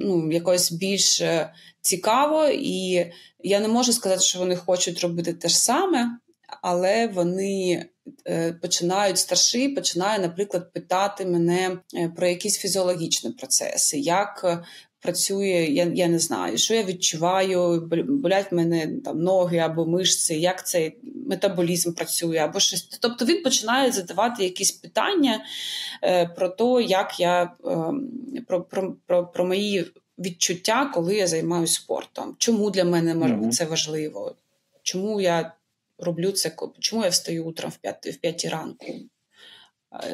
ну, 0.01 0.33
якось 0.33 0.73
більш 0.73 1.21
е, 1.21 1.53
цікаво, 1.81 2.47
і 2.47 3.07
я 3.43 3.61
не 3.61 3.69
можу 3.69 3.93
сказати, 3.93 4.23
що 4.23 4.39
вони 4.39 4.57
хочуть 4.57 5.01
робити 5.01 5.33
те 5.33 5.49
ж 5.49 5.59
саме, 5.59 6.19
але 6.63 7.07
вони 7.07 7.87
Е, 8.29 8.53
починають 8.53 9.19
старші, 9.19 9.69
починає, 9.69 10.19
наприклад, 10.19 10.73
питати 10.73 11.27
мене 11.27 11.79
е, 11.95 12.09
про 12.17 12.27
якісь 12.27 12.59
фізіологічні 12.59 13.31
процеси, 13.31 13.99
як 13.99 14.65
працює, 15.05 15.67
я 15.71 15.85
я 15.95 16.09
не 16.09 16.19
знаю, 16.19 16.59
що 16.59 16.75
я 16.75 16.83
відчуваю, 16.83 17.81
болять 18.09 18.53
в 18.53 18.55
мене 18.55 18.89
там 19.05 19.21
ноги 19.21 19.59
або 19.59 19.87
мишці, 19.87 20.35
як 20.35 20.67
цей 20.67 20.97
метаболізм 21.27 21.93
працює, 21.93 22.37
або 22.37 22.61
щось. 22.61 22.83
Тобто 22.83 23.25
він 23.25 23.43
починає 23.43 23.93
задавати 23.93 24.45
якісь 24.45 24.73
питання 24.73 25.45
е, 26.03 26.27
про 26.27 26.49
те, 26.49 26.83
як 26.83 27.21
я 27.21 27.43
е, 27.43 27.51
про, 28.47 28.63
про, 28.63 28.95
про, 29.07 29.27
про 29.27 29.47
мої 29.47 29.87
відчуття, 30.19 30.91
коли 30.95 31.15
я 31.15 31.27
займаюся 31.27 31.75
спортом. 31.75 32.35
Чому 32.39 32.71
для 32.71 32.85
мене 32.85 33.15
mm-hmm. 33.15 33.51
це 33.51 33.65
важливо? 33.65 34.35
Чому 34.83 35.21
я 35.21 35.53
роблю 35.99 36.33
це, 36.33 36.57
чому 36.79 37.03
я 37.03 37.09
встаю 37.09 37.45
утром 37.45 37.71
в 37.71 37.77
5, 37.77 38.07
в 38.07 38.17
5 38.17 38.45
ранку? 38.45 38.87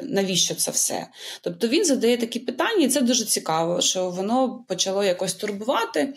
Навіщо 0.03 0.55
це 0.55 0.71
все? 0.71 1.07
Тобто 1.41 1.69
він 1.69 1.85
задає 1.85 2.17
такі 2.17 2.39
питання, 2.39 2.85
і 2.85 2.89
це 2.89 3.01
дуже 3.01 3.25
цікаво, 3.25 3.81
що 3.81 4.11
воно 4.11 4.65
почало 4.69 5.05
якось 5.05 5.35
турбувати. 5.35 6.15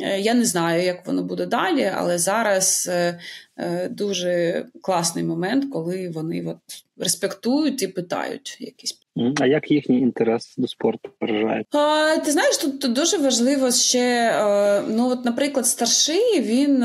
Е, 0.00 0.20
я 0.20 0.34
не 0.34 0.44
знаю, 0.44 0.82
як 0.82 1.06
воно 1.06 1.22
буде 1.22 1.46
далі, 1.46 1.92
але 1.96 2.18
зараз 2.18 2.88
е, 2.92 3.20
е, 3.56 3.88
дуже 3.88 4.64
класний 4.82 5.24
момент, 5.24 5.72
коли 5.72 6.08
вони 6.08 6.46
от 6.46 6.84
респектують 6.96 7.82
і 7.82 7.88
питають 7.88 8.56
якісь. 8.60 9.05
А 9.40 9.46
як 9.46 9.70
їхній 9.70 10.00
інтерес 10.00 10.54
до 10.58 10.68
спорту 10.68 11.10
виражає? 11.20 11.64
А, 11.72 12.16
Ти 12.24 12.30
знаєш, 12.30 12.56
тут 12.56 12.92
дуже 12.92 13.18
важливо 13.18 13.70
ще. 13.70 14.32
Ну, 14.88 15.08
от, 15.08 15.24
наприклад, 15.24 15.66
старший 15.66 16.40
він 16.40 16.84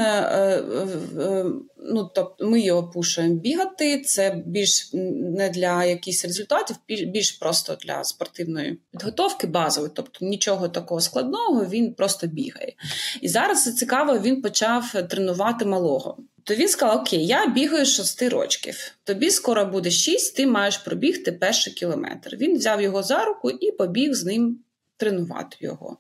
ну 1.84 2.12
тобто 2.16 2.50
ми 2.50 2.62
його 2.62 2.84
пушуємо 2.84 3.36
бігати. 3.36 4.00
Це 4.00 4.44
більш 4.46 4.90
не 4.94 5.50
для 5.50 5.86
якихось 5.86 6.26
результатів, 6.26 6.76
більш 6.88 7.32
просто 7.32 7.78
для 7.86 8.04
спортивної 8.04 8.80
підготовки 8.92 9.48
базової, 9.48 9.92
тобто 9.96 10.26
нічого 10.26 10.70
такого 10.70 11.02
складного, 11.02 11.66
він 11.66 11.94
просто 11.94 12.28
бігає. 12.28 12.74
І 13.22 13.30
зараз 13.30 13.64
це 13.64 13.72
цікаво, 13.72 14.20
він 14.20 14.42
почав 14.42 14.92
тренувати 15.10 15.66
малого. 15.66 16.18
То 16.44 16.56
він 16.56 16.68
сказав: 16.68 17.02
Окей, 17.02 17.26
я 17.26 17.48
бігаю 17.48 17.86
6 17.86 18.22
рочків. 18.22 18.92
Тобі 19.04 19.32
скоро 19.32 19.66
буде 19.66 19.92
6, 19.92 20.36
ти 20.36 20.48
маєш 20.48 20.78
пробігти 20.78 21.32
перший 21.32 21.74
кілометр. 21.74 22.36
Він 22.36 22.58
взяв 22.58 22.82
його 22.82 23.04
за 23.04 23.26
руку 23.26 23.50
і 23.50 23.72
побіг 23.72 24.14
з 24.14 24.26
ним 24.26 24.60
тренувати 24.98 25.58
його. 25.60 25.98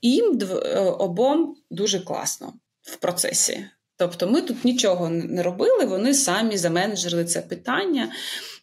І 0.00 0.10
їм 0.10 0.38
е, 0.42 0.78
обом 0.80 1.56
дуже 1.70 2.00
класно 2.00 2.52
в 2.82 2.96
процесі. 2.96 3.64
Тобто 3.96 4.28
ми 4.28 4.42
тут 4.42 4.64
нічого 4.64 5.08
не 5.10 5.42
робили, 5.42 5.84
вони 5.84 6.14
самі 6.14 6.56
заменеджерили 6.56 7.24
це 7.24 7.40
питання 7.40 8.12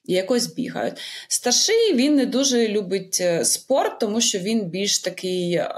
і 0.08 0.14
якось 0.14 0.54
бігають. 0.54 0.98
Старший 1.28 1.94
він 1.94 2.16
не 2.16 2.26
дуже 2.26 2.68
любить 2.68 3.18
е, 3.22 3.46
спорт, 3.46 4.00
тому 4.00 4.22
що 4.22 4.40
він 4.40 4.66
більш 4.66 5.00
такий 5.00 5.54
е, 5.54 5.70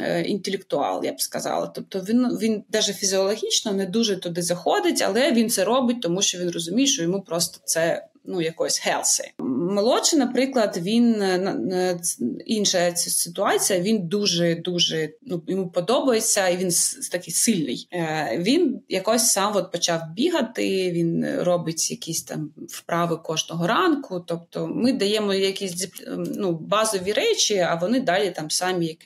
е, 0.00 0.22
інтелектуал, 0.22 1.04
я 1.04 1.12
б 1.12 1.20
сказала. 1.20 1.66
Тобто 1.66 2.00
він 2.00 2.26
він 2.26 2.62
навіть 2.72 2.96
фізіологічно 2.96 3.72
не 3.72 3.86
дуже 3.86 4.16
туди 4.16 4.42
заходить, 4.42 5.02
але 5.02 5.32
він 5.32 5.50
це 5.50 5.64
робить, 5.64 6.00
тому 6.00 6.22
що 6.22 6.38
він 6.38 6.50
розуміє, 6.50 6.86
що 6.86 7.02
йому 7.02 7.22
просто 7.22 7.60
це 7.64 8.06
ну 8.24 8.42
якось 8.42 8.86
healthy. 8.86 9.30
Молодший, 9.68 10.18
наприклад, 10.18 10.78
він 10.82 11.22
е, 11.22 12.00
інша 12.46 12.96
ситуація. 12.96 13.80
Він 13.80 14.08
дуже 14.08 14.54
дуже 14.54 15.10
ну 15.22 15.42
йому 15.46 15.68
подобається, 15.68 16.48
і 16.48 16.56
він 16.56 16.70
такий 17.12 17.34
сильний. 17.34 17.88
Е, 17.92 18.38
він 18.42 18.80
якось 18.88 19.32
сам 19.32 19.56
от 19.56 19.72
почав 19.72 20.00
бігати. 20.14 20.92
Він 20.92 21.40
робить 21.40 21.90
якісь 21.90 22.22
там 22.22 22.50
вправи 22.68 23.16
кожного 23.16 23.66
ранку. 23.66 24.24
Тобто, 24.26 24.66
ми 24.66 24.92
даємо 24.92 25.34
якісь 25.34 25.88
ну, 26.16 26.52
базові 26.52 27.12
речі, 27.12 27.58
а 27.58 27.74
вони 27.74 28.00
далі 28.00 28.30
там 28.30 28.50
самі 28.50 28.98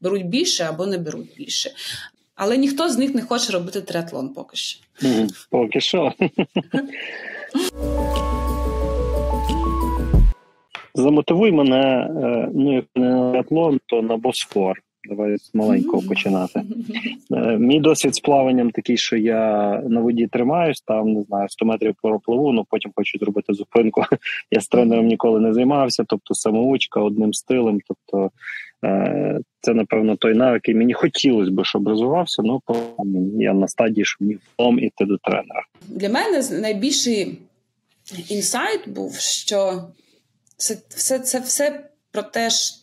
беруть 0.00 0.26
більше 0.26 0.64
або 0.64 0.86
не 0.86 0.98
беруть 0.98 1.34
більше. 1.36 1.70
Але 2.34 2.56
ніхто 2.56 2.88
з 2.88 2.98
них 2.98 3.14
не 3.14 3.22
хоче 3.22 3.52
робити 3.52 3.80
триатлон 3.80 4.28
поки 4.28 4.56
що. 4.56 4.80
Поки 5.50 5.80
що. 5.80 6.12
Замотивуй 10.94 11.52
мене, 11.52 12.10
е, 12.22 12.48
ну 12.54 12.74
як 12.74 12.84
не 12.96 13.08
на 13.08 13.40
атлон, 13.40 13.80
то 13.86 14.02
на 14.02 14.16
босфор. 14.16 14.82
Давай 15.04 15.38
з 15.38 15.54
маленького 15.54 16.02
починати. 16.02 16.62
Е, 17.32 17.58
мій 17.58 17.80
досвід 17.80 18.14
з 18.14 18.20
плаванням 18.20 18.70
такий, 18.70 18.96
що 18.96 19.16
я 19.16 19.82
на 19.88 20.00
воді 20.00 20.26
тримаюсь, 20.26 20.80
там 20.80 21.12
не 21.12 21.22
знаю, 21.22 21.48
100 21.48 21.64
метрів 21.64 21.94
пропливу, 22.02 22.52
ну 22.52 22.66
потім 22.70 22.92
хочу 22.94 23.18
зробити 23.18 23.54
зупинку. 23.54 24.04
Я 24.50 24.60
з 24.60 24.68
тренером 24.68 25.06
ніколи 25.06 25.40
не 25.40 25.54
займався, 25.54 26.04
тобто 26.06 26.34
самоучка 26.34 27.00
одним 27.00 27.34
стилем. 27.34 27.78
Тобто 27.88 28.30
е, 28.84 29.40
це, 29.60 29.74
напевно, 29.74 30.16
той 30.16 30.34
навик, 30.34 30.54
який 30.54 30.74
мені 30.74 30.92
хотілося 30.92 31.50
б, 31.50 31.64
щоб 31.64 31.88
розвивався, 31.88 32.42
ну 32.42 32.62
я 33.38 33.52
на 33.52 33.68
стадії, 33.68 34.04
що 34.04 34.16
мені 34.20 34.34
втом 34.34 34.78
іти 34.78 35.04
до 35.04 35.16
тренера. 35.16 35.62
Для 35.88 36.08
мене 36.08 36.42
найбільший 36.60 37.38
інсайт 38.28 38.88
був, 38.88 39.14
що 39.14 39.82
це 40.60 40.78
все 40.88 41.18
це 41.18 41.40
все 41.40 41.90
про 42.10 42.22
те 42.22 42.50
ж 42.50 42.74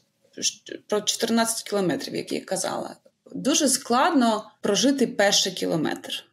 про 0.88 1.02
14 1.02 1.70
кілометрів, 1.70 2.16
як 2.16 2.32
я 2.32 2.42
казала. 2.42 2.96
Дуже 3.32 3.68
складно 3.68 4.52
прожити 4.62 5.08
перший 5.08 5.52
кілометр. 5.52 6.24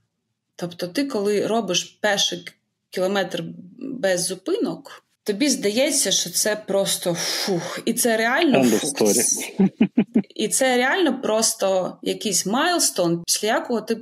Тобто, 0.56 0.88
ти, 0.88 1.04
коли 1.04 1.46
робиш 1.46 1.98
перший 2.00 2.44
кілометр 2.90 3.44
без 3.78 4.26
зупинок, 4.26 5.04
тобі 5.22 5.48
здається, 5.48 6.12
що 6.12 6.30
це 6.30 6.56
просто 6.56 7.14
фух. 7.14 7.80
І 7.84 7.94
це 7.94 8.16
реально 8.16 8.64
фух. 8.64 9.12
І 10.34 10.48
це 10.48 10.76
реально 10.76 11.20
просто 11.20 11.96
якийсь 12.02 12.46
майлстон, 12.46 13.22
після 13.26 13.48
якого 13.48 13.80
ти 13.80 13.96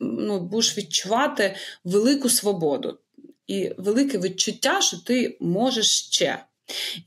ну, 0.00 0.40
будеш 0.40 0.78
відчувати 0.78 1.54
велику 1.84 2.28
свободу 2.28 2.98
і 3.46 3.70
велике 3.78 4.18
відчуття, 4.18 4.80
що 4.80 4.98
ти 4.98 5.36
можеш 5.40 5.86
ще. 5.86 6.44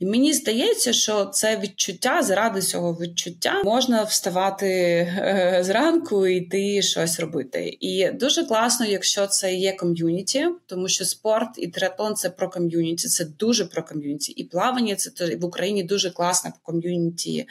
І 0.00 0.06
мені 0.06 0.32
здається, 0.32 0.92
що 0.92 1.24
це 1.24 1.56
відчуття 1.56 2.22
заради 2.22 2.60
цього 2.60 2.92
відчуття 2.92 3.62
можна 3.64 4.02
вставати 4.02 4.66
е, 4.66 5.60
зранку 5.64 6.26
і 6.26 6.36
йти 6.36 6.82
щось 6.82 7.20
робити. 7.20 7.76
І 7.80 8.10
дуже 8.10 8.44
класно, 8.44 8.86
якщо 8.86 9.26
це 9.26 9.54
є 9.54 9.72
ком'юніті, 9.72 10.46
тому 10.66 10.88
що 10.88 11.04
спорт 11.04 11.48
і 11.56 11.68
триатлон 11.68 12.14
це 12.14 12.30
про 12.30 12.50
ком'юніті, 12.50 13.08
це 13.08 13.24
дуже 13.24 13.64
про 13.64 13.82
ком'юніті. 13.82 14.32
І 14.32 14.44
плавання 14.44 14.96
це 14.96 15.36
в 15.36 15.44
Україні 15.44 15.82
дуже 15.82 16.10
класно 16.10 16.50
по 16.50 16.72
ком'юніті, 16.72 17.46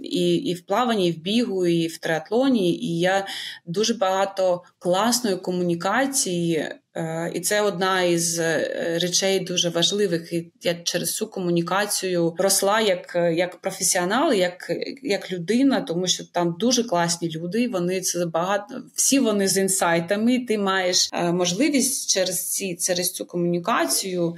і 0.00 0.34
і 0.34 0.54
в 0.54 0.66
плаванні, 0.66 1.08
і 1.08 1.12
в 1.12 1.18
бігу, 1.18 1.66
і 1.66 1.86
в 1.86 1.98
триатлоні. 1.98 2.74
І 2.74 3.00
я 3.00 3.26
дуже 3.66 3.94
багато 3.94 4.62
класної 4.78 5.36
комунікації. 5.36 6.68
Е, 6.96 7.30
і 7.34 7.40
це 7.40 7.60
одна 7.60 8.02
із 8.02 8.38
е, 8.38 8.98
речей 9.02 9.40
дуже 9.40 9.68
важливих. 9.68 10.32
І 10.32 10.52
Я 10.62 10.74
через 10.74 11.16
цю 11.16 11.26
комунікацію 11.26 12.34
росла 12.38 12.80
як 12.80 13.16
як 13.32 13.56
професіонал, 13.56 14.32
як 14.32 14.70
як 15.02 15.32
людина, 15.32 15.80
тому 15.80 16.06
що 16.06 16.24
там 16.24 16.56
дуже 16.58 16.84
класні 16.84 17.30
люди. 17.30 17.68
Вони 17.68 18.00
це 18.00 18.26
багато 18.26 18.82
всі 18.94 19.18
вони 19.18 19.48
з 19.48 19.58
інсайтами. 19.58 20.38
Ти 20.38 20.58
маєш 20.58 21.10
е, 21.12 21.32
можливість 21.32 22.10
через 22.10 22.50
ці 22.52 22.76
через 22.76 23.12
цю 23.12 23.24
комунікацію 23.24 24.36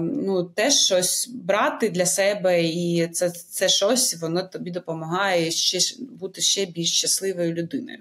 ну 0.00 0.44
теж 0.44 0.74
щось 0.74 1.28
брати 1.28 1.88
для 1.88 2.06
себе, 2.06 2.64
і 2.64 3.08
це 3.12 3.30
це 3.30 3.68
щось 3.68 4.20
воно 4.20 4.42
тобі 4.42 4.70
допомагає 4.70 5.50
ще 5.50 5.78
бути 6.00 6.40
ще 6.40 6.66
більш 6.66 6.92
щасливою 6.92 7.54
людиною. 7.54 7.98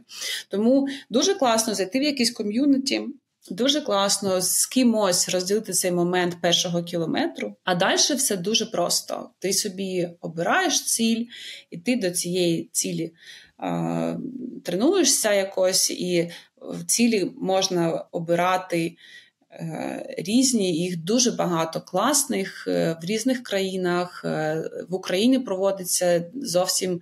Тому 0.50 0.88
дуже 1.10 1.34
класно 1.34 1.76
зайти 1.76 2.00
в 2.00 2.04
якийсь 2.04 2.32
ком'юніті. 2.32 3.02
Дуже 3.50 3.82
класно 3.82 4.42
з 4.42 4.66
кимось 4.66 5.30
розділити 5.30 5.74
цей 5.74 5.92
момент 5.92 6.42
першого 6.42 6.84
кілометру, 6.84 7.56
а 7.64 7.76
далі 7.76 7.96
все 7.96 8.38
дуже 8.38 8.66
просто. 8.66 9.30
Ти 9.40 9.54
собі 9.54 10.10
обираєш 10.22 10.84
ціль, 10.84 11.26
і 11.70 11.78
ти 11.78 11.96
до 11.96 12.12
цієї 12.12 12.70
цілі 12.72 13.14
е, 13.64 14.20
тренуєшся 14.64 15.34
якось, 15.34 15.92
і 15.92 16.32
в 16.62 16.86
цілі 16.86 17.32
можна 17.42 18.06
обирати 18.12 18.98
різні, 20.18 20.74
їх 20.74 20.98
дуже 20.98 21.32
багато 21.32 21.82
класних 21.82 22.68
е, 22.68 22.98
в 23.02 23.06
різних 23.06 23.44
країнах. 23.44 24.22
Е, 24.26 24.64
в 24.90 24.96
Україні 24.96 25.40
проводиться 25.40 26.26
зовсім, 26.36 27.02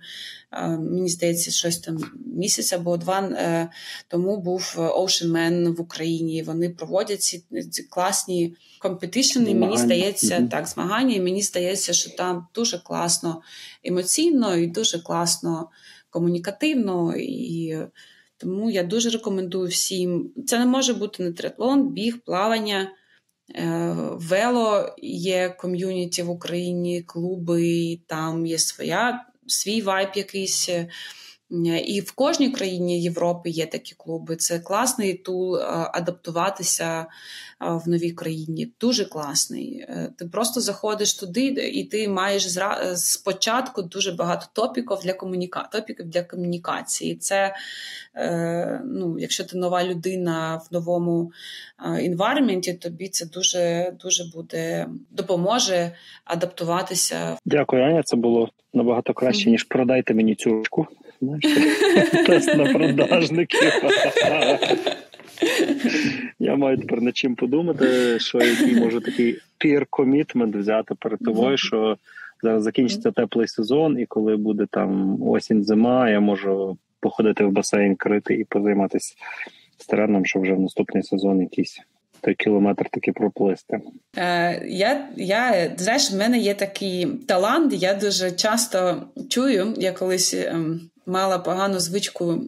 мені 0.78 1.08
здається, 1.08 1.50
щось 1.50 1.78
там 1.78 1.98
місяць 2.26 2.72
або 2.72 2.96
два 2.96 3.68
тому 4.08 4.36
був 4.36 4.74
Ocean 4.76 5.26
Man 5.26 5.76
в 5.76 5.80
Україні. 5.80 6.42
Вони 6.42 6.70
проводять 6.70 7.22
ці, 7.22 7.44
ці 7.70 7.82
класні 7.82 8.54
компетишени. 8.80 9.54
Мені 9.54 9.78
здається, 9.78 10.34
mm-hmm. 10.34 10.48
так, 10.48 10.68
змагання. 10.68 11.14
І 11.14 11.20
мені 11.20 11.42
здається, 11.42 11.92
що 11.92 12.10
там 12.10 12.46
дуже 12.54 12.78
класно 12.78 13.42
емоційно 13.84 14.56
і 14.56 14.66
дуже 14.66 14.98
класно 14.98 15.68
комунікативно. 16.10 17.16
і 17.16 17.76
тому 18.36 18.70
я 18.70 18.82
дуже 18.82 19.10
рекомендую 19.10 19.68
всім. 19.68 20.32
Це 20.46 20.58
не 20.58 20.66
може 20.66 20.94
бути 20.94 21.22
не 21.22 21.32
триатлон, 21.32 21.88
біг, 21.88 22.18
плавання. 22.24 22.90
Е, 23.54 23.96
вело 24.10 24.96
є 25.02 25.48
ком'юніті 25.58 26.22
в 26.22 26.30
Україні, 26.30 27.02
клуби, 27.02 27.98
там 28.06 28.46
є 28.46 28.58
своя, 28.58 29.24
свій 29.46 29.82
вайб 29.82 30.08
якийсь. 30.14 30.70
І 31.86 32.00
в 32.00 32.12
кожній 32.12 32.50
країні 32.50 33.02
Європи 33.02 33.50
є 33.50 33.66
такі 33.66 33.94
клуби. 33.98 34.36
Це 34.36 34.58
класний 34.58 35.14
тул 35.14 35.56
е, 35.56 35.62
адаптуватися 35.92 37.06
в 37.60 37.88
новій 37.88 38.10
країні. 38.10 38.72
Дуже 38.80 39.04
класний. 39.04 39.86
Е, 39.88 40.10
ти 40.18 40.24
просто 40.24 40.60
заходиш 40.60 41.14
туди, 41.14 41.46
і 41.46 41.84
ти 41.84 42.08
маєш 42.08 42.56
е, 42.56 42.96
спочатку 42.96 43.82
дуже 43.82 44.12
багато 44.12 44.46
топіків 44.52 44.98
для 45.04 45.12
комуніка... 45.12 45.68
топіків 45.72 46.06
для 46.06 46.22
комунікації. 46.22 47.16
Це 47.16 47.54
ну, 48.84 49.18
якщо 49.18 49.44
ти 49.44 49.58
нова 49.58 49.84
людина 49.84 50.56
в 50.56 50.74
новому 50.74 51.32
інвайрменті, 52.00 52.74
тобі 52.74 53.08
це 53.08 53.26
дуже 53.26 53.92
дуже 54.00 54.24
буде 54.34 54.88
допоможе 55.10 55.92
адаптуватися. 56.24 57.36
Дякую, 57.44 57.82
Аня. 57.82 58.02
Це 58.02 58.16
було 58.16 58.48
набагато 58.74 59.14
краще 59.14 59.50
ніж 59.50 59.64
продайте 59.64 60.14
мені 60.14 60.34
цю 60.34 60.50
ручку. 60.50 60.86
Тест 62.26 62.54
на 62.54 62.72
продажників. 62.72 63.72
Я 66.38 66.56
маю 66.56 66.78
тепер 66.78 67.02
над 67.02 67.16
чим 67.16 67.34
подумати, 67.34 68.18
що 68.18 68.38
який 68.38 68.80
може 68.80 69.00
такий 69.00 69.38
commitment 69.90 70.58
взяти 70.58 70.94
перед 70.94 71.18
тобою, 71.18 71.56
що 71.56 71.96
зараз 72.42 72.62
закінчиться 72.62 73.10
теплий 73.10 73.48
сезон, 73.48 73.98
і 73.98 74.06
коли 74.06 74.36
буде 74.36 74.66
там 74.70 75.22
осінь, 75.22 75.64
зима, 75.64 76.10
я 76.10 76.20
можу 76.20 76.78
походити 77.00 77.44
в 77.44 77.50
басейн, 77.50 77.96
крити 77.96 78.34
і 78.34 78.44
позайматися 78.44 79.14
старанним, 79.78 80.26
що 80.26 80.40
вже 80.40 80.52
в 80.52 80.60
наступний 80.60 81.02
сезон 81.02 81.40
якийсь. 81.40 81.80
Той 82.20 82.34
кілометр 82.34 82.88
таки 82.90 83.12
проплисти. 83.12 83.80
Е, 84.16 84.62
Я 84.66 85.08
я 85.16 85.70
знаєш, 85.76 86.12
в 86.12 86.16
мене 86.16 86.38
є 86.38 86.54
такий 86.54 87.06
талант. 87.06 87.72
Я 87.72 87.94
дуже 87.94 88.30
часто 88.30 89.02
чую. 89.28 89.74
Я 89.76 89.92
колись 89.92 90.34
ем, 90.34 90.80
мала 91.06 91.38
погану 91.38 91.80
звичку. 91.80 92.42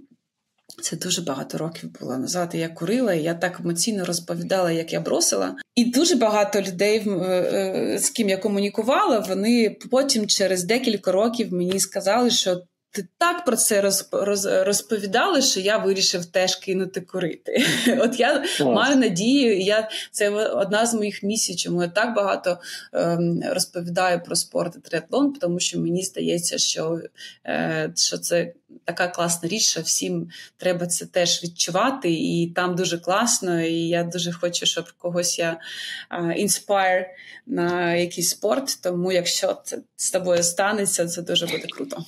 Це 0.82 0.96
дуже 0.96 1.22
багато 1.22 1.59
років 1.59 1.90
було 2.00 2.16
назад. 2.16 2.50
Я 2.54 2.68
курила, 2.68 3.14
і 3.14 3.22
я 3.22 3.34
так 3.34 3.61
емоційно 3.61 4.04
розповідала, 4.04 4.72
як 4.72 4.92
я 4.92 5.00
бросила. 5.00 5.57
І 5.74 5.84
дуже 5.84 6.16
багато 6.16 6.62
людей, 6.62 7.09
е, 7.09 7.12
е, 7.12 7.98
з 7.98 8.11
ким 8.11 8.28
я 8.28 8.36
комунікувала, 8.36 9.18
вони 9.18 9.76
потім 9.90 10.26
через 10.26 10.64
декілька 10.64 11.12
років 11.12 11.52
мені 11.52 11.80
сказали, 11.80 12.30
що 12.30 12.62
ти 12.91 13.09
так 13.18 13.45
про 13.45 13.57
це 13.57 13.80
роз, 13.80 14.09
роз, 14.12 14.47
розповідали, 14.47 15.43
що 15.43 15.61
я 15.61 15.78
вирішив 15.78 16.26
теж 16.26 16.57
кинути 16.57 17.01
курити. 17.01 17.66
От 18.01 18.20
я 18.20 18.39
Клас. 18.39 18.61
маю 18.61 18.97
надію, 18.97 19.61
я 19.61 19.91
це 20.11 20.30
одна 20.30 20.87
з 20.87 20.95
моїх 20.95 21.22
місій, 21.22 21.57
чому 21.57 21.82
я 21.82 21.89
так 21.89 22.14
багато 22.14 22.59
ем, 22.93 23.43
розповідаю 23.51 24.22
про 24.22 24.37
спорт 24.37 24.76
і 24.76 24.89
триатлон, 24.89 25.32
тому 25.32 25.61
що 25.61 25.80
мені 25.80 26.03
здається, 26.03 26.59
що, 26.59 27.01
е, 27.47 27.93
що 27.97 28.18
це. 28.18 28.53
Така 28.84 29.09
класна 29.09 29.49
річ, 29.49 29.62
що 29.62 29.80
всім 29.80 30.30
треба 30.57 30.87
це 30.87 31.07
теж 31.07 31.43
відчувати, 31.45 32.12
і 32.12 32.53
там 32.57 32.74
дуже 32.74 32.99
класно. 32.99 33.61
І 33.61 33.89
я 33.89 34.05
дуже 34.05 34.32
хочу, 34.32 34.66
щоб 34.66 34.93
когось 34.99 35.39
я 35.39 35.61
інспайр 36.37 37.07
на 37.47 37.95
якийсь 37.95 38.28
спорт. 38.28 38.78
Тому 38.82 39.12
якщо 39.12 39.61
це 39.64 39.78
з 39.97 40.11
тобою 40.11 40.43
станеться, 40.43 41.07
це 41.07 41.22
дуже 41.22 41.47
буде 41.47 41.66
круто. 41.66 42.05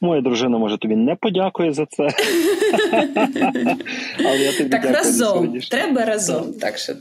Моя 0.00 0.20
дружина 0.20 0.58
може 0.58 0.78
тобі 0.78 0.96
не 0.96 1.14
подякує 1.16 1.72
за 1.72 1.86
це. 1.86 2.02
Але 4.18 4.38
я 4.38 4.52
тобі 4.58 4.70
Так 4.70 4.84
разом. 4.84 5.60
Треба 5.60 6.04
разом. 6.04 6.52
Так 6.52 6.78
що. 6.78 6.92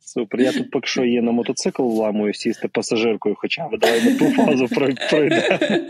Супер. 0.00 0.40
Я 0.40 0.52
тут 0.52 0.70
поки 0.70 0.86
що 0.86 1.04
є 1.04 1.22
на 1.22 1.32
мотоцикл, 1.32 1.82
ламую 1.82 2.34
сісти 2.34 2.68
пасажиркою, 2.68 3.34
хоча 3.38 3.68
б 3.68 3.78
давай 3.78 4.04
на 4.04 4.18
ту 4.18 4.30
фазу 4.30 4.68
пройде. 5.10 5.58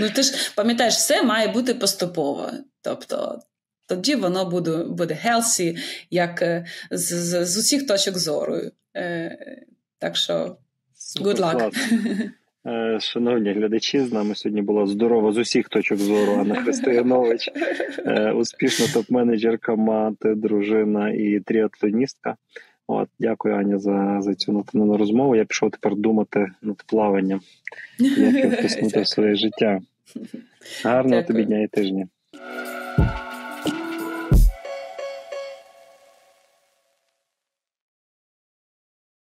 Ну 0.00 0.10
ти 0.10 0.22
ж 0.22 0.52
пам'ятаєш, 0.56 0.94
все 0.94 1.22
має 1.22 1.48
бути 1.48 1.74
поступово. 1.74 2.50
Тобто 2.82 3.40
тоді 3.86 4.14
воно 4.14 4.44
буде 4.44 4.76
буде 4.84 5.18
healthy, 5.26 5.78
як 6.10 6.42
е, 6.42 6.66
з, 6.90 7.12
з, 7.12 7.46
з 7.46 7.56
усіх 7.56 7.86
точок 7.86 8.18
зору. 8.18 8.60
Е, 8.96 9.38
Так 9.98 10.16
що 10.16 10.56
good 11.20 11.36
luck. 11.36 11.70
Е, 11.92 12.30
шановні 13.00 13.52
глядачі, 13.52 14.00
з 14.00 14.12
нами 14.12 14.34
сьогодні 14.34 14.62
була 14.62 14.86
здорова 14.86 15.32
з 15.32 15.38
усіх 15.38 15.68
точок 15.68 15.98
зору 15.98 16.32
Анна 16.32 16.54
Християнович, 16.54 17.50
е, 18.06 18.32
успішна 18.32 18.86
топ-менеджерка, 18.86 19.76
мати, 19.76 20.34
дружина 20.34 21.10
і 21.10 21.40
тріатлоністка. 21.40 22.36
От, 22.86 23.08
Дякую, 23.18 23.54
Аня, 23.54 23.78
за 23.78 24.18
за 24.20 24.34
цю 24.34 24.52
натхнену 24.52 24.96
розмову. 24.96 25.36
Я 25.36 25.44
пішов 25.44 25.70
тепер 25.70 25.96
думати 25.96 26.52
над 26.62 26.82
плаванням, 26.86 27.40
як 27.98 28.52
втиснути 28.58 29.00
в 29.00 29.08
своє 29.08 29.34
життя. 29.34 29.80
Гарного 30.84 31.22
тобі 31.22 31.44
дня 31.44 31.62
і 31.62 31.66
тижня. 31.66 32.08